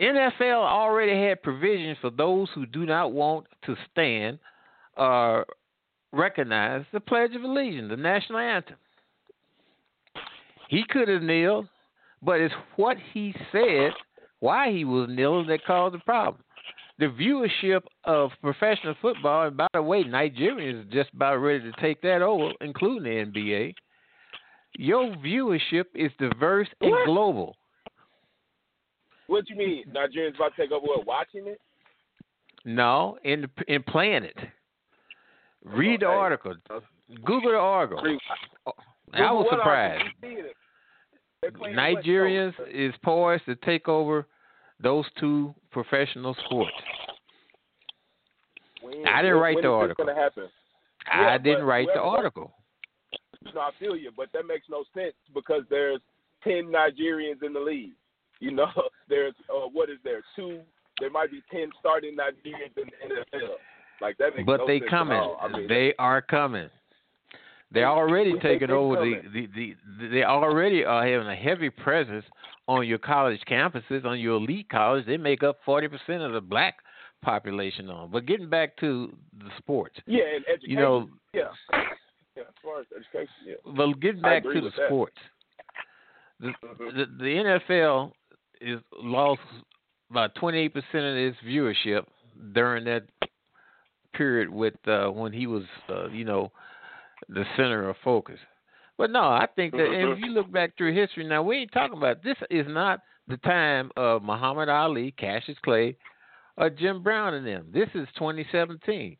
NFL 0.00 0.64
already 0.64 1.20
had 1.20 1.42
provisions 1.42 1.98
for 2.00 2.10
those 2.10 2.48
who 2.54 2.64
do 2.64 2.86
not 2.86 3.12
want 3.12 3.46
to 3.66 3.76
stand 3.90 4.38
or 4.96 5.44
recognize 6.12 6.84
the 6.92 7.00
Pledge 7.00 7.34
of 7.34 7.42
Allegiance, 7.42 7.90
the 7.90 7.96
national 7.96 8.38
anthem. 8.38 8.76
He 10.70 10.84
could 10.88 11.08
have 11.08 11.22
kneeled, 11.22 11.66
but 12.22 12.40
it's 12.40 12.54
what 12.76 12.96
he 13.12 13.34
said, 13.50 13.90
why 14.38 14.70
he 14.70 14.84
was 14.84 15.08
kneeling, 15.10 15.48
that 15.48 15.64
caused 15.66 15.96
the 15.96 15.98
problem. 15.98 16.44
The 17.00 17.06
viewership 17.06 17.80
of 18.04 18.30
professional 18.40 18.94
football, 19.02 19.48
and 19.48 19.56
by 19.56 19.66
the 19.74 19.82
way, 19.82 20.04
Nigeria 20.04 20.78
is 20.78 20.86
just 20.92 21.10
about 21.12 21.38
ready 21.38 21.60
to 21.60 21.72
take 21.80 22.00
that 22.02 22.22
over, 22.22 22.52
including 22.60 23.02
the 23.02 23.40
NBA. 23.40 23.74
Your 24.76 25.06
viewership 25.16 25.86
is 25.96 26.12
diverse 26.20 26.68
and 26.80 26.92
What? 26.92 27.06
global. 27.06 27.56
What 29.26 29.46
do 29.46 29.54
you 29.54 29.58
mean? 29.58 29.84
Nigerians 29.92 30.36
about 30.36 30.54
to 30.54 30.62
take 30.62 30.70
over 30.70 30.86
what? 30.86 31.04
Watching 31.04 31.48
it? 31.48 31.60
No, 32.64 33.18
in 33.24 33.48
in 33.66 33.82
playing 33.82 34.22
it. 34.22 34.36
Read 35.64 36.00
the 36.00 36.06
article. 36.06 36.54
Google 37.24 37.50
the 37.50 37.58
article. 37.58 38.18
I 39.14 39.32
was 39.32 39.46
surprised. 39.50 40.04
Nigerians 41.44 42.54
is 42.72 42.94
poised 43.02 43.44
to 43.46 43.54
take 43.56 43.88
over 43.88 44.26
those 44.82 45.04
two 45.18 45.54
professional 45.70 46.34
sports. 46.44 46.72
When- 48.82 49.06
I 49.06 49.22
didn't 49.22 49.38
write 49.38 49.60
the 49.62 49.70
article. 49.70 50.08
I 50.08 51.22
Yeah, 51.22 51.38
didn't 51.38 51.64
write 51.64 51.88
the 51.92 52.00
article. 52.00 52.52
No, 53.54 53.60
I 53.60 53.70
feel 53.78 53.96
you, 53.96 54.10
but 54.14 54.30
that 54.32 54.46
makes 54.46 54.68
no 54.68 54.84
sense 54.94 55.14
because 55.32 55.66
there's 55.70 56.00
ten 56.42 56.66
Nigerians 56.66 57.42
in 57.42 57.52
the 57.54 57.60
league. 57.60 57.92
You 58.38 58.52
know, 58.52 58.70
there's 59.08 59.34
uh, 59.48 59.68
what 59.68 59.88
is 59.88 59.98
there? 60.04 60.22
Two. 60.36 60.60
There 61.00 61.10
might 61.10 61.30
be 61.30 61.42
ten 61.50 61.70
starting 61.80 62.16
Nigerians 62.16 62.76
in 62.76 62.84
the 63.08 63.38
NFL. 63.38 63.56
Like 64.00 64.18
that 64.18 64.36
makes 64.36 64.46
But 64.46 64.58
no 64.58 64.66
they 64.66 64.80
sense 64.80 64.90
coming. 64.90 65.36
I 65.40 65.48
mean, 65.48 65.68
they 65.68 65.94
are 65.98 66.20
coming. 66.20 66.68
They're 67.72 67.88
already 67.88 68.32
taking 68.40 68.70
over 68.70 68.96
the, 68.96 69.20
the, 69.32 69.46
the 69.54 70.08
they 70.08 70.24
already 70.24 70.84
are 70.84 71.06
having 71.06 71.28
a 71.28 71.36
heavy 71.36 71.70
presence 71.70 72.24
on 72.66 72.86
your 72.86 72.98
college 72.98 73.40
campuses, 73.48 74.04
on 74.04 74.18
your 74.18 74.36
elite 74.38 74.68
college. 74.70 75.06
They 75.06 75.16
make 75.16 75.42
up 75.42 75.58
forty 75.64 75.86
percent 75.86 76.22
of 76.22 76.32
the 76.32 76.40
black 76.40 76.74
population 77.22 77.88
on. 77.88 78.10
But 78.10 78.26
getting 78.26 78.48
back 78.48 78.76
to 78.78 79.14
the 79.38 79.50
sports. 79.58 79.94
yeah, 80.06 80.24
and 80.34 80.44
education. 80.48 80.70
You 80.70 80.76
know, 80.76 81.08
yeah, 81.32 81.42
yeah. 82.36 82.42
As 82.42 82.54
far 82.62 82.80
as 82.80 82.86
education, 82.96 83.34
yeah. 83.46 83.54
Well, 83.76 83.92
getting 83.94 84.22
back 84.22 84.42
to 84.42 84.52
the 84.54 84.60
that. 84.62 84.86
sports, 84.88 85.16
the, 86.40 86.48
Mhm. 86.48 86.94
the 86.96 87.04
the 87.18 87.60
NFL 87.70 88.12
is 88.60 88.80
lost 89.00 89.42
about 90.10 90.34
twenty 90.34 90.58
eight 90.58 90.74
percent 90.74 91.04
of 91.04 91.16
its 91.16 91.36
viewership 91.46 92.04
during 92.52 92.84
that 92.86 93.04
period 94.14 94.50
with 94.50 94.74
uh, 94.88 95.06
when 95.08 95.32
he 95.32 95.46
was, 95.46 95.62
uh, 95.88 96.08
you 96.08 96.24
know, 96.24 96.50
the 97.28 97.44
center 97.56 97.88
of 97.88 97.96
focus. 98.04 98.38
But 98.96 99.10
no, 99.10 99.22
I 99.22 99.46
think 99.56 99.72
that 99.74 99.92
if 99.92 100.18
Mhm. 100.18 100.20
you 100.20 100.30
look 100.30 100.50
back 100.50 100.76
through 100.76 100.92
history, 100.92 101.24
now 101.24 101.42
we 101.42 101.58
ain't 101.58 101.72
talking 101.72 101.96
about 101.96 102.22
this. 102.22 102.36
Is 102.50 102.66
not 102.66 103.00
the 103.28 103.38
time 103.38 103.90
of 103.96 104.22
Muhammad 104.22 104.68
Ali, 104.68 105.12
Cassius 105.12 105.58
Clay, 105.60 105.96
or 106.56 106.68
Jim 106.70 107.02
Brown 107.02 107.34
and 107.34 107.46
them. 107.46 107.70
This 107.70 107.88
is 107.94 108.10
2017 108.12 109.16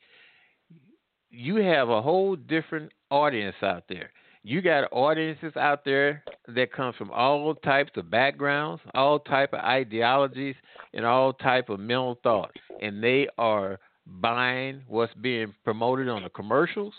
you 1.30 1.56
have 1.56 1.88
a 1.88 2.02
whole 2.02 2.36
different 2.36 2.92
audience 3.10 3.56
out 3.62 3.84
there. 3.88 4.10
You 4.42 4.62
got 4.62 4.88
audiences 4.90 5.52
out 5.56 5.84
there 5.84 6.24
that 6.48 6.72
come 6.72 6.92
from 6.94 7.10
all 7.10 7.54
types 7.56 7.92
of 7.96 8.10
backgrounds, 8.10 8.82
all 8.94 9.18
type 9.18 9.52
of 9.52 9.60
ideologies, 9.60 10.56
and 10.94 11.04
all 11.04 11.32
type 11.32 11.68
of 11.68 11.78
mental 11.78 12.18
thoughts, 12.22 12.56
and 12.80 13.02
they 13.02 13.28
are 13.38 13.78
buying 14.06 14.82
what's 14.88 15.12
being 15.14 15.54
promoted 15.62 16.08
on 16.08 16.22
the 16.22 16.30
commercials, 16.30 16.94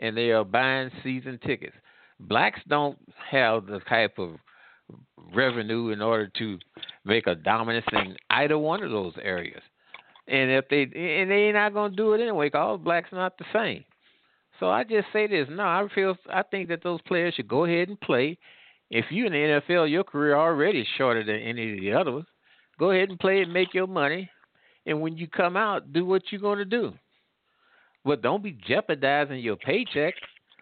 and 0.00 0.16
they 0.16 0.30
are 0.30 0.44
buying 0.44 0.90
season 1.02 1.38
tickets. 1.44 1.76
Blacks 2.20 2.60
don't 2.68 2.98
have 3.30 3.66
the 3.66 3.80
type 3.80 4.18
of 4.18 4.30
revenue 5.34 5.90
in 5.90 6.00
order 6.02 6.30
to 6.38 6.58
make 7.04 7.26
a 7.26 7.34
dominance 7.34 7.86
in 7.92 8.16
either 8.30 8.58
one 8.58 8.82
of 8.82 8.90
those 8.90 9.14
areas. 9.22 9.62
And 10.28 10.50
if 10.50 10.68
they 10.68 10.82
and 10.82 11.30
they 11.30 11.44
ain't 11.44 11.54
not 11.54 11.74
gonna 11.74 11.94
do 11.94 12.14
it 12.14 12.20
anyway, 12.20 12.50
'cause 12.50 12.58
all 12.58 12.78
blacks 12.78 13.12
are 13.12 13.16
not 13.16 13.36
the 13.36 13.44
same. 13.52 13.84
So 14.60 14.70
I 14.70 14.84
just 14.84 15.10
say 15.12 15.26
this: 15.26 15.48
no, 15.50 15.64
I 15.64 15.86
feel 15.94 16.16
I 16.30 16.42
think 16.42 16.68
that 16.68 16.82
those 16.82 17.00
players 17.02 17.34
should 17.34 17.48
go 17.48 17.64
ahead 17.64 17.88
and 17.88 18.00
play. 18.00 18.38
If 18.90 19.10
you 19.10 19.26
in 19.26 19.32
the 19.32 19.38
NFL, 19.38 19.90
your 19.90 20.04
career 20.04 20.36
already 20.36 20.80
is 20.80 20.88
shorter 20.96 21.24
than 21.24 21.36
any 21.36 21.72
of 21.72 21.80
the 21.80 21.92
others. 21.92 22.24
Go 22.78 22.90
ahead 22.90 23.10
and 23.10 23.18
play 23.18 23.42
and 23.42 23.52
make 23.52 23.74
your 23.74 23.86
money, 23.86 24.30
and 24.86 25.00
when 25.00 25.16
you 25.16 25.28
come 25.28 25.56
out, 25.56 25.92
do 25.92 26.04
what 26.04 26.30
you're 26.30 26.40
gonna 26.40 26.64
do. 26.64 26.94
But 28.04 28.22
don't 28.22 28.42
be 28.42 28.58
jeopardizing 28.66 29.38
your 29.38 29.56
paycheck. 29.56 30.14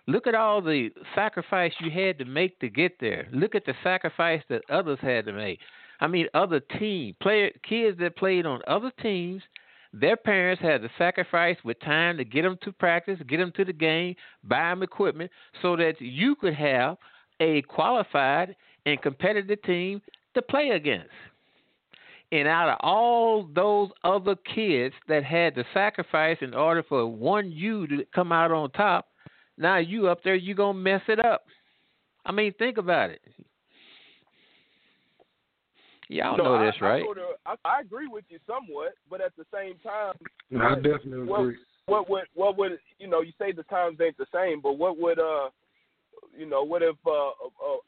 Look 0.07 0.27
at 0.27 0.35
all 0.35 0.61
the 0.61 0.91
sacrifice 1.15 1.73
you 1.81 1.91
had 1.91 2.19
to 2.19 2.25
make 2.25 2.59
to 2.61 2.69
get 2.69 2.99
there. 3.01 3.29
Look 3.33 3.55
at 3.55 3.65
the 3.65 3.75
sacrifice 3.83 4.43
that 4.49 4.63
others 4.71 4.99
had 5.01 5.27
to 5.27 5.33
make. 5.33 5.59
I 6.01 6.09
mean, 6.09 6.27
other 6.35 6.61
team 6.61 7.15
player 7.23 7.51
kids 7.69 7.99
that 8.01 8.17
played 8.17 8.47
on 8.47 8.61
other 8.67 8.91
teams, 9.01 9.43
their 9.93 10.17
parents 10.17 10.63
had 10.63 10.83
to 10.83 10.91
sacrifice 10.99 11.57
with 11.65 11.79
time 11.81 12.17
to 12.17 12.25
get 12.25 12.43
them 12.43 12.59
to 12.63 12.73
practice, 12.73 13.19
get 13.29 13.37
them 13.37 13.53
to 13.57 13.65
the 13.65 13.73
game, 13.73 14.17
buy 14.43 14.71
them 14.71 14.83
equipment, 14.83 15.31
so 15.61 15.77
that 15.77 16.01
you 16.01 16.35
could 16.35 16.55
have 16.55 16.97
a 17.41 17.63
qualified 17.63 18.57
and 18.87 19.01
competitive 19.03 19.63
team 19.63 20.03
to 20.35 20.43
play 20.43 20.71
against. 20.71 21.11
And 22.33 22.49
out 22.49 22.71
of 22.71 22.79
all 22.81 23.47
those 23.55 23.91
other 24.05 24.35
kids 24.55 24.95
that 25.07 25.23
had 25.23 25.55
to 25.55 25.65
sacrifice 25.75 26.39
in 26.41 26.55
order 26.55 26.83
for 26.83 27.07
one 27.07 27.53
you 27.53 27.87
to 27.89 28.07
come 28.15 28.33
out 28.33 28.51
on 28.51 28.71
top, 28.71 29.09
now 29.59 29.77
you 29.77 30.09
up 30.09 30.25
there, 30.25 30.35
you 30.35 30.55
gonna 30.55 30.79
mess 30.79 31.03
it 31.09 31.23
up. 31.23 31.45
I 32.25 32.33
mean, 32.33 32.55
think 32.59 32.79
about 32.79 33.11
it. 33.11 33.21
Y'all 36.09 36.39
no, 36.39 36.45
know 36.45 36.55
I, 36.55 36.67
this, 36.67 36.75
right? 36.81 37.03
I, 37.03 37.05
sort 37.05 37.19
of, 37.19 37.25
I, 37.47 37.55
I 37.65 37.81
agree 37.81 38.07
with 38.07 38.25
you 38.31 38.39
somewhat, 38.47 38.95
but 39.11 39.21
at 39.21 39.33
the 39.37 39.45
same 39.53 39.75
time, 39.79 40.15
No, 40.51 40.65
I 40.65 40.75
definitely 40.77 41.25
what, 41.25 41.41
agree. 41.41 41.57
what 41.87 42.09
would 42.09 42.25
what 42.35 42.57
would 42.57 42.73
you 42.99 43.09
know? 43.09 43.21
You 43.21 43.33
say 43.39 43.53
the 43.53 43.63
times 43.65 43.99
ain't 44.01 44.17
the 44.17 44.27
same, 44.33 44.61
but 44.63 44.75
what 44.75 44.99
would 44.99 45.19
uh, 45.19 45.51
you 46.37 46.47
know, 46.47 46.63
what 46.63 46.83
if 46.83 46.97
uh, 47.07 47.11
uh, 47.11 47.31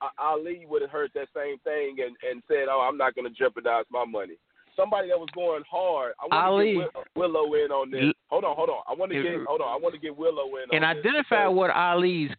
uh 0.03 0.09
Ali 0.19 0.67
would 0.69 0.83
have 0.83 0.91
heard 0.91 1.11
that 1.15 1.29
same 1.35 1.59
thing 1.61 1.97
and 2.05 2.17
and 2.29 2.43
said, 2.49 2.67
"Oh, 2.71 2.87
I'm 2.89 2.97
not 2.99 3.15
going 3.15 3.27
to 3.27 3.35
jeopardize 3.37 3.85
my 3.91 4.05
money." 4.05 4.35
Somebody 4.77 5.09
that 5.09 5.19
was 5.19 5.29
going 5.35 5.63
hard. 5.71 6.15
I 6.21 6.25
want 6.35 6.47
Ali- 6.47 6.75
to 6.75 6.81
get 6.81 7.07
Willa 7.15 7.65
in 7.65 7.71
on 7.71 7.91
this. 7.91 8.13
Hold 8.29 8.45
on, 8.45 8.57
hold 8.57 8.71
on. 8.71 8.83
I 8.89 8.95
want 8.95 9.13
to 9.13 9.23
get 9.23 9.33
hold 9.47 9.61
on. 9.61 9.69
I 9.69 9.79
want 9.81 9.95
to 9.95 10.01
get 10.01 10.17
Willa 10.17 10.45
in. 10.47 10.75
and 10.75 10.85
on 10.85 10.97
this 10.97 11.05
identify 11.07 11.45
because- 11.45 11.57
what 11.57 11.71
Ali's 11.71 12.31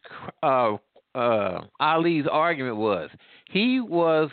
uh, 0.43 0.76
uh, 1.16 1.62
Ali's 1.80 2.26
argument 2.30 2.76
was. 2.78 3.10
He 3.49 3.80
was 3.80 4.30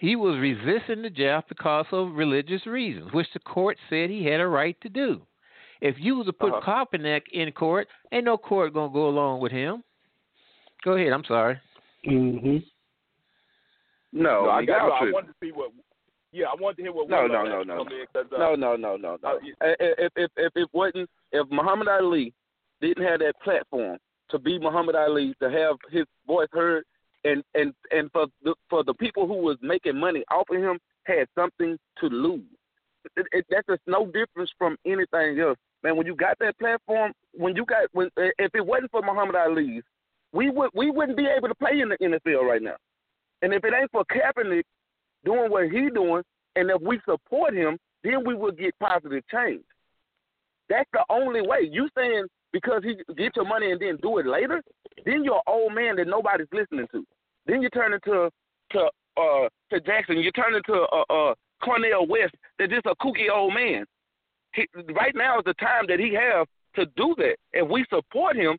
he 0.00 0.16
was 0.16 0.38
resisting 0.38 1.02
the 1.02 1.10
draft 1.10 1.48
because 1.48 1.86
of 1.92 2.12
religious 2.14 2.66
reasons, 2.66 3.12
which 3.12 3.28
the 3.34 3.40
court 3.40 3.76
said 3.90 4.10
he 4.10 4.24
had 4.24 4.40
a 4.40 4.46
right 4.48 4.76
to 4.80 4.88
do. 4.88 5.22
If 5.80 5.96
you 5.98 6.16
was 6.16 6.26
to 6.26 6.32
put 6.32 6.52
Uh-huh. 6.54 6.86
Kaepernick 6.86 7.22
in 7.32 7.52
court, 7.52 7.88
ain't 8.10 8.24
no 8.24 8.38
court 8.38 8.72
gonna 8.72 8.92
go 8.92 9.06
along 9.08 9.40
with 9.40 9.52
him. 9.52 9.84
Go 10.84 10.92
ahead. 10.92 11.12
I'm 11.12 11.24
sorry. 11.24 11.58
hmm 12.04 12.58
No, 14.12 14.44
No, 14.44 14.50
I 14.50 14.64
got. 14.64 14.88
got 14.88 15.02
I 15.02 15.10
wanted 15.10 15.28
to 15.28 15.34
see 15.42 15.50
what. 15.50 15.72
Yeah, 16.32 16.46
I 16.46 16.60
wanted 16.60 16.76
to 16.78 16.82
hear 16.82 16.92
what 16.92 17.08
No, 17.08 17.26
no, 17.26 17.44
no, 17.44 17.62
no, 17.62 17.84
come 17.84 17.92
in 17.92 18.06
'cause, 18.12 18.26
uh, 18.32 18.38
No, 18.38 18.54
no, 18.56 18.76
no, 18.76 18.96
no, 18.96 19.16
no. 19.22 19.40
If 19.60 20.12
if 20.16 20.30
if 20.36 20.56
it 20.56 20.68
wasn't 20.72 21.08
if 21.32 21.48
Muhammad 21.50 21.88
Ali 21.88 22.34
didn't 22.80 23.04
have 23.04 23.20
that 23.20 23.40
platform 23.40 23.98
to 24.30 24.38
be 24.38 24.58
Muhammad 24.58 24.96
Ali, 24.96 25.34
to 25.40 25.48
have 25.50 25.76
his 25.90 26.04
voice 26.26 26.48
heard, 26.52 26.84
and 27.24 27.42
and 27.54 27.72
and 27.92 28.10
for 28.12 28.26
the 28.42 28.54
for 28.68 28.82
the 28.84 28.94
people 28.94 29.26
who 29.26 29.34
was 29.36 29.56
making 29.62 29.96
money 29.96 30.24
off 30.30 30.50
of 30.50 30.56
him 30.56 30.78
had 31.04 31.28
something 31.34 31.78
to 32.00 32.06
lose. 32.06 32.42
It, 33.16 33.26
it, 33.32 33.46
that's 33.48 33.66
just 33.68 33.82
no 33.86 34.06
difference 34.06 34.50
from 34.58 34.76
anything 34.84 35.38
else, 35.38 35.58
man. 35.82 35.96
When 35.96 36.06
you 36.06 36.16
got 36.16 36.38
that 36.40 36.58
platform, 36.58 37.12
when 37.32 37.54
you 37.54 37.64
got 37.64 37.84
when 37.92 38.10
if 38.16 38.54
it 38.54 38.66
wasn't 38.66 38.90
for 38.90 39.02
Muhammad 39.02 39.36
Ali, 39.36 39.82
we 40.34 40.50
would 40.50 40.70
we 40.74 40.90
wouldn't 40.90 41.16
be 41.16 41.26
able 41.26 41.48
to 41.48 41.54
play 41.54 41.80
in 41.80 41.88
the 41.88 41.96
NFL 41.96 42.42
right 42.42 42.60
now. 42.60 42.76
And 43.40 43.54
if 43.54 43.64
it 43.64 43.72
ain't 43.78 43.90
for 43.90 44.04
Kaepernick 44.06 44.64
doing 45.24 45.50
what 45.50 45.70
he 45.70 45.88
doing, 45.90 46.22
and 46.56 46.70
if 46.70 46.82
we 46.82 47.00
support 47.08 47.54
him, 47.54 47.78
then 48.02 48.24
we 48.26 48.34
will 48.34 48.52
get 48.52 48.78
positive 48.80 49.22
change. 49.32 49.62
That's 50.68 50.88
the 50.92 51.04
only 51.08 51.40
way. 51.40 51.68
You 51.70 51.88
saying 51.96 52.24
because 52.52 52.82
he 52.82 52.96
get 53.14 53.36
your 53.36 53.46
money 53.46 53.70
and 53.70 53.80
then 53.80 53.98
do 54.02 54.18
it 54.18 54.26
later, 54.26 54.62
then 55.04 55.24
you're 55.24 55.36
an 55.36 55.42
old 55.46 55.74
man 55.74 55.96
that 55.96 56.08
nobody's 56.08 56.48
listening 56.52 56.86
to. 56.92 57.04
Then 57.46 57.62
you 57.62 57.68
turn 57.70 57.92
into 57.92 58.30
to 58.72 58.88
uh 59.16 59.48
to 59.70 59.80
Jackson. 59.80 60.18
You 60.18 60.32
turn 60.32 60.54
into 60.54 60.72
uh, 60.72 61.04
uh 61.10 61.34
Cornel 61.62 62.06
West. 62.08 62.34
They're 62.58 62.66
just 62.66 62.86
a 62.86 62.94
kooky 63.00 63.30
old 63.32 63.54
man. 63.54 63.84
He, 64.54 64.66
right 64.94 65.14
now 65.14 65.38
is 65.38 65.44
the 65.44 65.54
time 65.54 65.84
that 65.88 66.00
he 66.00 66.14
have 66.14 66.46
to 66.74 66.86
do 66.96 67.14
that, 67.18 67.36
and 67.52 67.68
we 67.68 67.84
support 67.88 68.36
him 68.36 68.56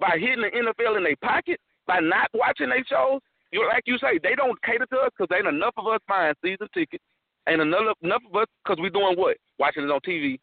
by 0.00 0.16
hitting 0.18 0.42
the 0.42 0.50
NFL 0.50 0.96
in 0.96 1.04
their 1.04 1.16
pocket, 1.22 1.60
by 1.86 2.00
not 2.00 2.28
watching 2.34 2.70
their 2.70 2.84
shows. 2.88 3.20
You 3.52 3.66
like 3.68 3.82
you 3.86 3.98
say, 3.98 4.18
they 4.22 4.34
don't 4.34 4.60
cater 4.62 4.86
to 4.86 4.96
us 4.98 5.10
because 5.16 5.34
ain't 5.36 5.46
enough 5.46 5.74
of 5.76 5.86
us 5.86 6.00
buying 6.08 6.34
season 6.42 6.68
tickets. 6.72 7.04
Ain't 7.48 7.60
enough 7.60 7.96
enough 8.02 8.22
of 8.28 8.36
us 8.42 8.46
because 8.64 8.80
we 8.80 8.90
doing 8.90 9.16
what? 9.18 9.36
Watching 9.58 9.84
it 9.84 9.90
on 9.90 10.00
TV 10.00 10.38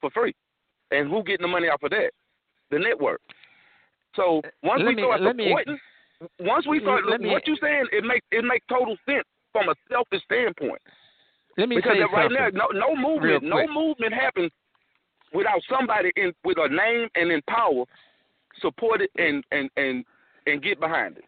for 0.00 0.10
free. 0.10 0.34
And 0.90 1.08
who 1.10 1.22
getting 1.24 1.42
the 1.42 1.48
money 1.48 1.68
off 1.68 1.82
of 1.82 1.90
that? 1.90 2.10
The 2.70 2.78
network. 2.78 3.20
So 4.14 4.38
uh, 4.44 4.48
once 4.62 4.80
Let 4.84 4.88
we 4.88 4.94
me- 4.94 5.02
start 5.02 5.20
let 5.22 5.36
me- 5.36 5.44
supporting, 5.48 5.78
once 6.40 6.66
we 6.66 6.80
start, 6.80 7.06
let 7.08 7.20
me- 7.20 7.30
what 7.30 7.46
you 7.46 7.56
saying, 7.60 7.86
it 7.92 8.04
makes 8.04 8.24
it 8.30 8.44
makes 8.44 8.64
total 8.68 8.96
sense 9.04 9.24
from 9.52 9.68
a 9.68 9.74
selfish 9.90 10.22
standpoint. 10.24 10.80
Let 11.58 11.68
me 11.68 11.76
because 11.76 11.96
right 12.12 12.30
now, 12.30 12.48
no, 12.52 12.66
no 12.72 12.94
movement, 12.96 13.42
no 13.44 13.66
movement 13.66 14.12
happens 14.14 14.50
without 15.32 15.60
somebody 15.68 16.12
in 16.16 16.32
with 16.44 16.58
a 16.58 16.68
name 16.68 17.08
and 17.16 17.32
in 17.32 17.42
power 17.48 17.84
support 18.60 19.00
it 19.00 19.10
and 19.16 19.44
and 19.50 19.70
and 19.76 20.04
and 20.46 20.62
get 20.62 20.80
behind 20.80 21.18
it. 21.18 21.24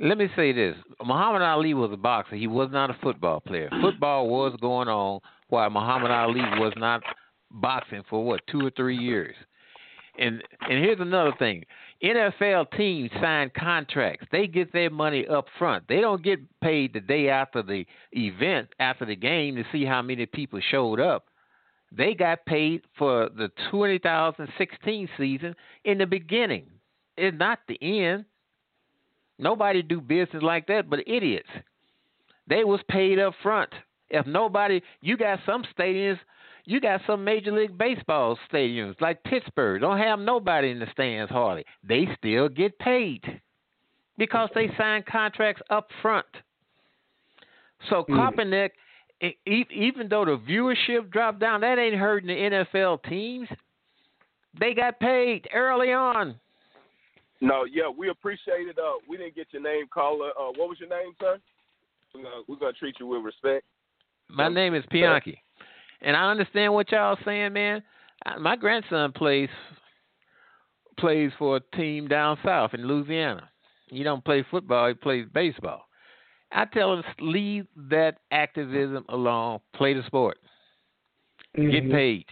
Let 0.00 0.18
me 0.18 0.28
say 0.34 0.52
this: 0.52 0.76
Muhammad 1.04 1.42
Ali 1.42 1.74
was 1.74 1.90
a 1.92 1.96
boxer. 1.96 2.36
He 2.36 2.46
was 2.46 2.70
not 2.72 2.90
a 2.90 2.96
football 3.02 3.40
player. 3.40 3.68
Football 3.82 4.28
was 4.28 4.56
going 4.60 4.88
on 4.88 5.20
while 5.48 5.68
Muhammad 5.68 6.10
Ali 6.10 6.40
was 6.58 6.72
not 6.76 7.02
boxing 7.50 8.02
for 8.08 8.24
what 8.24 8.40
two 8.50 8.64
or 8.64 8.70
three 8.70 8.96
years. 8.96 9.34
And 10.18 10.42
and 10.62 10.84
here's 10.84 11.00
another 11.00 11.32
thing: 11.38 11.64
NFL 12.02 12.70
teams 12.76 13.10
sign 13.20 13.50
contracts. 13.56 14.26
They 14.32 14.46
get 14.46 14.72
their 14.72 14.90
money 14.90 15.26
up 15.26 15.46
front. 15.58 15.84
They 15.88 16.00
don't 16.00 16.22
get 16.22 16.40
paid 16.60 16.94
the 16.94 17.00
day 17.00 17.28
after 17.28 17.62
the 17.62 17.84
event, 18.12 18.68
after 18.78 19.04
the 19.04 19.16
game, 19.16 19.56
to 19.56 19.64
see 19.70 19.84
how 19.84 20.02
many 20.02 20.26
people 20.26 20.60
showed 20.70 20.98
up. 20.98 21.26
They 21.92 22.14
got 22.14 22.46
paid 22.46 22.82
for 22.96 23.28
the 23.36 23.50
2016 23.70 25.08
season 25.18 25.54
in 25.84 25.98
the 25.98 26.06
beginning. 26.06 26.66
It's 27.16 27.36
not 27.36 27.58
the 27.68 27.78
end. 27.82 28.24
Nobody 29.38 29.82
do 29.82 30.00
business 30.00 30.42
like 30.42 30.66
that 30.68 30.88
but 30.88 31.00
idiots. 31.06 31.48
They 32.46 32.64
was 32.64 32.80
paid 32.88 33.18
up 33.18 33.34
front. 33.42 33.70
If 34.08 34.26
nobody, 34.26 34.82
you 35.00 35.16
got 35.16 35.38
some 35.46 35.64
stadiums, 35.76 36.18
you 36.64 36.80
got 36.80 37.00
some 37.06 37.24
Major 37.24 37.52
League 37.52 37.76
Baseball 37.78 38.38
stadiums 38.52 39.00
like 39.00 39.22
Pittsburgh 39.24 39.80
don't 39.80 39.98
have 39.98 40.18
nobody 40.18 40.70
in 40.70 40.78
the 40.78 40.86
stands 40.92 41.30
hardly. 41.30 41.64
They 41.82 42.08
still 42.18 42.48
get 42.48 42.78
paid 42.78 43.22
because 44.18 44.50
they 44.54 44.68
sign 44.76 45.02
contracts 45.10 45.62
up 45.70 45.88
front. 46.02 46.26
So 47.88 48.02
hmm. 48.02 48.14
Kaepernick, 48.14 48.70
e- 49.20 49.66
even 49.70 50.08
though 50.08 50.24
the 50.24 50.38
viewership 50.38 51.10
dropped 51.10 51.40
down, 51.40 51.60
that 51.60 51.78
ain't 51.78 51.96
hurting 51.96 52.28
the 52.28 52.34
NFL 52.34 53.02
teams. 53.04 53.48
They 54.58 54.74
got 54.74 54.98
paid 54.98 55.48
early 55.54 55.92
on. 55.92 56.38
No, 57.40 57.64
yeah, 57.64 57.88
we 57.88 58.10
appreciate 58.10 58.68
it. 58.68 58.78
Uh, 58.78 58.98
we 59.08 59.16
didn't 59.16 59.34
get 59.34 59.46
your 59.50 59.62
name, 59.62 59.86
caller. 59.92 60.30
Uh, 60.38 60.52
what 60.56 60.68
was 60.68 60.78
your 60.78 60.90
name, 60.90 61.12
sir? 61.20 61.38
We're 62.14 62.22
gonna, 62.22 62.42
we're 62.48 62.56
gonna 62.56 62.72
treat 62.72 62.96
you 63.00 63.06
with 63.06 63.22
respect. 63.22 63.64
My 64.28 64.48
name 64.48 64.74
is 64.74 64.84
Pianki, 64.92 65.38
and 66.02 66.16
I 66.16 66.30
understand 66.30 66.74
what 66.74 66.90
y'all 66.92 67.16
saying, 67.24 67.52
man. 67.52 67.82
My 68.38 68.56
grandson 68.56 69.12
plays 69.12 69.48
plays 70.98 71.30
for 71.38 71.56
a 71.56 71.76
team 71.76 72.08
down 72.08 72.38
south 72.44 72.74
in 72.74 72.86
Louisiana. 72.86 73.48
He 73.86 74.02
don't 74.02 74.24
play 74.24 74.44
football; 74.50 74.88
he 74.88 74.94
plays 74.94 75.26
baseball. 75.32 75.84
I 76.52 76.64
tell 76.66 76.94
him 76.94 77.04
leave 77.20 77.66
that 77.76 78.18
activism 78.30 79.04
alone. 79.08 79.60
Play 79.74 79.94
the 79.94 80.02
sport. 80.04 80.38
Get 81.54 81.84
Mhm. 81.84 81.90
paid. 81.90 82.26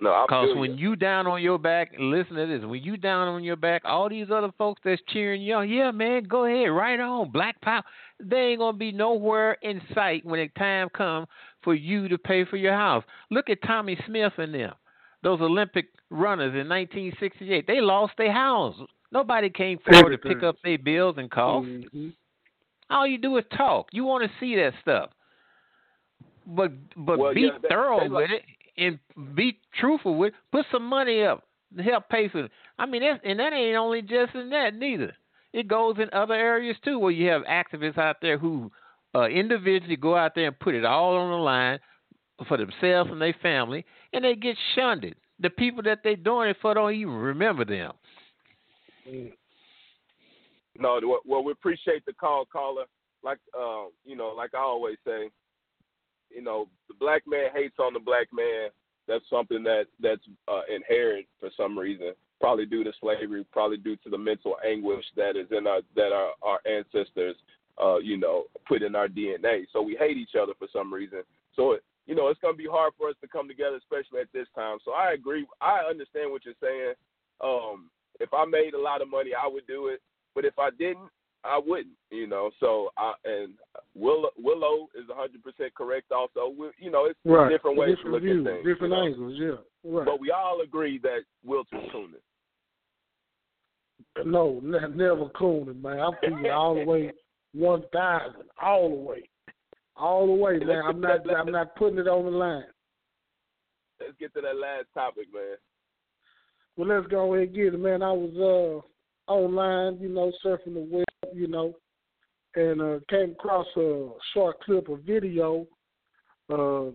No, 0.00 0.24
Because 0.26 0.52
when 0.56 0.76
you. 0.76 0.90
you 0.90 0.96
down 0.96 1.28
on 1.28 1.40
your 1.40 1.58
back, 1.58 1.92
listen 1.96 2.34
to 2.34 2.46
this. 2.46 2.64
When 2.64 2.82
you 2.82 2.96
down 2.96 3.28
on 3.28 3.44
your 3.44 3.54
back, 3.54 3.82
all 3.84 4.08
these 4.08 4.32
other 4.32 4.50
folks 4.58 4.80
that's 4.82 5.00
cheering 5.02 5.40
you 5.40 5.54
on, 5.54 5.68
yeah, 5.68 5.92
man, 5.92 6.24
go 6.24 6.44
ahead, 6.44 6.72
right 6.72 6.98
on, 6.98 7.30
Black 7.30 7.60
Power. 7.60 7.84
They 8.18 8.48
ain't 8.48 8.58
gonna 8.58 8.76
be 8.76 8.90
nowhere 8.90 9.58
in 9.62 9.80
sight 9.94 10.24
when 10.24 10.40
the 10.40 10.48
time 10.58 10.88
comes 10.88 11.28
for 11.62 11.74
you 11.74 12.08
to 12.08 12.18
pay 12.18 12.44
for 12.44 12.56
your 12.56 12.74
house. 12.74 13.04
Look 13.30 13.48
at 13.48 13.62
Tommie 13.62 13.96
Smith 14.06 14.36
and 14.38 14.52
them, 14.52 14.74
those 15.22 15.40
Olympic 15.40 15.86
runners 16.10 16.54
in 16.56 16.66
1968. 16.66 17.68
They 17.68 17.80
lost 17.80 18.16
their 18.16 18.32
house. 18.32 18.74
Nobody 19.12 19.50
came 19.50 19.78
forward 19.78 20.10
to 20.10 20.18
pick 20.18 20.42
up 20.42 20.56
their 20.64 20.78
bills 20.78 21.16
and 21.18 21.30
costs. 21.30 21.70
Mhm. 21.70 22.12
All 22.92 23.06
you 23.06 23.18
do 23.18 23.36
is 23.38 23.44
talk. 23.56 23.88
You 23.92 24.04
want 24.04 24.24
to 24.24 24.30
see 24.38 24.54
that 24.56 24.72
stuff. 24.82 25.10
But 26.46 26.72
but 26.96 27.18
Well, 27.18 27.34
be 27.34 27.42
yeah, 27.42 27.58
they- 27.62 27.68
thorough 27.68 28.02
with 28.02 28.12
like- 28.12 28.30
it 28.30 28.42
and 28.76 28.98
be 29.34 29.58
truthful 29.78 30.14
with. 30.16 30.32
It. 30.34 30.38
Put 30.50 30.66
some 30.72 30.84
money 30.86 31.22
up 31.22 31.44
to 31.76 31.82
help 31.82 32.08
pay 32.08 32.28
for 32.28 32.44
it. 32.44 32.50
I 32.78 32.86
mean, 32.86 33.02
that's, 33.02 33.20
and 33.24 33.38
that 33.38 33.52
ain't 33.52 33.76
only 33.76 34.02
just 34.02 34.34
in 34.34 34.50
that 34.50 34.74
neither. 34.74 35.14
It 35.52 35.68
goes 35.68 35.96
in 35.98 36.08
other 36.12 36.34
areas 36.34 36.76
too, 36.84 36.98
where 36.98 37.10
you 37.12 37.28
have 37.28 37.42
activists 37.42 37.98
out 37.98 38.16
there 38.22 38.38
who 38.38 38.70
uh, 39.14 39.26
individually 39.26 39.96
go 39.96 40.16
out 40.16 40.34
there 40.34 40.46
and 40.48 40.58
put 40.58 40.74
it 40.74 40.84
all 40.84 41.16
on 41.16 41.30
the 41.30 41.36
line 41.36 41.78
for 42.48 42.56
themselves 42.56 43.10
and 43.10 43.20
their 43.20 43.34
family, 43.42 43.84
and 44.14 44.24
they 44.24 44.34
get 44.34 44.56
shunned. 44.74 45.14
The 45.38 45.50
people 45.50 45.82
that 45.84 46.00
they're 46.02 46.16
doing 46.16 46.48
it 46.48 46.56
for 46.62 46.72
don't 46.74 46.94
even 46.94 47.12
remember 47.12 47.64
them. 47.64 47.92
No, 50.78 51.00
well, 51.26 51.44
we 51.44 51.52
appreciate 51.52 52.04
the 52.06 52.12
call, 52.12 52.44
caller. 52.50 52.84
Like, 53.22 53.38
uh, 53.58 53.84
you 54.04 54.16
know, 54.16 54.34
like 54.36 54.54
I 54.54 54.58
always 54.58 54.96
say, 55.06 55.30
you 56.30 56.42
know, 56.42 56.68
the 56.88 56.94
black 56.98 57.22
man 57.26 57.50
hates 57.54 57.76
on 57.78 57.92
the 57.92 58.00
black 58.00 58.28
man. 58.32 58.70
That's 59.06 59.24
something 59.28 59.62
that 59.64 59.86
that's 60.00 60.22
uh, 60.48 60.62
inherent 60.74 61.26
for 61.40 61.50
some 61.56 61.78
reason. 61.78 62.12
Probably 62.40 62.66
due 62.66 62.84
to 62.84 62.92
slavery. 63.00 63.44
Probably 63.52 63.76
due 63.76 63.96
to 63.96 64.10
the 64.10 64.18
mental 64.18 64.56
anguish 64.66 65.04
that 65.16 65.36
is 65.36 65.46
in 65.50 65.66
our 65.66 65.80
that 65.94 66.12
our 66.12 66.30
our 66.42 66.60
ancestors, 66.66 67.36
uh, 67.82 67.98
you 67.98 68.16
know, 68.16 68.44
put 68.66 68.82
in 68.82 68.96
our 68.96 69.08
DNA. 69.08 69.64
So 69.72 69.82
we 69.82 69.96
hate 69.96 70.16
each 70.16 70.36
other 70.40 70.52
for 70.58 70.68
some 70.72 70.92
reason. 70.92 71.22
So 71.54 71.72
it, 71.72 71.82
you 72.06 72.14
know, 72.14 72.28
it's 72.28 72.40
going 72.40 72.54
to 72.54 72.58
be 72.58 72.68
hard 72.68 72.92
for 72.98 73.08
us 73.08 73.16
to 73.20 73.28
come 73.28 73.46
together, 73.46 73.76
especially 73.76 74.20
at 74.20 74.32
this 74.32 74.48
time. 74.54 74.78
So 74.84 74.92
I 74.92 75.12
agree. 75.12 75.46
I 75.60 75.80
understand 75.88 76.30
what 76.30 76.44
you're 76.44 76.54
saying. 76.60 76.94
Um, 77.42 77.90
if 78.20 78.32
I 78.32 78.44
made 78.44 78.74
a 78.74 78.80
lot 78.80 79.02
of 79.02 79.10
money, 79.10 79.30
I 79.34 79.48
would 79.48 79.66
do 79.66 79.88
it. 79.88 80.00
But 80.34 80.44
if 80.44 80.58
I 80.58 80.70
didn't, 80.78 81.08
I 81.44 81.60
wouldn't. 81.64 81.94
You 82.10 82.26
know. 82.26 82.50
So 82.60 82.90
I 82.96 83.14
and 83.24 83.54
Willa, 83.94 84.28
Willa 84.38 84.86
is 84.94 85.08
100 85.08 85.42
percent 85.42 85.74
correct. 85.74 86.12
Also, 86.12 86.52
we, 86.56 86.68
you 86.78 86.90
know, 86.90 87.06
it's 87.06 87.18
Right. 87.24 87.48
different 87.50 87.76
ways 87.76 87.90
to 87.90 87.96
different 87.96 88.12
look 88.14 88.22
views, 88.22 88.46
at 88.46 88.52
things. 88.52 88.66
different 88.66 88.92
you 88.92 88.98
know? 88.98 89.04
angles. 89.04 89.34
Yeah. 89.84 89.90
Right. 89.98 90.06
But 90.06 90.20
we 90.20 90.30
all 90.30 90.60
agree 90.62 90.98
that 90.98 91.20
Wilton 91.44 91.80
Tunis. 91.90 92.20
No, 94.24 94.60
ne- 94.62 94.94
never 94.94 95.26
cooning, 95.30 95.80
man. 95.80 95.98
I'm 96.00 96.44
it 96.44 96.50
all 96.50 96.74
the 96.74 96.84
way 96.84 97.12
one 97.54 97.82
thousand, 97.92 98.44
all 98.60 98.90
the 98.90 98.94
way, 98.94 99.28
all 99.96 100.26
the 100.26 100.32
way, 100.32 100.58
man. 100.58 100.82
I'm 100.84 101.00
not, 101.00 101.20
I'm 101.30 101.50
not 101.50 101.74
putting 101.76 101.98
it 101.98 102.08
on 102.08 102.24
the 102.24 102.30
line. 102.30 102.64
Let's 104.00 104.12
get 104.18 104.34
to 104.34 104.40
that 104.40 104.56
last 104.56 104.86
topic, 104.94 105.28
man. 105.32 105.56
Well, 106.76 106.88
let's 106.88 107.06
go 107.08 107.34
ahead 107.34 107.48
and 107.48 107.56
get 107.56 107.74
it, 107.74 107.78
man. 107.80 108.02
I 108.02 108.12
was 108.12 108.82
uh 108.84 108.86
online, 109.28 109.98
you 110.00 110.08
know, 110.08 110.32
surfing 110.44 110.74
the 110.74 110.86
web, 110.90 111.34
you 111.34 111.48
know, 111.48 111.74
and 112.54 112.80
uh 112.80 112.98
came 113.08 113.32
across 113.32 113.66
a 113.76 114.10
short 114.34 114.60
clip 114.62 114.88
of 114.88 115.00
video. 115.00 115.66
Uh, 116.52 116.88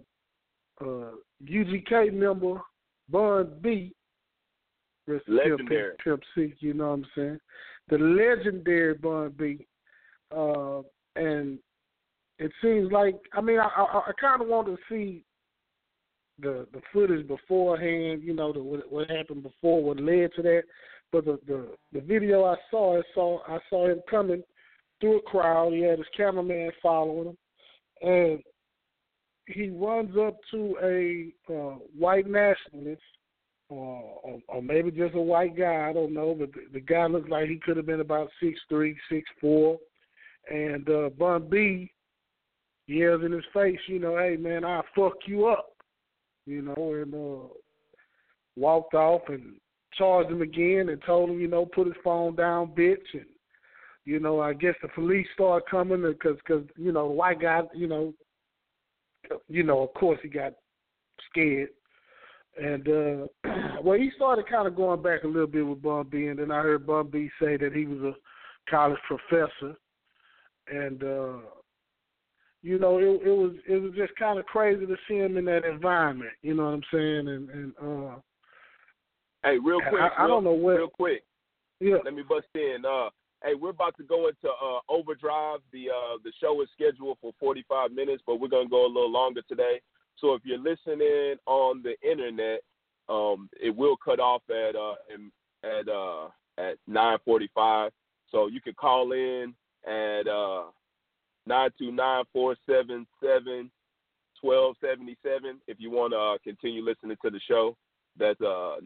uh, 0.80 1.12
UGK 1.44 2.14
member 2.14 2.62
Bun 3.10 3.54
B, 3.62 3.94
Legendary. 5.08 5.96
Pimp 6.04 6.22
C, 6.36 6.54
you 6.60 6.74
know 6.74 6.90
what 6.90 6.94
I'm 6.94 7.06
saying? 7.16 7.40
The 7.90 7.98
legendary 7.98 8.94
Bun 8.94 9.34
B, 9.38 9.66
uh, 10.36 10.82
and 11.16 11.58
it 12.40 12.52
seems 12.62 12.92
like 12.92 13.16
I 13.34 13.42
mean 13.42 13.60
I 13.60 13.68
I, 13.68 14.00
I 14.08 14.12
kind 14.20 14.42
of 14.42 14.48
want 14.48 14.68
to 14.68 14.78
see 14.90 15.24
the 16.40 16.68
the 16.74 16.82
footage 16.94 17.28
beforehand, 17.28 18.22
you 18.24 18.34
know, 18.34 18.52
the, 18.52 18.62
what, 18.62 18.92
what 18.92 19.10
happened 19.10 19.44
before, 19.44 19.84
what 19.84 20.00
led 20.00 20.32
to 20.36 20.42
that. 20.44 20.64
But 21.12 21.26
the, 21.26 21.40
the 21.48 21.70
the 21.94 22.02
video 22.02 22.46
I 22.46 22.56
saw, 22.70 22.98
I 22.98 23.02
saw 23.14 23.40
I 23.48 23.60
saw 23.70 23.88
him 23.88 24.02
coming 24.10 24.44
through 25.00 25.20
a 25.20 25.22
crowd. 25.22 25.74
He 25.74 25.82
had 25.82 26.00
his 26.00 26.08
cameraman 26.16 26.72
following 26.82 27.30
him, 27.30 27.38
and 28.02 28.40
he 29.46 29.70
runs 29.70 30.16
up 30.18 30.38
to 30.52 30.78
a 30.84 31.54
uh, 31.54 31.78
white 31.98 32.28
nationalist, 32.28 33.02
uh, 33.72 33.74
or, 33.74 34.40
or 34.50 34.62
maybe 34.62 34.92
just 34.92 35.16
a 35.16 35.22
white 35.22 35.58
guy. 35.58 35.88
I 35.90 35.94
don't 35.94 36.14
know, 36.14 36.36
but 36.38 36.52
the, 36.54 36.62
the 36.74 36.82
guy 36.82 37.06
looked 37.08 37.30
like 37.30 37.48
he 37.48 37.58
could 37.58 37.78
have 37.78 37.86
been 37.86 38.02
about 38.02 38.30
six 38.42 38.60
three, 38.68 38.98
six 39.10 39.30
four, 39.40 39.78
and 40.52 40.90
uh, 40.90 41.10
Bun 41.18 41.48
B 41.50 41.92
yells 42.88 43.24
in 43.24 43.32
his 43.32 43.46
face, 43.54 43.80
you 43.88 44.00
know, 44.00 44.18
hey 44.18 44.38
man, 44.38 44.66
I'll 44.66 44.86
fuck 44.96 45.14
you 45.26 45.48
up 45.48 45.78
you 46.48 46.62
know, 46.62 46.94
and 46.94 47.14
uh, 47.14 47.54
walked 48.56 48.96
off 48.96 49.22
and 49.28 49.56
charged 49.98 50.32
him 50.32 50.42
again 50.42 50.90
and 50.90 51.02
told 51.06 51.30
him, 51.30 51.40
you 51.40 51.48
know, 51.48 51.66
put 51.66 51.88
his 51.88 51.96
phone 52.04 52.36
down, 52.36 52.68
bitch. 52.68 52.98
And 53.14 53.26
you 54.06 54.20
know, 54.20 54.40
I 54.40 54.54
guess 54.54 54.76
the 54.82 54.88
police 54.90 55.28
started 55.34 55.70
coming 55.70 56.02
because, 56.02 56.38
cause, 56.48 56.64
you 56.78 56.94
know, 56.94 57.10
the 57.10 57.14
white 57.14 57.42
guy, 57.42 57.62
you 57.76 57.88
know, 57.88 58.14
you 59.50 59.64
know, 59.64 59.84
of 59.84 59.94
course 59.96 60.20
he 60.24 60.30
got 60.30 60.54
scared. 61.30 61.70
And 62.62 62.88
uh 62.88 63.28
well, 63.84 64.00
he 64.00 64.12
started 64.16 64.50
kind 64.50 64.68
of 64.68 64.76
going 64.76 65.02
back 65.02 65.24
a 65.24 65.28
little 65.28 65.48
bit 65.48 65.66
with 65.66 65.82
Bun 65.82 66.08
B, 66.10 66.28
and 66.28 66.40
then 66.40 66.52
I 66.52 66.62
heard 66.62 66.88
Bun 66.88 67.10
B 67.12 67.30
say 67.42 67.58
that 67.58 67.74
he 67.74 67.86
was 67.86 68.00
a 68.00 68.72
college 68.72 69.00
professor, 69.08 69.76
and 70.68 71.04
uh 71.04 71.38
you 72.64 72.80
know, 72.80 72.98
it 72.98 73.22
it 73.26 73.32
was 73.32 73.54
it 73.68 73.82
was 73.82 73.92
just 73.96 74.16
kind 74.16 74.40
of 74.40 74.46
crazy 74.46 74.86
to 74.86 74.96
see 75.08 75.16
him 75.16 75.38
in 75.38 75.46
that 75.46 75.66
environment. 75.66 76.32
You 76.42 76.56
know 76.56 76.66
what 76.66 76.74
I'm 76.74 76.84
saying? 76.92 77.28
And 77.28 77.50
and 77.50 77.74
uh, 77.82 78.16
Hey, 79.44 79.58
real 79.64 79.80
quick, 79.90 80.02
I, 80.02 80.22
I 80.22 80.26
real, 80.26 80.36
don't 80.36 80.44
know 80.44 80.52
what. 80.52 80.78
real 80.78 80.90
quick. 80.90 81.24
Yeah. 81.80 81.98
Let 82.04 82.14
me 82.14 82.24
bust 82.28 82.48
in. 82.56 82.84
Uh, 82.86 83.10
hey, 83.44 83.54
we're 83.54 83.70
about 83.70 83.96
to 83.98 84.04
go 84.04 84.28
into 84.28 84.48
uh, 84.48 84.80
overdrive. 84.90 85.60
The 85.72 85.90
uh, 85.90 86.18
the 86.24 86.32
show 86.42 86.62
is 86.62 86.70
scheduled 86.74 87.18
for 87.22 87.34
45 87.40 87.92
minutes, 87.92 88.24
but 88.26 88.40
we're 88.40 88.48
gonna 88.48 88.70
go 88.70 88.86
a 88.86 88.88
little 88.88 89.12
longer 89.12 89.42
today. 89.48 89.82
So 90.18 90.34
if 90.34 90.42
you're 90.44 90.58
listening 90.58 91.36
on 91.46 91.84
the 91.84 91.96
internet, 92.08 92.62
um, 93.10 93.50
it 93.62 93.76
will 93.76 93.98
cut 93.98 94.20
off 94.20 94.42
at 94.50 94.76
uh, 94.76 94.96
at 95.64 95.88
uh, 95.88 96.30
at 96.58 96.78
9:45. 96.90 97.92
So 98.32 98.48
you 98.48 98.60
can 98.60 98.74
call 98.74 99.12
in 99.14 99.54
at 99.88 100.28
uh, 100.28 100.64
929-477-1277 101.48 103.70
if 105.68 105.80
you 105.80 105.92
want 105.92 106.14
to 106.14 106.18
uh, 106.18 106.38
continue 106.44 106.84
listening 106.84 107.16
to 107.24 107.30
the 107.30 107.40
show. 107.48 107.78
That's 108.20 108.40
uh, 108.42 108.78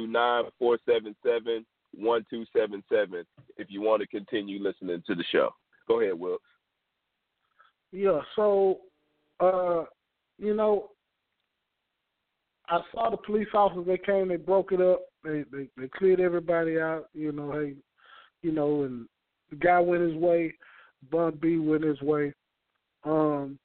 929-477-1277 0.00 1.64
if 3.56 3.68
you 3.68 3.80
want 3.80 4.02
to 4.02 4.08
continue 4.08 4.62
listening 4.62 5.02
to 5.06 5.14
the 5.14 5.24
show. 5.30 5.50
Go 5.86 6.00
ahead, 6.00 6.18
Will. 6.18 6.38
Yeah, 7.92 8.20
so 8.36 8.80
uh, 9.40 9.84
you 10.38 10.54
know, 10.54 10.90
I 12.68 12.80
saw 12.92 13.10
the 13.10 13.16
police 13.16 13.48
officers. 13.54 13.86
They 13.86 13.98
came, 13.98 14.28
they 14.28 14.36
broke 14.36 14.72
it 14.72 14.80
up, 14.80 15.02
they 15.24 15.44
they, 15.50 15.68
they 15.76 15.88
cleared 15.88 16.20
everybody 16.20 16.78
out. 16.78 17.08
You 17.14 17.32
know, 17.32 17.52
hey, 17.52 17.74
you 18.42 18.52
know, 18.52 18.82
and 18.82 19.06
the 19.50 19.56
guy 19.56 19.80
went 19.80 20.02
his 20.02 20.14
way, 20.14 20.54
Bun 21.10 21.38
B 21.40 21.58
went 21.58 21.84
his 21.84 22.00
way. 22.02 22.34
Um, 23.04 23.58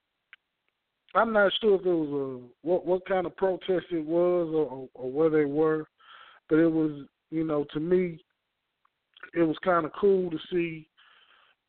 I'm 1.15 1.33
not 1.33 1.51
sure 1.61 1.75
if 1.75 1.81
it 1.81 1.89
was 1.89 2.41
a 2.41 2.67
what 2.67 2.85
what 2.85 3.05
kind 3.05 3.25
of 3.25 3.35
protest 3.37 3.85
it 3.91 4.05
was 4.05 4.49
or, 4.53 4.89
or 4.93 5.11
where 5.11 5.29
they 5.29 5.45
were, 5.45 5.87
but 6.49 6.57
it 6.59 6.71
was 6.71 7.05
you 7.29 7.43
know 7.43 7.65
to 7.73 7.79
me, 7.79 8.19
it 9.33 9.43
was 9.43 9.57
kind 9.63 9.85
of 9.85 9.91
cool 9.99 10.29
to 10.31 10.37
see 10.51 10.87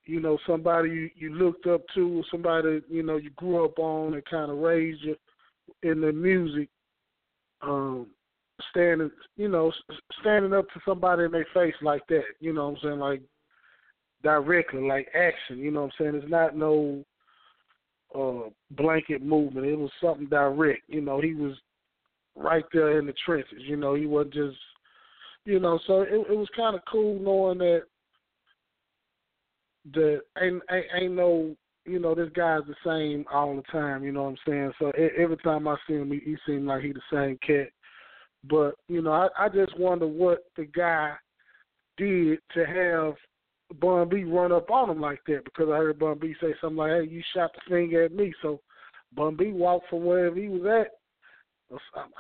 you 0.07 0.21
know, 0.21 0.39
somebody 0.47 0.91
you, 0.91 1.11
you 1.17 1.35
looked 1.35 1.67
up 1.67 1.83
to, 1.95 2.23
somebody 2.31 2.81
you 2.89 3.03
know 3.03 3.17
you 3.17 3.31
grew 3.31 3.65
up 3.65 3.79
on 3.79 4.15
and 4.15 4.25
kind 4.27 4.51
of 4.51 4.59
raised 4.59 5.03
you 5.03 5.17
in 5.83 6.01
the 6.01 6.13
music, 6.13 6.69
um, 7.63 8.07
standing, 8.71 9.11
you 9.37 9.49
know, 9.49 9.73
standing 10.21 10.53
up 10.53 10.67
to 10.71 10.81
somebody 10.87 11.25
in 11.25 11.33
their 11.33 11.47
face 11.55 11.75
like 11.81 12.07
that. 12.09 12.25
You 12.41 12.53
know 12.53 12.69
what 12.69 12.79
I'm 12.79 12.83
saying? 12.83 12.99
Like 12.99 13.23
directly, 14.23 14.87
like 14.87 15.09
action. 15.15 15.59
You 15.59 15.71
know 15.71 15.83
what 15.83 15.93
I'm 15.99 16.05
saying? 16.13 16.23
It's 16.23 16.31
not 16.31 16.57
no 16.57 17.03
uh 18.15 18.51
blanket 18.73 19.23
movement. 19.23 19.67
It 19.67 19.79
was 19.79 19.91
something 20.03 20.27
direct. 20.29 20.83
You 20.89 21.01
know, 21.01 21.21
he 21.21 21.35
was 21.35 21.55
right 22.37 22.65
there 22.73 22.99
in 22.99 23.07
the 23.07 23.15
trenches. 23.25 23.63
You 23.67 23.77
know, 23.77 23.95
he 23.95 24.07
wasn't 24.07 24.35
just, 24.35 24.57
you 25.45 25.61
know. 25.61 25.79
So 25.87 26.03
it, 26.03 26.27
it 26.31 26.37
was 26.37 26.49
kind 26.57 26.77
of 26.77 26.83
cool 26.91 27.19
knowing 27.19 27.59
that 27.59 27.83
that 29.93 30.21
ain't, 30.41 30.63
ain't 30.71 30.87
ain't 30.95 31.13
no 31.13 31.55
you 31.87 31.99
know 31.99 32.15
this 32.15 32.31
guy's 32.35 32.63
the 32.67 32.75
same 32.85 33.25
all 33.33 33.57
the 33.57 33.63
time. 33.71 34.05
You 34.05 34.13
know 34.13 34.25
what 34.25 34.31
I'm 34.31 34.37
saying? 34.47 34.73
So 34.79 34.89
e- 34.99 35.19
every 35.19 35.37
time 35.39 35.69
I 35.69 35.77
see 35.87 35.95
him, 35.95 36.11
he, 36.11 36.21
he 36.25 36.37
seems 36.47 36.67
like 36.67 36.83
he 36.83 36.93
the 36.93 37.01
same 37.13 37.39
cat. 37.47 37.69
But 38.49 38.75
you 38.89 39.03
know, 39.03 39.13
I, 39.13 39.29
I 39.39 39.49
just 39.49 39.79
wonder 39.79 40.07
what 40.07 40.45
the 40.57 40.65
guy 40.65 41.15
did 41.97 42.39
to 42.55 42.65
have 42.65 43.15
Bun 43.81 44.09
B 44.09 44.25
run 44.25 44.53
up 44.53 44.71
on 44.71 44.91
him 44.91 45.01
like 45.01 45.21
that 45.27 45.45
because 45.45 45.69
I 45.69 45.77
heard 45.77 45.99
Bun 45.99 46.19
B 46.21 46.35
say 46.41 46.55
something 46.61 46.77
like, 46.77 46.91
"Hey, 46.91 47.09
you 47.09 47.23
shot 47.35 47.53
the 47.55 47.61
finger 47.69 48.05
at 48.05 48.13
me." 48.13 48.33
So 48.43 48.61
Bun 49.15 49.37
B 49.37 49.53
walked 49.53 49.89
from 49.89 50.05
wherever 50.05 50.37
he 50.37 50.49
was 50.49 50.65
at, 50.67 50.93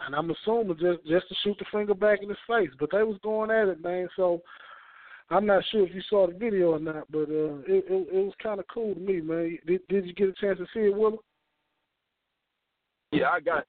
and 0.06 0.14
I'm 0.14 0.30
assuming 0.30 0.76
just 0.78 1.04
just 1.06 1.28
to 1.28 1.34
shoot 1.42 1.56
the 1.58 1.64
finger 1.72 1.94
back 1.94 2.22
in 2.22 2.28
his 2.28 2.38
face. 2.46 2.70
But 2.78 2.90
they 2.92 3.02
was 3.02 3.18
going 3.22 3.50
at 3.50 3.68
it, 3.68 3.82
man. 3.82 4.08
So 4.16 4.42
I'm 5.30 5.46
not 5.46 5.64
sure 5.70 5.86
if 5.86 5.94
you 5.94 6.02
saw 6.08 6.26
the 6.26 6.34
video 6.34 6.72
or 6.72 6.78
not, 6.78 7.10
but 7.10 7.28
uh, 7.30 7.60
it, 7.66 7.84
it 7.88 8.08
it 8.12 8.24
was 8.24 8.34
kind 8.42 8.60
of 8.60 8.66
cool 8.72 8.94
to 8.94 9.00
me, 9.00 9.20
man. 9.20 9.58
Did 9.66 9.80
Did 9.88 10.06
you 10.06 10.14
get 10.14 10.28
a 10.28 10.34
chance 10.34 10.58
to 10.58 10.66
see 10.74 10.80
it, 10.80 10.94
Willa? 10.94 11.16
Yeah, 13.12 13.30
I 13.30 13.40
got. 13.40 13.64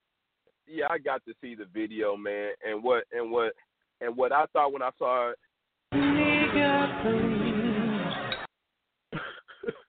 Yeah, 0.67 0.87
I 0.89 0.97
got 0.97 1.23
to 1.25 1.33
see 1.41 1.53
the 1.53 1.65
video, 1.65 2.17
man, 2.17 2.51
and 2.67 2.83
what 2.83 3.03
and 3.11 3.31
what 3.31 3.53
and 4.01 4.17
what 4.17 4.31
I 4.31 4.45
thought 4.47 4.73
when 4.73 4.81
I 4.81 4.89
saw 4.97 5.31
it. 5.31 5.37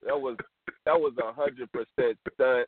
That 0.07 0.19
was 0.19 0.37
that 0.85 0.99
was 0.99 1.13
a 1.19 1.33
hundred 1.33 1.69
percent 1.71 2.17
stunt. 2.33 2.67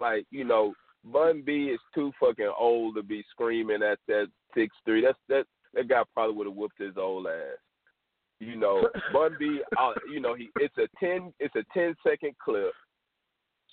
Like 0.00 0.26
you 0.30 0.44
know, 0.44 0.72
Bun 1.04 1.42
B 1.44 1.66
is 1.66 1.80
too 1.94 2.12
fucking 2.18 2.52
old 2.58 2.94
to 2.96 3.02
be 3.02 3.24
screaming 3.30 3.82
at 3.82 3.98
that 4.06 4.28
six 4.54 4.74
three. 4.84 5.02
That's 5.02 5.18
that 5.28 5.44
that 5.74 5.88
guy 5.88 6.02
probably 6.14 6.36
would 6.36 6.46
have 6.46 6.56
whooped 6.56 6.78
his 6.78 6.96
old 6.96 7.26
ass. 7.26 7.58
You 8.40 8.56
know, 8.56 8.88
Bun 9.12 9.36
B. 9.38 9.60
Uh, 9.76 9.92
you 10.10 10.20
know, 10.20 10.34
he 10.34 10.48
it's 10.56 10.76
a 10.78 10.88
ten 10.98 11.32
it's 11.40 11.54
a 11.56 11.64
ten 11.74 11.94
second 12.06 12.34
clip. 12.42 12.72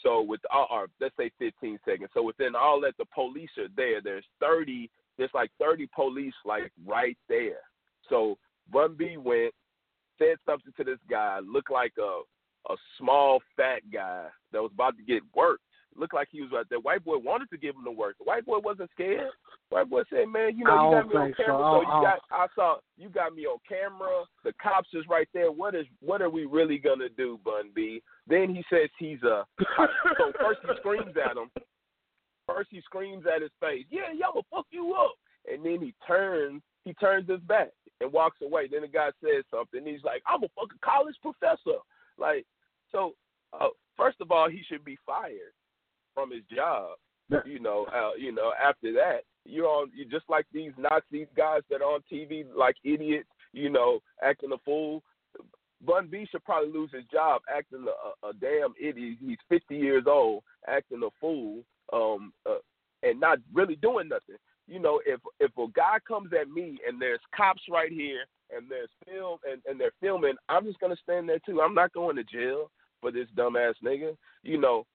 So 0.04 0.22
with 0.22 0.42
uh, 0.54 0.66
or 0.72 0.88
let's 1.00 1.16
say 1.18 1.32
fifteen 1.40 1.78
seconds. 1.88 2.10
So 2.14 2.24
within 2.24 2.56
all 2.56 2.82
that, 2.82 2.94
the 2.98 3.06
police 3.14 3.50
are 3.58 3.70
there. 3.76 4.02
There's 4.02 4.26
thirty. 4.40 4.90
There's 5.18 5.32
like 5.34 5.52
thirty 5.60 5.88
police 5.96 6.34
like 6.44 6.72
right 6.86 7.18
there. 7.30 7.60
So 8.10 8.38
Bun 8.72 8.96
B 8.98 9.18
went, 9.18 9.54
said 10.18 10.38
something 10.46 10.74
to 10.78 10.84
this 10.84 11.00
guy, 11.10 11.40
looked 11.40 11.72
like 11.72 11.94
a 12.00 12.22
a 12.70 12.76
small 12.98 13.42
fat 13.56 13.82
guy 13.92 14.28
that 14.52 14.62
was 14.62 14.72
about 14.74 14.98
to 14.98 15.04
get 15.04 15.22
worked. 15.36 15.64
Looked 15.98 16.14
like 16.14 16.28
he 16.30 16.42
was 16.42 16.52
right 16.52 16.66
there. 16.70 16.80
White 16.80 17.06
boy 17.06 17.18
wanted 17.18 17.50
to 17.52 17.58
give 17.58 17.74
him 17.76 17.86
the 17.86 17.92
work. 17.92 18.18
The 18.18 18.26
white 18.26 18.46
boy 18.46 18.60
wasn't 18.60 18.92
scared. 18.92 19.30
White 19.70 19.90
boy 19.90 20.04
said, 20.10 20.28
"Man, 20.28 20.58
you 20.58 20.66
know, 20.66 20.92
you 20.92 20.96
got 20.98 21.08
me 21.08 21.16
on 21.16 21.34
camera. 21.34 21.58
so. 21.58 21.72
So, 21.74 21.82
you 21.82 22.04
got. 22.04 22.20
I 22.32 22.48
saw 22.54 22.78
you 22.98 23.10
got 23.10 23.34
me 23.34 23.46
on 23.46 23.60
camera. 23.68 24.26
The 24.44 24.52
cops 24.62 24.90
is 24.94 25.06
right 25.10 25.28
there. 25.34 25.52
What 25.52 25.74
is? 25.74 25.86
What 26.02 26.22
are 26.22 26.30
we 26.30 26.46
really 26.46 26.78
gonna 26.80 27.08
do, 27.08 27.40
Bun 27.46 27.72
B?" 27.74 28.02
Then 28.28 28.54
he 28.54 28.62
says 28.70 28.90
he's 29.00 29.24
a. 29.24 29.46
so 30.18 30.34
first 30.38 30.60
he 30.64 30.76
screams 30.80 31.16
at 31.16 31.38
him. 31.38 31.50
First 32.46 32.70
he 32.72 32.82
screams 32.82 33.24
at 33.34 33.42
his 33.42 33.52
face. 33.62 33.86
Yeah, 33.90 34.12
y'all 34.14 34.36
will 34.36 34.46
fuck 34.52 34.68
you 34.72 34.94
up. 34.96 35.14
And 35.50 35.66
then 35.66 35.80
he 35.82 35.94
turns. 36.06 36.62
He 36.84 36.94
turns 36.96 37.30
his 37.30 37.40
back 37.42 37.70
and 38.02 38.12
walks 38.12 38.42
away. 38.44 38.68
Then 38.68 38.82
the 38.82 38.88
guy 38.90 39.12
says 39.24 39.46
something. 39.50 39.86
He's 39.86 40.04
like, 40.04 40.22
"I'm 40.28 40.44
a 40.44 40.50
fucking 40.60 40.80
college 40.84 41.16
professor." 41.22 41.80
Like, 42.18 42.46
so 42.96 43.14
uh, 43.54 43.68
first 43.98 44.18
of 44.22 44.32
all, 44.32 44.50
he 44.50 44.62
should 44.68 44.84
be 44.84 44.98
fired 45.06 45.54
from 46.14 46.32
his 46.32 46.44
job. 46.54 46.92
You 47.46 47.60
know, 47.60 47.88
uh, 47.94 48.16
you 48.20 48.32
know. 48.32 48.52
After 48.64 48.94
that, 48.94 49.22
you're 49.46 49.68
on. 49.68 49.90
You 49.96 50.06
just 50.06 50.30
like 50.30 50.46
these 50.54 50.72
Nazi 50.78 51.28
guys 51.36 51.62
that 51.72 51.82
are 51.82 51.96
on 51.96 52.02
TV 52.12 52.46
like 52.56 52.76
idiots. 52.84 53.30
You 53.52 53.70
know, 53.70 54.00
acting 54.24 54.52
a 54.54 54.58
fool. 54.64 55.02
Bun 55.82 56.08
B 56.10 56.28
should 56.32 56.44
probably 56.44 56.72
lose 56.72 56.92
his 56.94 57.04
job 57.12 57.42
acting 57.54 57.86
a, 57.88 58.28
a, 58.28 58.30
a 58.30 58.34
damn 58.34 58.74
idiot. 58.80 59.18
He's 59.20 59.38
50 59.50 59.76
years 59.76 60.04
old, 60.08 60.44
acting 60.68 61.02
a 61.04 61.10
fool, 61.20 61.64
um, 61.94 62.32
uh, 62.50 62.58
and 63.04 63.20
not 63.20 63.40
really 63.54 63.76
doing 63.76 64.08
nothing. 64.10 64.38
You 64.68 64.80
know, 64.80 65.02
if 65.06 65.20
if 65.40 65.52
a 65.58 65.66
guy 65.76 65.98
comes 66.08 66.30
at 66.40 66.50
me 66.50 66.78
and 66.88 67.02
there's 67.02 67.20
cops 67.36 67.62
right 67.72 67.92
here 67.92 68.26
and 68.56 68.70
there's 68.70 68.90
film 69.06 69.40
and, 69.52 69.62
and 69.66 69.80
they're 69.80 69.92
filming, 70.00 70.36
I'm 70.48 70.66
just 70.66 70.80
gonna 70.80 70.96
stand 71.02 71.28
there 71.28 71.40
too. 71.44 71.62
I'm 71.62 71.74
not 71.74 71.92
going 71.94 72.16
to 72.18 72.24
jail 72.24 72.70
for 73.06 73.12
this 73.12 73.28
dumbass 73.38 73.76
nigga. 73.84 74.18
You 74.42 74.60
know, 74.60 74.88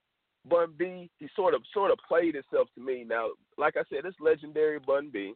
Bun 0.49 0.73
B, 0.77 1.09
he 1.21 1.29
sort 1.37 1.55
of 1.55 1.63
sort 1.73 1.93
of 1.93 1.99
played 2.09 2.35
himself 2.35 2.67
to 2.75 2.85
me. 2.85 3.05
Now, 3.09 3.29
like 3.57 3.77
I 3.77 3.83
said, 3.89 4.05
it's 4.05 4.17
legendary 4.21 4.81
Bun 4.81 5.11
B. 5.13 5.35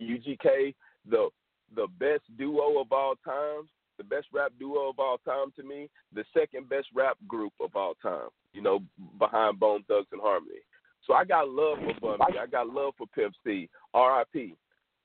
UGK, 0.00 0.74
the 1.10 1.28
the 1.74 1.86
best 1.98 2.22
duo 2.38 2.80
of 2.80 2.90
all 2.90 3.14
time, 3.22 3.68
the 3.98 4.04
best 4.04 4.28
rap 4.32 4.52
duo 4.58 4.88
of 4.88 4.98
all 4.98 5.18
time 5.26 5.52
to 5.56 5.62
me, 5.62 5.90
the 6.14 6.24
second 6.32 6.70
best 6.70 6.86
rap 6.94 7.18
group 7.26 7.52
of 7.60 7.76
all 7.76 7.94
time, 8.00 8.28
you 8.54 8.62
know, 8.62 8.80
behind 9.18 9.60
Bone 9.60 9.84
Thugs-n-Harmony. 9.88 10.60
So 11.06 11.12
I 11.12 11.26
got 11.26 11.50
love 11.50 11.76
for 12.00 12.16
Bun 12.16 12.28
B. 12.30 12.38
I 12.38 12.46
got 12.46 12.68
love 12.68 12.94
for 12.96 13.06
Pimp 13.08 13.34
C, 13.44 13.68
R.I.P. 13.92 14.54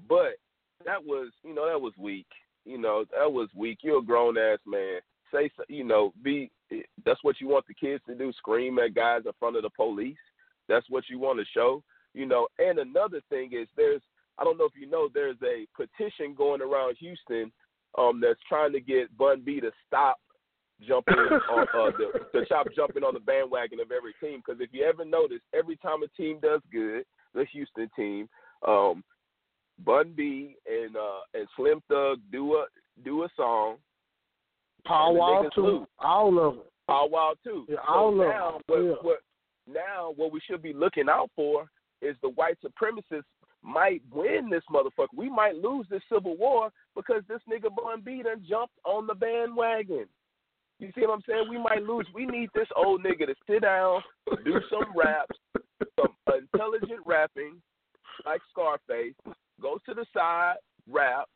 But 0.07 0.37
that 0.85 1.03
was, 1.03 1.31
you 1.43 1.53
know, 1.53 1.67
that 1.67 1.81
was 1.81 1.93
weak. 1.97 2.27
You 2.63 2.77
know, 2.77 3.03
that 3.11 3.29
was 3.29 3.49
weak. 3.53 3.79
You're 3.81 3.99
a 3.99 4.01
grown 4.01 4.37
ass 4.37 4.59
man. 4.65 5.01
Say, 5.33 5.49
you 5.67 5.83
know, 5.83 6.13
be. 6.21 6.51
That's 7.05 7.23
what 7.23 7.39
you 7.39 7.47
want 7.47 7.65
the 7.67 7.73
kids 7.73 8.03
to 8.07 8.15
do. 8.15 8.31
Scream 8.33 8.79
at 8.79 8.95
guys 8.95 9.21
in 9.25 9.31
front 9.39 9.55
of 9.55 9.63
the 9.63 9.69
police. 9.69 10.17
That's 10.67 10.89
what 10.89 11.03
you 11.09 11.19
want 11.19 11.39
to 11.39 11.45
show. 11.53 11.83
You 12.13 12.25
know. 12.25 12.47
And 12.59 12.79
another 12.79 13.21
thing 13.29 13.51
is, 13.53 13.67
there's. 13.75 14.01
I 14.39 14.43
don't 14.43 14.57
know 14.57 14.65
if 14.65 14.73
you 14.79 14.89
know, 14.89 15.09
there's 15.13 15.37
a 15.43 15.67
petition 15.75 16.33
going 16.35 16.61
around 16.61 16.97
Houston, 16.99 17.51
um, 17.97 18.19
that's 18.19 18.39
trying 18.49 18.71
to 18.73 18.79
get 18.79 19.15
Bun 19.17 19.43
B 19.45 19.59
to 19.59 19.71
stop 19.87 20.17
jumping 20.87 21.15
on 21.15 21.67
uh, 21.75 21.91
the, 21.97 22.39
to 22.39 22.45
stop 22.45 22.67
jumping 22.75 23.03
on 23.03 23.13
the 23.13 23.19
bandwagon 23.19 23.79
of 23.79 23.91
every 23.91 24.13
team. 24.19 24.41
Because 24.45 24.61
if 24.61 24.69
you 24.71 24.83
ever 24.83 25.05
notice, 25.05 25.41
every 25.53 25.77
time 25.77 26.03
a 26.03 26.07
team 26.19 26.39
does 26.41 26.61
good, 26.71 27.03
the 27.33 27.45
Houston 27.51 27.89
team, 27.95 28.27
um, 28.67 29.03
Bun 29.83 30.13
B 30.15 30.55
and 30.67 30.95
uh, 30.95 31.21
and 31.33 31.47
Slim 31.55 31.81
Thug 31.89 32.19
do 32.31 32.55
a 32.55 32.65
do 33.03 33.23
a 33.23 33.29
song. 33.35 33.77
Power 34.85 35.07
and 35.09 35.15
the 35.15 35.19
Wall 35.19 35.43
niggas 35.45 35.53
too. 35.55 35.61
lose. 35.61 35.87
All 35.99 36.39
of 36.39 36.55
them. 36.55 36.63
Paul 36.87 37.09
Wall 37.09 37.33
too. 37.43 37.65
Yeah, 37.69 37.75
so 37.85 37.93
all 37.93 38.21
of 38.21 38.27
now, 38.27 38.51
them. 38.51 38.61
what, 38.67 38.79
Yeah. 38.83 38.95
what, 39.01 39.19
now 39.67 40.13
what 40.15 40.31
we 40.31 40.39
should 40.41 40.61
be 40.61 40.73
looking 40.73 41.07
out 41.09 41.29
for 41.35 41.69
is 42.01 42.15
the 42.21 42.29
white 42.29 42.57
supremacists 42.61 43.23
might 43.61 44.01
win 44.11 44.49
this 44.49 44.63
motherfucker. 44.69 45.07
We 45.15 45.29
might 45.29 45.55
lose 45.55 45.85
this 45.89 46.01
civil 46.11 46.35
war 46.35 46.69
because 46.95 47.23
this 47.29 47.39
nigga 47.49 47.73
Bun 47.73 48.01
B 48.03 48.21
done 48.21 48.43
jumped 48.47 48.75
on 48.83 49.07
the 49.07 49.15
bandwagon. 49.15 50.05
You 50.79 50.91
see 50.93 51.01
what 51.01 51.11
I'm 51.13 51.21
saying? 51.25 51.45
We 51.49 51.57
might 51.57 51.83
lose. 51.83 52.05
We 52.13 52.25
need 52.25 52.49
this 52.53 52.67
old 52.75 53.03
nigga 53.03 53.27
to 53.27 53.35
sit 53.47 53.61
down, 53.61 54.01
do 54.43 54.59
some 54.69 54.85
raps, 54.97 55.37
some 55.97 56.13
intelligent 56.27 56.99
rapping, 57.05 57.61
like 58.25 58.41
Scarface. 58.51 59.13
Go 59.61 59.77
to 59.87 59.93
the 59.93 60.05
side, 60.13 60.55
rap, 60.91 61.29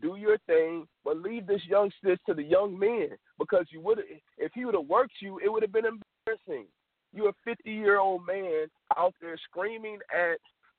do 0.00 0.16
your 0.16 0.38
thing, 0.46 0.86
leave 1.14 1.46
this 1.46 1.62
youngsters 1.66 2.18
to 2.26 2.34
the 2.34 2.42
young 2.42 2.78
men 2.78 3.08
because 3.38 3.66
you 3.70 3.80
would 3.80 4.00
if 4.38 4.52
he 4.54 4.64
would 4.64 4.74
have 4.74 4.86
worked 4.86 5.14
you, 5.20 5.38
it 5.44 5.50
would 5.50 5.62
have 5.62 5.72
been 5.72 5.84
embarrassing. 5.86 6.66
You're 7.12 7.30
a 7.30 7.34
50 7.44 7.70
year 7.70 7.98
old 7.98 8.26
man 8.26 8.66
out 8.96 9.14
there 9.20 9.36
screaming 9.48 9.98
at 10.12 10.38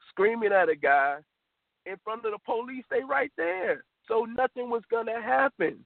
screaming 0.10 0.52
at 0.52 0.70
a 0.70 0.76
guy 0.76 1.18
in 1.86 1.96
front 2.04 2.26
of 2.26 2.32
the 2.32 2.40
police. 2.46 2.84
They 2.90 3.04
right 3.04 3.32
there, 3.38 3.84
so 4.08 4.26
nothing 4.26 4.70
was 4.70 4.84
gonna 4.92 5.22
happen. 5.22 5.86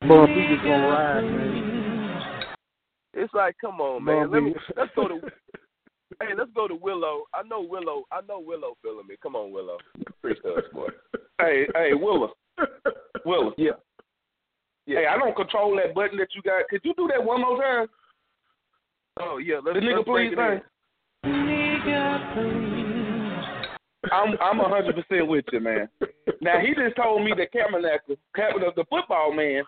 Bun 0.00 0.26
B 0.26 0.40
is 0.40 0.60
gonna 0.62 0.88
ride, 0.88 1.22
man. 1.22 1.58
It's 3.14 3.34
like, 3.34 3.56
come 3.60 3.80
on, 3.80 4.04
man. 4.04 4.30
Let 4.30 4.42
me, 4.42 4.54
let's 4.76 4.92
go 4.94 5.08
to 5.08 5.20
hey, 6.20 6.34
let's 6.36 6.50
go 6.54 6.68
to 6.68 6.74
Willa. 6.74 7.22
I 7.34 7.42
know 7.42 7.60
Willa. 7.60 8.02
I 8.10 8.20
know 8.28 8.40
Willa 8.40 8.72
feeling 8.82 9.06
me. 9.08 9.16
Come 9.22 9.36
on, 9.36 9.52
Willa. 9.52 9.76
Freestyle 10.24 10.70
boy. 10.72 10.88
Hey, 11.40 11.66
hey, 11.74 11.94
Willa. 11.94 12.28
Willa. 13.24 13.52
Yeah. 13.56 13.72
Yeah. 14.86 15.00
Hey, 15.00 15.06
I 15.06 15.18
don't 15.18 15.36
control 15.36 15.76
that 15.76 15.94
button 15.94 16.18
that 16.18 16.28
you 16.34 16.42
got. 16.42 16.68
Could 16.68 16.80
you 16.84 16.94
do 16.96 17.08
that 17.08 17.22
one 17.24 17.40
more 17.42 17.60
time? 17.60 17.86
Oh 19.20 19.38
yeah, 19.38 19.56
let's, 19.64 19.78
The 19.78 19.84
nigga, 19.84 19.96
let's 19.96 20.08
please 20.08 20.32
in. 20.32 20.38
sing. 20.38 20.62
I'm 24.12 24.36
I'm 24.40 24.60
a 24.60 24.68
hundred 24.68 24.94
percent 24.94 25.28
with 25.28 25.44
you, 25.52 25.60
man. 25.60 25.88
Now 26.40 26.60
he 26.60 26.74
just 26.74 26.96
told 26.96 27.24
me 27.24 27.32
that 27.36 27.52
Kaepernick, 27.52 28.16
Kaepernick, 28.36 28.74
the 28.76 28.84
football 28.88 29.32
man, 29.34 29.62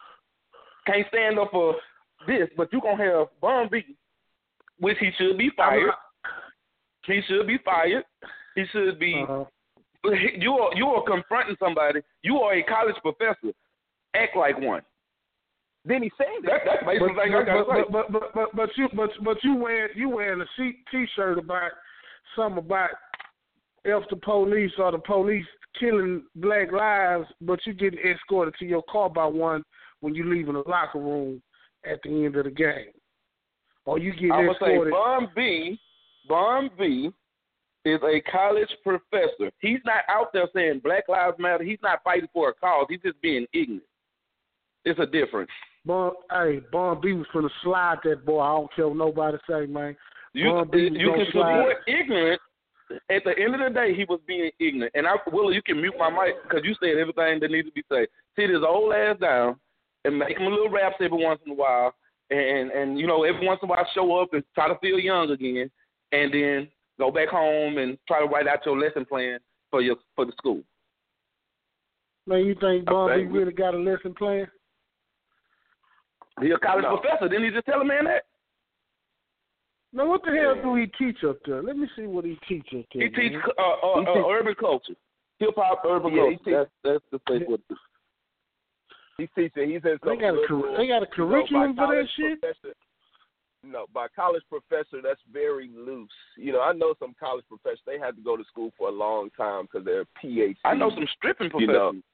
can't 0.87 1.07
stand 1.09 1.39
up 1.39 1.51
for 1.51 1.75
this, 2.27 2.49
but 2.57 2.73
you 2.73 2.81
gonna 2.81 2.97
have 3.05 3.27
Bun 3.41 3.69
B, 3.71 3.97
which 4.79 4.97
he 4.99 5.11
should 5.19 5.37
be 5.37 5.51
fired. 5.57 5.91
He 7.11 7.21
should 7.27 7.47
be 7.47 7.59
fired. 7.65 8.05
He 8.55 8.65
should 8.73 8.99
be. 8.99 9.25
Uh-huh. 9.29 9.45
You 10.39 10.53
are 10.53 10.75
you 10.75 10.87
are 10.87 11.05
confronting 11.05 11.57
somebody. 11.59 12.01
You 12.23 12.39
are 12.39 12.55
a 12.55 12.63
college 12.63 12.97
professor. 13.03 13.53
Act 14.15 14.37
like 14.37 14.59
one. 14.59 14.83
Then 15.85 16.03
he 16.03 16.11
said 16.17 16.27
That, 16.45 16.61
that's 16.65 16.83
But, 16.85 16.93
basically 16.93 17.15
thing 17.15 17.35
I 17.35 17.45
gotta 17.45 17.65
but, 17.65 17.93
but, 17.93 18.13
but, 18.13 18.13
but, 18.13 18.35
but, 18.35 18.57
but 18.57 18.71
you 18.77 18.89
but 18.95 19.11
but 19.25 19.37
you 19.43 19.55
wearing 19.57 19.93
you 19.97 20.09
wearing 20.09 20.41
a 20.41 20.47
sheet 20.57 20.77
t-shirt 20.91 21.39
about 21.39 21.73
something 22.37 22.59
about 22.65 22.91
if 23.85 24.09
the 24.11 24.17
police 24.17 24.73
or 24.79 24.93
the 24.93 24.99
police 24.99 25.47
killing 25.79 26.25
black 26.37 26.73
lives, 26.73 27.27
but 27.41 27.61
you 27.67 27.73
getting 27.73 28.01
escorted 28.01 28.55
to 28.59 28.67
your 28.67 28.83
car 28.91 29.09
by 29.09 29.25
one 29.25 29.63
when 30.01 30.15
you 30.15 30.25
leaving 30.25 30.55
the 30.55 30.63
locker 30.67 30.99
room 30.99 31.41
at 31.91 31.99
the 32.03 32.11
end 32.11 32.37
of 32.37 32.45
the 32.45 32.51
game, 32.51 32.93
or 33.87 33.99
you 33.99 34.13
get 34.13 34.33
I'm 34.33 34.47
gonna 34.47 34.59
say 34.61 34.73
escorted. 34.73 34.93
Bun 34.93 35.29
B, 35.35 35.79
Bun 36.29 36.71
B 36.79 37.11
is 37.85 38.01
a 38.03 38.21
college 38.31 38.69
professor. 38.83 39.51
He's 39.61 39.81
not 39.85 40.05
out 40.09 40.33
there 40.33 40.49
saying 40.55 40.81
Black 40.85 41.09
Lives 41.09 41.37
Matter. 41.39 41.65
He's 41.65 41.79
not 41.83 42.03
fighting 42.05 42.29
for 42.33 42.51
a 42.51 42.55
cause. 42.55 42.87
He's 42.89 43.01
just 43.01 43.21
being 43.23 43.47
ignorant. 43.53 43.85
It's 44.85 45.01
a 45.01 45.07
difference. 45.07 45.51
Bun, 45.85 46.13
hey, 46.31 46.61
Bun 46.73 47.01
B 47.03 47.13
was 47.13 47.27
finna 47.35 47.49
slide 47.63 47.99
that 48.05 48.25
boy. 48.25 48.41
I 48.41 48.53
don't 48.53 48.75
care 48.75 48.89
what 48.89 48.97
nobody 48.97 49.39
say, 49.49 49.67
man. 49.67 49.97
You 50.35 50.51
Bun 50.51 50.69
B 50.71 50.91
was 50.91 51.01
you 51.01 51.07
gonna 51.07 51.25
can 51.25 51.33
slide. 51.33 51.59
support 51.59 51.77
ignorant. 51.87 52.41
At 53.09 53.23
the 53.25 53.39
end 53.39 53.55
of 53.55 53.61
the 53.61 53.71
day, 53.73 53.95
he 53.95 54.05
was 54.05 54.21
being 54.27 54.51
ignorant. 54.59 54.93
And 54.97 55.07
I, 55.07 55.15
Willa, 55.31 55.55
you 55.55 55.63
can 55.63 55.81
mute 55.81 55.95
my 55.97 56.11
mic 56.11 56.43
because 56.43 56.65
you 56.65 56.75
said 56.81 56.99
everything 56.99 57.39
that 57.41 57.51
needs 57.51 57.69
to 57.69 57.73
be 57.73 57.85
said. 57.89 58.07
Sit 58.37 58.51
his 58.51 58.65
old 58.67 58.93
ass 58.93 59.17
down 59.21 59.57
and 60.05 60.19
make 60.19 60.37
him 60.37 60.47
a 60.47 60.51
little 60.51 60.71
raps 60.71 60.97
every 61.01 61.23
once 61.23 61.41
in 61.47 61.53
a 61.53 61.55
while, 61.55 61.95
and 62.31 62.71
and 62.71 62.99
you 62.99 63.07
know 63.07 63.23
every 63.25 63.47
once 63.47 63.61
in 63.63 63.69
a 63.69 63.71
while 63.71 63.87
show 63.95 64.21
up 64.21 64.33
and 64.33 64.43
try 64.55 64.69
to 64.69 64.79
feel 64.79 64.99
young 64.99 65.31
again, 65.31 65.71
and 66.13 66.33
then 66.33 66.69
go 66.99 67.11
back 67.11 67.29
home 67.29 67.79
and 67.79 67.99
try 68.07 68.21
to 68.21 68.27
write 68.27 68.47
out 68.49 68.65
your 68.67 68.79
lesson 68.79 69.05
plan 69.05 69.39
for 69.71 69.81
your 69.83 69.97
for 70.17 70.25
the 70.27 70.33
school. 70.33 70.61
Man, 72.27 72.45
you 72.45 72.55
think 72.61 72.89
I 72.89 72.93
Bobby 72.93 73.15
think 73.23 73.33
we- 73.33 73.39
really 73.41 73.53
got 73.53 73.75
a 73.75 73.79
lesson 73.79 74.15
plan? 74.15 74.47
He 76.41 76.51
a 76.51 76.59
college 76.59 76.85
No. 76.85 76.97
professor. 76.99 77.29
Didn't 77.29 77.45
he 77.45 77.51
just 77.51 77.67
tell 77.67 77.81
a 77.81 77.85
man 77.85 78.05
that? 78.05 78.25
Now, 79.93 80.07
what 80.07 80.23
the 80.23 80.31
hell 80.31 80.55
do 80.55 80.75
he 80.77 80.87
teach 80.87 81.25
up 81.25 81.39
there? 81.45 81.63
Let 81.63 81.77
me 81.77 81.89
see 81.97 82.07
what 82.07 82.25
he 82.25 82.39
teach 82.49 82.67
up 82.73 82.85
there. 82.95 83.03
He 83.03 83.09
teach 83.11 83.33
uh, 83.35 83.63
uh, 83.63 84.01
He 84.01 84.07
uh, 84.07 84.15
teach- 84.15 84.25
urban 84.31 84.55
culture, 84.55 84.95
hip 85.39 85.55
hop 85.57 85.83
urban 85.85 86.15
Yeah, 86.15 86.31
he 86.31 86.37
culture. 86.37 86.69
That's 86.85 87.03
that's 87.11 87.25
the 87.27 87.39
safe 87.39 87.49
word. 87.49 87.61
He's 89.19 89.29
teaching. 89.35 89.71
He's 89.71 89.85
in 89.85 89.99
They 90.03 90.17
got 90.17 90.35
a 90.35 90.47
cur- 90.47 90.77
they 90.77 90.87
got 90.87 91.03
a 91.03 91.07
you 91.07 91.07
know, 91.07 91.07
curriculum 91.13 91.75
for 91.75 91.81
that 91.81 91.87
college 91.87 92.11
shit? 92.17 92.41
Professor, 92.41 92.75
no, 93.63 93.87
by 93.93 94.07
college 94.15 94.43
professor, 94.49 95.01
that's 95.03 95.21
very 95.33 95.71
loose. 95.77 96.11
You 96.37 96.53
know, 96.53 96.61
I 96.63 96.73
know 96.73 96.95
some 96.99 97.15
college 97.21 97.45
professors. 97.49 97.81
They 97.87 97.99
had 97.99 98.17
to 98.17 98.23
go 98.23 98.37
to 98.37 98.45
school 98.45 98.71
for 98.79 98.89
a 98.89 98.93
long 98.93 99.31
time 99.37 99.65
because 99.71 99.85
they're 99.85 100.05
PhD. 100.23 100.57
I 100.65 100.75
know 100.75 100.91
some 100.91 101.07
stripping 101.17 101.51
You 101.59 101.67
know. 101.67 101.93
professors. 101.93 102.05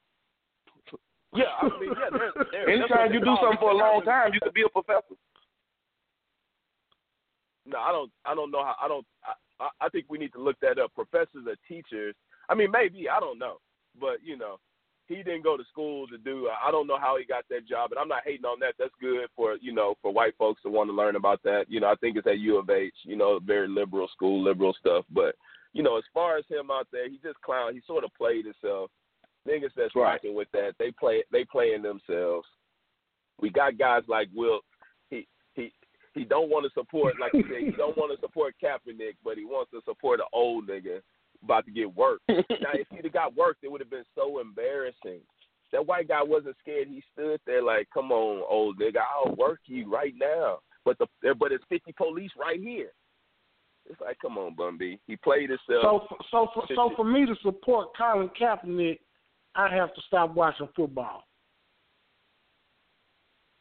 Yeah, 1.34 1.44
I 1.60 1.64
mean, 1.80 1.90
yeah. 1.90 2.18
They're, 2.18 2.44
they're, 2.50 2.70
Anytime 2.70 3.12
you 3.12 3.20
do 3.20 3.36
something 3.40 3.58
for 3.60 3.70
a 3.70 3.76
long 3.76 4.02
time, 4.02 4.32
you 4.32 4.40
could 4.40 4.54
be 4.54 4.62
a 4.62 4.68
professor. 4.68 5.14
No, 7.66 7.78
I 7.78 7.90
don't. 7.92 8.10
I 8.24 8.34
don't 8.34 8.50
know 8.50 8.64
how. 8.64 8.74
I 8.82 8.88
don't. 8.88 9.06
I, 9.24 9.30
I- 9.30 9.32
I 9.80 9.88
think 9.88 10.04
we 10.10 10.18
need 10.18 10.34
to 10.34 10.38
look 10.42 10.56
that 10.60 10.78
up. 10.78 10.92
Professors 10.94 11.46
or 11.46 11.56
teachers. 11.66 12.14
I 12.50 12.54
mean, 12.54 12.70
maybe 12.70 13.08
I 13.08 13.18
don't 13.20 13.38
know, 13.38 13.56
but 13.98 14.18
you 14.22 14.36
know, 14.36 14.58
he 15.08 15.16
didn't 15.16 15.44
go 15.44 15.56
to 15.56 15.64
school 15.70 16.06
to 16.08 16.18
do. 16.18 16.48
I 16.66 16.70
don't 16.70 16.86
know 16.86 16.98
how 16.98 17.16
he 17.18 17.24
got 17.24 17.44
that 17.50 17.66
job, 17.68 17.92
and 17.92 17.98
I'm 17.98 18.08
not 18.08 18.22
hating 18.24 18.44
on 18.44 18.58
that. 18.60 18.74
That's 18.78 18.94
good 19.00 19.28
for 19.36 19.56
you 19.60 19.72
know 19.72 19.94
for 20.02 20.12
white 20.12 20.34
folks 20.36 20.62
to 20.62 20.68
want 20.70 20.90
to 20.90 20.94
learn 20.94 21.16
about 21.16 21.42
that. 21.44 21.66
You 21.68 21.80
know, 21.80 21.88
I 21.88 21.94
think 21.96 22.16
it's 22.16 22.26
at 22.26 22.38
U 22.40 22.56
of 22.58 22.68
H. 22.70 22.94
You 23.04 23.16
know, 23.16 23.38
very 23.38 23.68
liberal 23.68 24.08
school, 24.12 24.42
liberal 24.42 24.74
stuff. 24.78 25.04
But 25.10 25.34
you 25.72 25.82
know, 25.82 25.96
as 25.96 26.04
far 26.12 26.38
as 26.38 26.44
him 26.48 26.70
out 26.70 26.88
there, 26.90 27.08
he 27.08 27.18
just 27.22 27.40
clown. 27.42 27.74
He 27.74 27.82
sort 27.86 28.04
of 28.04 28.10
played 28.14 28.46
himself. 28.46 28.90
Niggas 29.46 29.70
that's 29.76 29.94
Right. 29.94 30.14
rocking 30.14 30.34
with 30.34 30.48
that, 30.52 30.72
they 30.78 30.90
play. 30.90 31.22
They 31.30 31.44
playing 31.44 31.82
themselves. 31.82 32.46
We 33.40 33.50
got 33.50 33.78
guys 33.78 34.02
like 34.08 34.28
Wilt. 34.34 34.64
He 35.08 35.28
he 35.54 35.72
he 36.14 36.24
don't 36.24 36.48
want 36.50 36.64
to 36.64 36.70
support 36.72 37.14
like 37.20 37.32
he 37.32 37.42
said. 37.42 37.62
He 37.62 37.70
don't 37.70 37.96
want 37.96 38.10
to 38.12 38.20
support 38.20 38.54
Kaepernick, 38.62 39.14
but 39.22 39.36
he 39.36 39.44
wants 39.44 39.70
to 39.70 39.80
support 39.84 40.18
an 40.20 40.26
old 40.32 40.66
nigga 40.66 41.00
about 41.42 41.66
to 41.66 41.72
get 41.72 41.94
work. 41.94 42.20
now, 42.28 42.72
if 42.74 42.86
he'd 42.90 43.04
have 43.04 43.12
got 43.12 43.36
work, 43.36 43.56
it 43.62 43.70
would 43.70 43.80
have 43.80 43.90
been 43.90 44.04
so 44.14 44.40
embarrassing. 44.40 45.20
That 45.72 45.86
white 45.86 46.08
guy 46.08 46.22
wasn't 46.22 46.56
scared. 46.60 46.88
He 46.88 47.02
stood 47.12 47.40
there 47.46 47.62
like, 47.62 47.88
"Come 47.92 48.12
on, 48.12 48.44
old 48.48 48.78
nigga, 48.78 48.98
I'll 48.98 49.34
work 49.34 49.60
you 49.66 49.90
right 49.92 50.14
now." 50.16 50.58
But 50.84 50.98
the 50.98 51.06
but 51.34 51.52
it's 51.52 51.64
fifty 51.68 51.92
police 51.92 52.30
right 52.38 52.60
here. 52.60 52.92
It's 53.88 54.00
like, 54.00 54.18
come 54.20 54.36
on, 54.38 54.54
Bun 54.54 54.78
B. 54.78 54.98
He 55.06 55.16
played 55.16 55.50
himself. 55.50 55.82
So, 55.82 56.06
for, 56.08 56.16
so, 56.30 56.48
for, 56.54 56.66
so 56.74 56.90
for 56.96 57.04
me 57.04 57.24
to 57.24 57.34
support 57.42 57.88
Colin 57.96 58.30
Kaepernick, 58.40 58.98
I 59.54 59.74
have 59.74 59.94
to 59.94 60.00
stop 60.06 60.34
watching 60.34 60.68
football. 60.74 61.24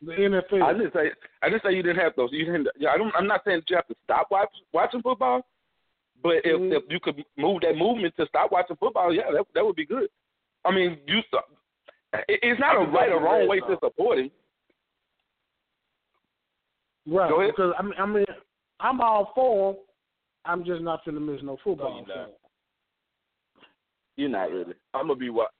The 0.01 0.11
NFL. 0.11 0.63
I 0.63 0.73
didn't 0.73 0.93
say 0.93 1.11
I 1.41 1.49
didn't 1.49 1.63
say 1.63 1.73
you 1.73 1.83
didn't 1.83 2.03
have 2.03 2.13
those. 2.17 2.29
You 2.31 2.45
didn't. 2.45 2.67
Yeah, 2.77 2.89
I 2.89 2.97
don't. 2.97 3.13
I'm 3.15 3.27
not 3.27 3.41
saying 3.45 3.61
you 3.69 3.75
have 3.75 3.87
to 3.87 3.95
stop 4.03 4.27
watch, 4.29 4.49
watching 4.73 5.01
football, 5.01 5.45
but 6.25 6.37
if 6.43 6.59
Mhm. 6.59 6.73
if 6.73 6.83
you 6.89 6.99
could 6.99 7.23
move 7.37 7.61
that 7.61 7.77
movement 7.77 8.15
to 8.17 8.25
stop 8.25 8.51
watching 8.51 8.75
football, 8.77 9.13
yeah, 9.13 9.29
that 9.31 9.45
that 9.53 9.63
would 9.63 9.75
be 9.75 9.85
good. 9.85 10.09
I 10.65 10.71
mean, 10.71 10.99
you. 11.05 11.21
it- 12.27 12.39
It's 12.41 12.59
not 12.59 12.77
a 12.77 12.79
right 12.79 13.11
or 13.11 13.19
wrong 13.19 13.47
way 13.47 13.59
to 13.59 13.77
support 13.79 14.17
him. 14.17 14.31
Right. 17.05 17.29
Go 17.29 17.41
ahead. 17.41 17.51
Because 17.55 17.75
I 17.77 17.83
mean, 17.83 17.93
I 17.99 18.05
mean, 18.07 18.25
I'm 18.79 19.01
all 19.01 19.31
for 19.35 19.73
him. 19.73 19.79
I'm 20.45 20.63
just 20.65 20.81
not 20.81 21.05
gonna 21.05 21.19
miss 21.19 21.43
no 21.43 21.57
football. 21.57 21.91
No, 21.91 21.97
you're 22.07 22.17
not. 22.17 22.29
You're 24.17 24.29
not 24.29 24.51
really. 24.51 24.73
I'm 24.95 25.07
gonna 25.07 25.19
be 25.19 25.29
what? 25.29 25.51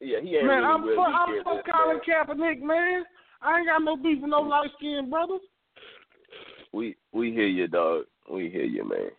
Yeah, 0.00 0.20
he 0.20 0.36
ain't 0.36 0.46
man, 0.46 0.62
really 0.62 0.72
I'm 0.72 0.82
really 0.84 0.96
for, 0.96 1.06
I'm 1.06 1.42
for 1.44 1.54
this 1.56 1.64
Colin 1.70 1.98
bad. 1.98 2.06
Kaepernick, 2.28 2.60
man. 2.62 3.04
I 3.42 3.58
ain't 3.58 3.68
got 3.68 3.82
no 3.82 3.96
beef 3.96 4.20
with 4.22 4.30
no 4.30 4.40
light 4.40 4.70
skinned 4.78 5.10
brothers. 5.10 5.42
We 6.72 6.96
we 7.12 7.32
hear 7.32 7.46
you, 7.46 7.68
dog. 7.68 8.06
We 8.30 8.48
hear 8.48 8.64
you, 8.64 8.88
man. 8.88 9.10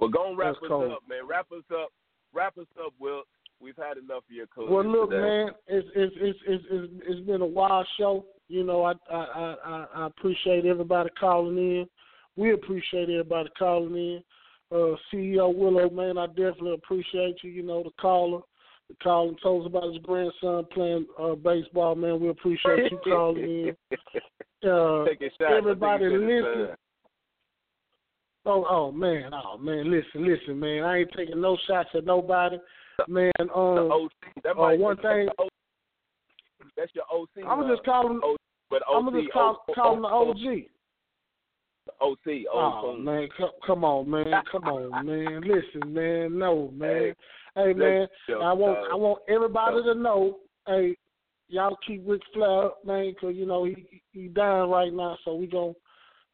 Well, 0.00 0.10
go 0.10 0.28
and 0.28 0.38
wrap 0.38 0.54
That's 0.54 0.64
us 0.64 0.68
cold. 0.68 0.92
up, 0.92 1.02
man. 1.08 1.26
Wrap 1.28 1.46
us 1.52 1.64
up. 1.72 1.90
Wrap 2.32 2.58
us 2.58 2.66
up, 2.84 2.92
Will. 2.98 3.22
We've 3.60 3.76
had 3.76 3.96
enough 3.96 4.24
of 4.28 4.34
your 4.34 4.46
coach. 4.46 4.68
Well, 4.68 4.84
look, 4.84 5.10
today. 5.10 5.22
man, 5.22 5.50
it's 5.68 5.88
it's 5.94 6.14
it's 6.18 6.38
it's 6.46 6.64
it's, 6.70 6.92
it's 7.06 7.26
been 7.26 7.42
a 7.42 7.46
wild 7.46 7.86
show. 7.98 8.26
You 8.48 8.64
know, 8.64 8.82
I, 8.82 8.92
I 9.10 9.54
I 9.64 9.86
I 9.94 10.06
appreciate 10.06 10.66
everybody 10.66 11.10
calling 11.18 11.56
in. 11.56 11.86
We 12.36 12.52
appreciate 12.54 13.08
everybody 13.10 13.50
calling 13.58 13.94
in. 13.94 14.22
Uh, 14.72 14.96
CEO 15.12 15.54
Willa, 15.54 15.90
man, 15.90 16.16
I 16.16 16.26
definitely 16.28 16.74
appreciate 16.74 17.36
you. 17.42 17.50
You 17.50 17.62
know, 17.62 17.82
the 17.82 17.90
caller, 18.00 18.40
the 18.88 18.94
caller 19.02 19.34
told 19.42 19.64
us 19.64 19.70
about 19.70 19.92
his 19.92 20.02
grandson 20.02 20.64
playing 20.72 21.06
uh, 21.20 21.34
baseball. 21.34 21.94
Man, 21.94 22.20
we 22.20 22.30
appreciate 22.30 22.90
you 22.90 22.98
calling 23.04 23.42
in. 23.42 23.76
Uh, 24.64 25.04
Take 25.06 25.20
a 25.22 25.24
shot. 25.24 25.48
I 25.48 25.56
think 25.56 25.58
everybody 25.58 26.04
you 26.04 26.10
said 26.10 26.20
it's 26.22 26.46
listen. 26.46 26.66
time. 26.68 26.76
Oh, 28.44 28.66
oh 28.68 28.90
man, 28.90 29.30
oh 29.32 29.56
man, 29.56 29.90
listen, 29.90 30.26
listen, 30.26 30.58
man. 30.58 30.82
I 30.82 30.98
ain't 30.98 31.10
taking 31.16 31.40
no 31.40 31.56
shots 31.68 31.90
at 31.94 32.04
nobody, 32.04 32.56
man. 33.06 33.30
Um, 33.40 33.46
The 33.76 33.88
OC. 33.92 34.10
That 34.42 34.50
uh, 34.50 34.54
might 34.62 34.78
one 34.80 34.96
that's 34.96 35.06
thing, 35.06 35.28
OC. 35.38 35.48
That's 36.76 36.92
your 36.94 37.04
OC. 37.12 37.28
I'm 37.48 37.60
gonna 37.60 37.76
just 37.76 37.86
uh, 37.86 37.92
call 37.92 38.10
him. 38.10 38.20
O- 38.24 38.36
but 38.68 38.82
I'm 38.90 39.06
OC, 39.06 39.12
gonna 39.12 39.22
just 39.22 39.32
call, 39.32 39.64
O- 39.68 39.74
call 39.74 39.94
him 39.94 40.02
the 40.02 40.08
OG. 40.08 40.64
OC. 42.00 42.46
Oh 42.52 42.96
man, 42.96 43.28
come, 43.36 43.50
come 43.64 43.84
on, 43.84 44.10
man, 44.10 44.32
come 44.50 44.64
on, 44.64 45.06
man. 45.06 45.40
Listen, 45.42 45.92
man, 45.92 46.36
no, 46.38 46.72
man. 46.74 47.14
Hey, 47.54 47.74
man, 47.74 48.08
I 48.28 48.52
want 48.52 48.78
dog. 48.78 48.88
I 48.90 48.94
want 48.94 49.22
everybody 49.28 49.82
to 49.84 49.94
know, 49.94 50.38
hey, 50.66 50.96
y'all 51.48 51.76
keep 51.86 52.02
Ric 52.06 52.22
Flair 52.32 52.66
up, 52.66 52.84
man, 52.84 53.14
'cause 53.20 53.34
you 53.36 53.46
know 53.46 53.64
he 53.64 54.02
he 54.12 54.28
dying 54.28 54.70
right 54.70 54.92
now, 54.92 55.16
so 55.24 55.34
we 55.34 55.46
gon' 55.46 55.74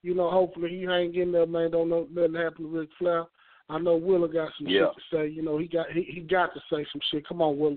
you 0.03 0.15
know, 0.15 0.31
hopefully 0.31 0.71
he 0.71 0.87
ain't 0.87 1.15
getting 1.15 1.33
there, 1.33 1.47
man. 1.47 1.71
Don't 1.71 1.89
know 1.89 2.07
nothing 2.13 2.35
happen 2.35 2.65
to 2.65 2.79
Ric 2.81 2.89
Flair. 2.99 3.25
I 3.69 3.79
know 3.79 3.97
Willa 3.97 4.29
got 4.29 4.53
some 4.57 4.67
Yeah. 4.67 4.87
shit 4.87 4.95
to 4.95 5.17
say. 5.17 5.29
You 5.29 5.43
know, 5.43 5.59
he 5.59 5.67
got 5.67 5.91
he, 5.91 6.03
he 6.03 6.21
got 6.21 6.55
to 6.55 6.61
say 6.71 6.87
some 6.93 7.01
shit. 7.11 7.27
Come 7.27 7.43
on, 7.43 7.59
Willa. 7.59 7.77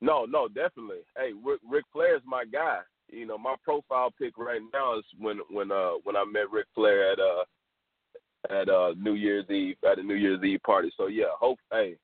No, 0.00 0.24
no, 0.24 0.48
definitely. 0.48 1.00
Hey, 1.16 1.32
Ric, 1.68 1.84
Flair 1.92 2.16
is 2.16 2.22
my 2.24 2.44
guy. 2.44 2.80
You 3.08 3.26
know, 3.26 3.36
my 3.36 3.54
profile 3.62 4.10
pic 4.18 4.38
right 4.38 4.60
now 4.72 4.98
is 4.98 5.04
when 5.18 5.38
when 5.50 5.72
uh 5.72 5.92
when 6.04 6.16
I 6.16 6.24
met 6.24 6.50
Ric 6.50 6.66
Flair 6.74 7.12
at 7.12 7.18
uh 7.18 7.44
at 8.50 8.68
uh 8.68 8.94
New 8.98 9.14
Year's 9.14 9.48
Eve 9.50 9.76
at 9.88 9.98
a 9.98 10.02
New 10.02 10.14
Year's 10.14 10.42
Eve 10.42 10.60
party. 10.64 10.92
So 10.96 11.06
yeah, 11.06 11.32
hope 11.38 11.58
hey, 11.72 11.96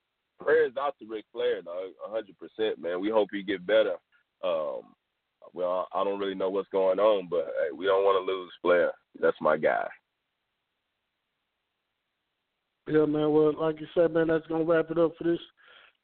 prayers 0.42 0.72
out 0.78 0.94
to 0.98 1.06
Ric 1.06 1.24
Flair, 1.32 1.58
a 1.60 2.10
hundred 2.10 2.36
percent, 2.38 2.80
man. 2.80 3.00
We 3.00 3.10
hope 3.10 3.28
he 3.32 3.42
get 3.42 3.66
better. 3.66 3.94
Um, 4.44 4.94
well, 5.52 5.88
I 5.92 6.04
don't 6.04 6.18
really 6.18 6.34
know 6.34 6.50
what's 6.50 6.68
going 6.70 6.98
on, 6.98 7.28
but 7.30 7.46
hey, 7.46 7.76
we 7.76 7.86
don't 7.86 8.04
want 8.04 8.26
to 8.26 8.32
lose 8.32 8.52
Flair. 8.62 8.92
That's 9.20 9.36
my 9.40 9.56
guy. 9.56 9.86
Yeah, 12.88 13.04
man. 13.06 13.32
Well, 13.32 13.52
like 13.58 13.80
you 13.80 13.86
said, 13.94 14.12
man, 14.12 14.28
that's 14.28 14.46
gonna 14.46 14.64
wrap 14.64 14.90
it 14.90 14.98
up 14.98 15.12
for 15.18 15.24
this 15.24 15.40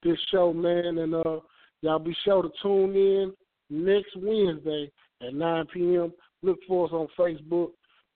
this 0.03 0.19
show, 0.31 0.53
man. 0.53 0.99
And 0.99 1.15
uh, 1.15 1.41
y'all 1.81 1.99
be 1.99 2.17
sure 2.25 2.43
to 2.43 2.51
tune 2.61 2.97
in 2.97 3.33
next 3.71 4.17
Wednesday 4.17 4.91
at 5.25 5.35
9 5.35 5.67
p.m. 5.73 6.13
Look 6.43 6.59
for 6.67 6.87
us 6.87 6.93
on 6.93 7.07
Facebook. 7.17 7.71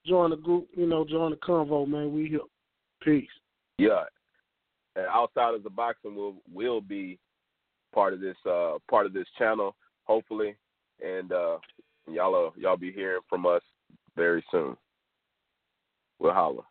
Join 0.05 0.31
the 0.31 0.35
group. 0.35 0.67
You 0.75 0.85
know, 0.85 1.05
join 1.05 1.31
the 1.31 1.37
convo, 1.37 1.87
man. 1.87 2.13
We 2.13 2.27
here. 2.27 2.39
Peace. 3.01 3.29
Yeah, 3.77 4.03
and 4.97 5.05
outside 5.05 5.53
of 5.53 5.63
the 5.63 5.69
boxing 5.69 6.15
will 6.15 6.35
will 6.53 6.81
be 6.81 7.19
part 7.93 8.13
of 8.13 8.19
this 8.19 8.35
uh 8.45 8.77
part 8.89 9.05
of 9.05 9.13
this 9.13 9.27
channel, 9.37 9.75
hopefully, 10.03 10.55
and 11.03 11.31
uh 11.31 11.57
y'all 12.07 12.47
uh, 12.47 12.51
y'all 12.57 12.77
be 12.77 12.91
hearing 12.91 13.21
from 13.29 13.45
us 13.45 13.61
very 14.15 14.43
soon. 14.51 14.75
We'll 16.19 16.33
holla. 16.33 16.63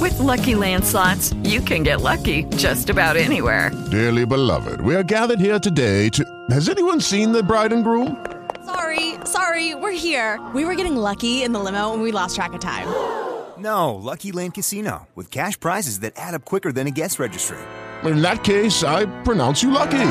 With 0.00 0.14
LuckyLand 0.14 0.84
slots, 0.84 1.32
you 1.44 1.60
can 1.60 1.82
get 1.82 2.00
lucky 2.00 2.44
just 2.56 2.90
about 2.90 3.16
anywhere. 3.16 3.70
Dearly 3.90 4.26
beloved, 4.26 4.80
we 4.80 4.94
are 4.94 5.02
gathered 5.02 5.40
here 5.40 5.58
today 5.58 6.08
to. 6.10 6.24
Has 6.50 6.68
anyone 6.68 7.00
seen 7.00 7.32
the 7.32 7.42
bride 7.42 7.72
and 7.72 7.84
groom? 7.84 8.24
Sorry, 8.64 9.14
sorry, 9.24 9.74
we're 9.74 9.92
here. 9.92 10.40
We 10.54 10.64
were 10.64 10.74
getting 10.74 10.96
lucky 10.96 11.42
in 11.42 11.52
the 11.52 11.60
limo 11.60 11.92
and 11.92 12.02
we 12.02 12.12
lost 12.12 12.36
track 12.36 12.52
of 12.52 12.60
time. 12.60 12.88
No, 13.56 13.94
LuckyLand 13.94 14.52
Casino 14.52 15.06
with 15.14 15.30
cash 15.30 15.58
prizes 15.58 16.00
that 16.00 16.14
add 16.16 16.34
up 16.34 16.44
quicker 16.44 16.72
than 16.72 16.88
a 16.88 16.90
guest 16.90 17.20
registry. 17.20 17.56
In 18.02 18.20
that 18.20 18.42
case, 18.42 18.82
I 18.82 19.06
pronounce 19.22 19.62
you 19.62 19.70
lucky. 19.70 20.10